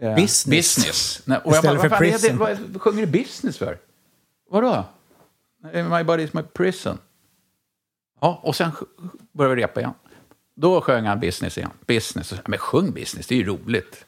eh, 0.00 0.14
Business. 0.14 0.44
business. 0.44 1.22
Nej, 1.24 1.38
och 1.44 1.54
jag 1.56 1.62
bara, 1.64 1.74
vad 1.74 1.82
för 1.82 1.88
fan 1.88 2.02
är 2.02 2.12
det? 2.12 2.18
prison. 2.18 2.38
Vad 2.72 2.82
sjunger 2.82 3.06
du 3.06 3.12
business 3.12 3.58
för? 3.58 3.78
Vadå? 4.50 4.84
My 5.72 6.04
Body 6.04 6.22
Is 6.22 6.32
My 6.32 6.42
Prison. 6.42 6.98
Ja, 8.20 8.40
och 8.42 8.56
sen 8.56 8.70
började 9.32 9.54
vi 9.54 9.62
repa 9.62 9.80
igen. 9.80 9.94
Då 10.54 10.80
sjöng 10.80 11.04
han 11.04 11.20
business 11.20 11.58
igen. 11.58 11.70
Business. 11.86 12.34
Men 12.46 12.58
sjung 12.58 12.92
business, 12.92 13.26
det 13.26 13.34
är 13.34 13.38
ju 13.38 13.46
roligt. 13.46 14.04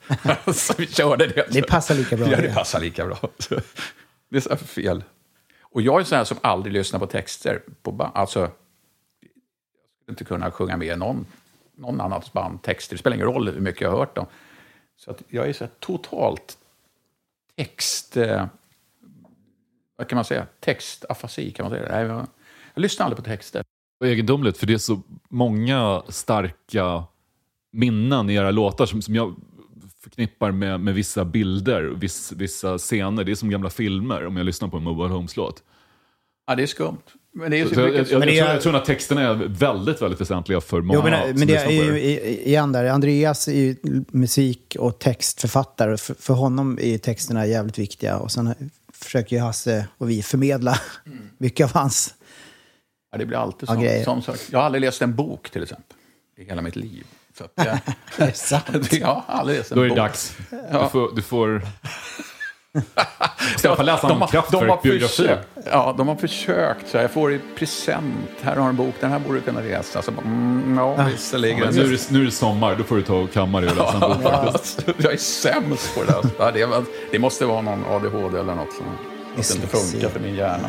så 0.54 0.74
vi 0.78 0.86
körde 0.86 1.26
det. 1.26 1.46
Det 1.50 1.62
passar 1.62 1.94
lika 1.94 2.16
bra. 2.16 2.30
Ja, 2.30 2.40
det 2.40 2.54
passar 2.54 2.80
lika 2.80 3.06
bra. 3.06 3.18
Det 4.28 4.36
är 4.36 4.40
så 4.40 4.48
här 4.48 4.56
fel. 4.56 5.04
Och 5.60 5.82
jag 5.82 6.00
är 6.00 6.04
sån 6.04 6.18
här 6.18 6.24
som 6.24 6.38
aldrig 6.40 6.72
lyssnar 6.72 7.00
på 7.00 7.06
texter. 7.06 7.62
På 7.82 8.10
alltså, 8.14 8.40
jag 8.40 8.50
skulle 10.02 10.12
inte 10.12 10.24
kunna 10.24 10.50
sjunga 10.50 10.76
med 10.76 10.98
någon, 10.98 11.26
någon 11.76 12.00
annans 12.00 12.32
band 12.32 12.62
texter. 12.62 12.94
Det 12.94 12.98
spelar 13.00 13.14
ingen 13.14 13.26
roll 13.26 13.48
hur 13.48 13.60
mycket 13.60 13.80
jag 13.80 13.90
har 13.90 13.98
hört 13.98 14.16
dem. 14.16 14.26
Så 14.96 15.10
att 15.10 15.22
jag 15.28 15.48
är 15.48 15.52
så 15.52 15.66
totalt 15.66 16.58
text... 17.56 18.16
Eh, 18.16 18.46
vad 19.96 20.08
kan 20.08 20.16
man 20.16 20.24
säga? 20.24 20.46
Textafasi, 20.60 21.50
kan 21.50 21.64
man 21.64 21.72
säga. 21.72 22.02
Jag, 22.02 22.26
jag 22.74 22.82
lyssnar 22.82 23.06
aldrig 23.06 23.16
på 23.16 23.30
texter. 23.30 23.64
Och 24.00 24.06
egendomligt, 24.06 24.58
för 24.58 24.66
det 24.66 24.74
är 24.74 24.78
så 24.78 25.02
många 25.28 26.02
starka 26.08 27.04
minnen 27.72 28.30
i 28.30 28.34
era 28.34 28.50
låtar 28.50 28.86
som, 28.86 29.02
som 29.02 29.14
jag 29.14 29.34
förknippar 30.02 30.52
med, 30.52 30.80
med 30.80 30.94
vissa 30.94 31.24
bilder, 31.24 31.82
viss, 31.82 32.32
vissa 32.32 32.78
scener. 32.78 33.24
Det 33.24 33.32
är 33.32 33.34
som 33.36 33.50
gamla 33.50 33.70
filmer 33.70 34.26
om 34.26 34.36
jag 34.36 34.46
lyssnar 34.46 34.68
på 34.68 34.76
en 34.76 34.82
Mobile 34.82 35.14
Homes-låt. 35.14 35.62
Ja, 36.46 36.54
det 36.54 36.62
är 36.62 36.66
skumt. 36.66 37.02
Men 37.34 37.50
det 37.50 37.60
är 37.60 37.66
så 37.66 37.74
Så 37.74 37.80
jag, 37.80 37.94
jag, 37.94 38.10
jag, 38.10 38.34
jag 38.54 38.62
tror 38.62 38.76
att 38.76 38.84
texterna 38.84 39.20
är 39.22 39.34
väldigt, 39.34 40.02
väldigt 40.02 40.20
väsentliga 40.20 40.60
för 40.60 40.80
många 40.80 40.98
Jo, 40.98 41.02
men, 41.10 41.28
som 41.30 41.38
men 41.38 41.48
det 41.48 41.56
är 41.56 41.70
ju 41.70 41.98
i- 42.00 42.48
igen 42.48 42.72
där, 42.72 42.84
Andreas 42.84 43.48
är 43.48 43.52
ju 43.52 43.76
musik 44.10 44.76
och 44.78 44.98
textförfattare. 44.98 45.96
För, 45.96 46.14
för 46.14 46.34
honom 46.34 46.78
är 46.82 46.98
texterna 46.98 47.46
jävligt 47.46 47.78
viktiga. 47.78 48.16
Och 48.18 48.32
sen 48.32 48.70
försöker 48.92 49.36
ju 49.36 49.42
Hasse 49.42 49.86
och 49.98 50.10
vi 50.10 50.22
förmedla 50.22 50.80
mycket 51.38 51.64
av 51.64 51.72
hans... 51.74 52.14
Ja, 53.12 53.18
det 53.18 53.26
blir 53.26 53.38
alltid 53.38 53.68
så. 53.68 53.74
grejer. 53.74 54.04
Som 54.04 54.22
sagt, 54.22 54.48
jag 54.50 54.58
har 54.58 54.66
aldrig 54.66 54.80
läst 54.80 55.02
en 55.02 55.14
bok 55.16 55.50
till 55.50 55.62
exempel. 55.62 55.96
I 56.38 56.44
hela 56.44 56.62
mitt 56.62 56.76
liv. 56.76 57.04
Så 57.38 57.44
att, 57.44 57.52
jag, 57.56 57.78
Det 58.16 58.22
är 58.24 58.32
sant. 58.32 58.92
jag 58.92 59.06
har 59.06 59.22
aldrig 59.26 59.58
läst 59.58 59.70
en 59.72 59.76
Då 59.78 59.82
är 59.82 59.84
det 59.84 59.90
bok. 59.90 59.96
dags. 59.98 60.36
Ja. 60.70 60.82
Du 60.84 60.88
får... 60.90 61.16
Du 61.16 61.22
får... 61.22 61.62
Ska 63.58 63.68
jag 63.68 63.76
få 63.76 63.82
läsa 63.82 64.08
de, 64.08 64.12
en 64.12 64.20
har, 64.20 64.28
de, 64.28 64.32
har 64.34 64.42
kraftverk-biografi? 64.42 65.16
försökt, 65.16 65.48
ja, 65.70 65.94
de 65.98 66.08
har 66.08 66.16
försökt. 66.16 66.88
Så 66.88 66.96
jag 66.96 67.10
får 67.10 67.32
i 67.32 67.40
present. 67.58 68.30
Här 68.42 68.56
har 68.56 68.62
du 68.62 68.68
en 68.68 68.76
bok, 68.76 68.94
den 69.00 69.10
här 69.10 69.18
borde 69.18 69.38
du 69.38 69.42
kunna 69.42 69.60
läsa. 69.60 70.02
Så 70.02 70.10
bara, 70.10 70.26
mm, 70.26 70.78
ja, 70.78 71.04
visserligen. 71.12 71.60
Men 71.60 71.74
nu, 71.74 71.82
är 71.82 71.88
det, 71.88 72.10
nu 72.10 72.20
är 72.20 72.24
det 72.24 72.30
sommar, 72.30 72.76
då 72.76 72.84
får 72.84 72.96
du 72.96 73.02
ta 73.02 73.14
och 73.14 73.32
kamma 73.32 73.60
dig 73.60 73.70
och 73.70 73.76
läsa 73.76 73.94
en 73.94 74.00
bok 74.00 74.18
Ja, 74.24 74.52
faktiskt. 74.52 74.84
jag 74.96 75.12
är 75.12 75.16
sämst 75.16 75.94
på 75.94 76.04
det. 76.04 76.30
Ja, 76.38 76.50
det, 77.10 77.18
måste 77.18 77.46
vara 77.46 77.60
någon 77.60 77.84
ADHD 77.90 78.38
eller 78.38 78.54
något 78.54 78.72
som 78.72 78.86
att 79.38 79.54
inte 79.54 79.66
funkar 79.66 80.08
för 80.08 80.20
min 80.20 80.34
hjärna. 80.34 80.68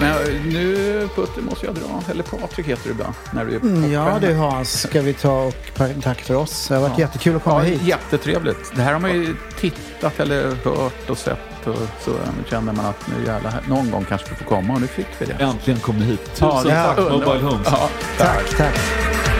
Men 0.00 0.16
nu 0.48 1.08
Putte 1.14 1.40
måste 1.40 1.66
jag 1.66 1.74
dra. 1.74 2.02
Eller 2.10 2.22
Patrik 2.22 2.66
heter 2.66 2.84
du 2.84 2.90
ibland. 2.90 3.14
När 3.30 3.44
du 3.44 3.54
är 3.54 3.60
Mm, 3.60 3.92
Ja 3.92 4.18
du 4.20 4.34
Hans, 4.34 4.80
ska 4.82 5.00
vi 5.00 5.14
ta 5.14 5.42
och 5.42 5.54
tack 6.02 6.20
för 6.20 6.34
oss. 6.34 6.68
Det 6.68 6.74
har 6.74 6.88
varit 6.88 6.98
jättekul 6.98 7.36
att 7.36 7.44
komma 7.44 7.56
Ja, 7.58 7.62
hit. 7.70 7.82
jättetrevligt. 7.82 8.72
Det 8.76 8.82
här 8.82 8.92
har 8.92 9.00
man 9.00 9.10
ju 9.10 9.36
tittat 9.60 10.20
eller 10.20 10.42
hört 10.64 11.10
och 11.10 11.18
sett. 11.18 11.38
Och 11.66 11.74
så 12.04 12.10
Nu 12.10 12.44
känner 12.50 12.72
man 12.72 12.86
att 12.86 13.06
nu 13.06 13.26
jävlar, 13.26 13.62
någon 13.68 13.90
gång 13.90 14.04
kanske 14.08 14.26
vi 14.30 14.36
får 14.36 14.44
komma 14.44 14.74
och 14.74 14.80
nu 14.80 14.86
fick 14.86 15.06
vi 15.18 15.26
det. 15.26 15.32
Äntligen 15.44 15.80
kom 15.80 15.98
ni 15.98 16.04
hit. 16.04 16.24
Tusen 16.34 16.48
Ja, 16.48 16.62
tack. 16.96 16.98
Mobile 16.98 17.40
Homes. 17.42 17.68
Ja, 17.70 17.88
Tack, 18.18 18.56
tack. 18.56 18.74
I'm 18.74 19.35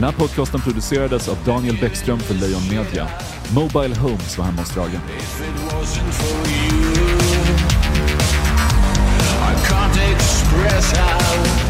Den 0.00 0.08
här 0.08 0.18
podcasten 0.18 0.60
producerades 0.60 1.28
av 1.28 1.38
Daniel 1.44 1.78
Bäckström 1.80 2.18
för 2.18 2.34
Lejon 2.34 2.62
Media. 2.70 3.08
Mobile 3.54 3.96
Homes 3.96 4.38
var 4.38 4.44
hemma 4.44 4.60
hos 4.60 4.76
I 4.76 4.82
can't 9.68 9.98
express 10.12 10.92
how 10.92 11.69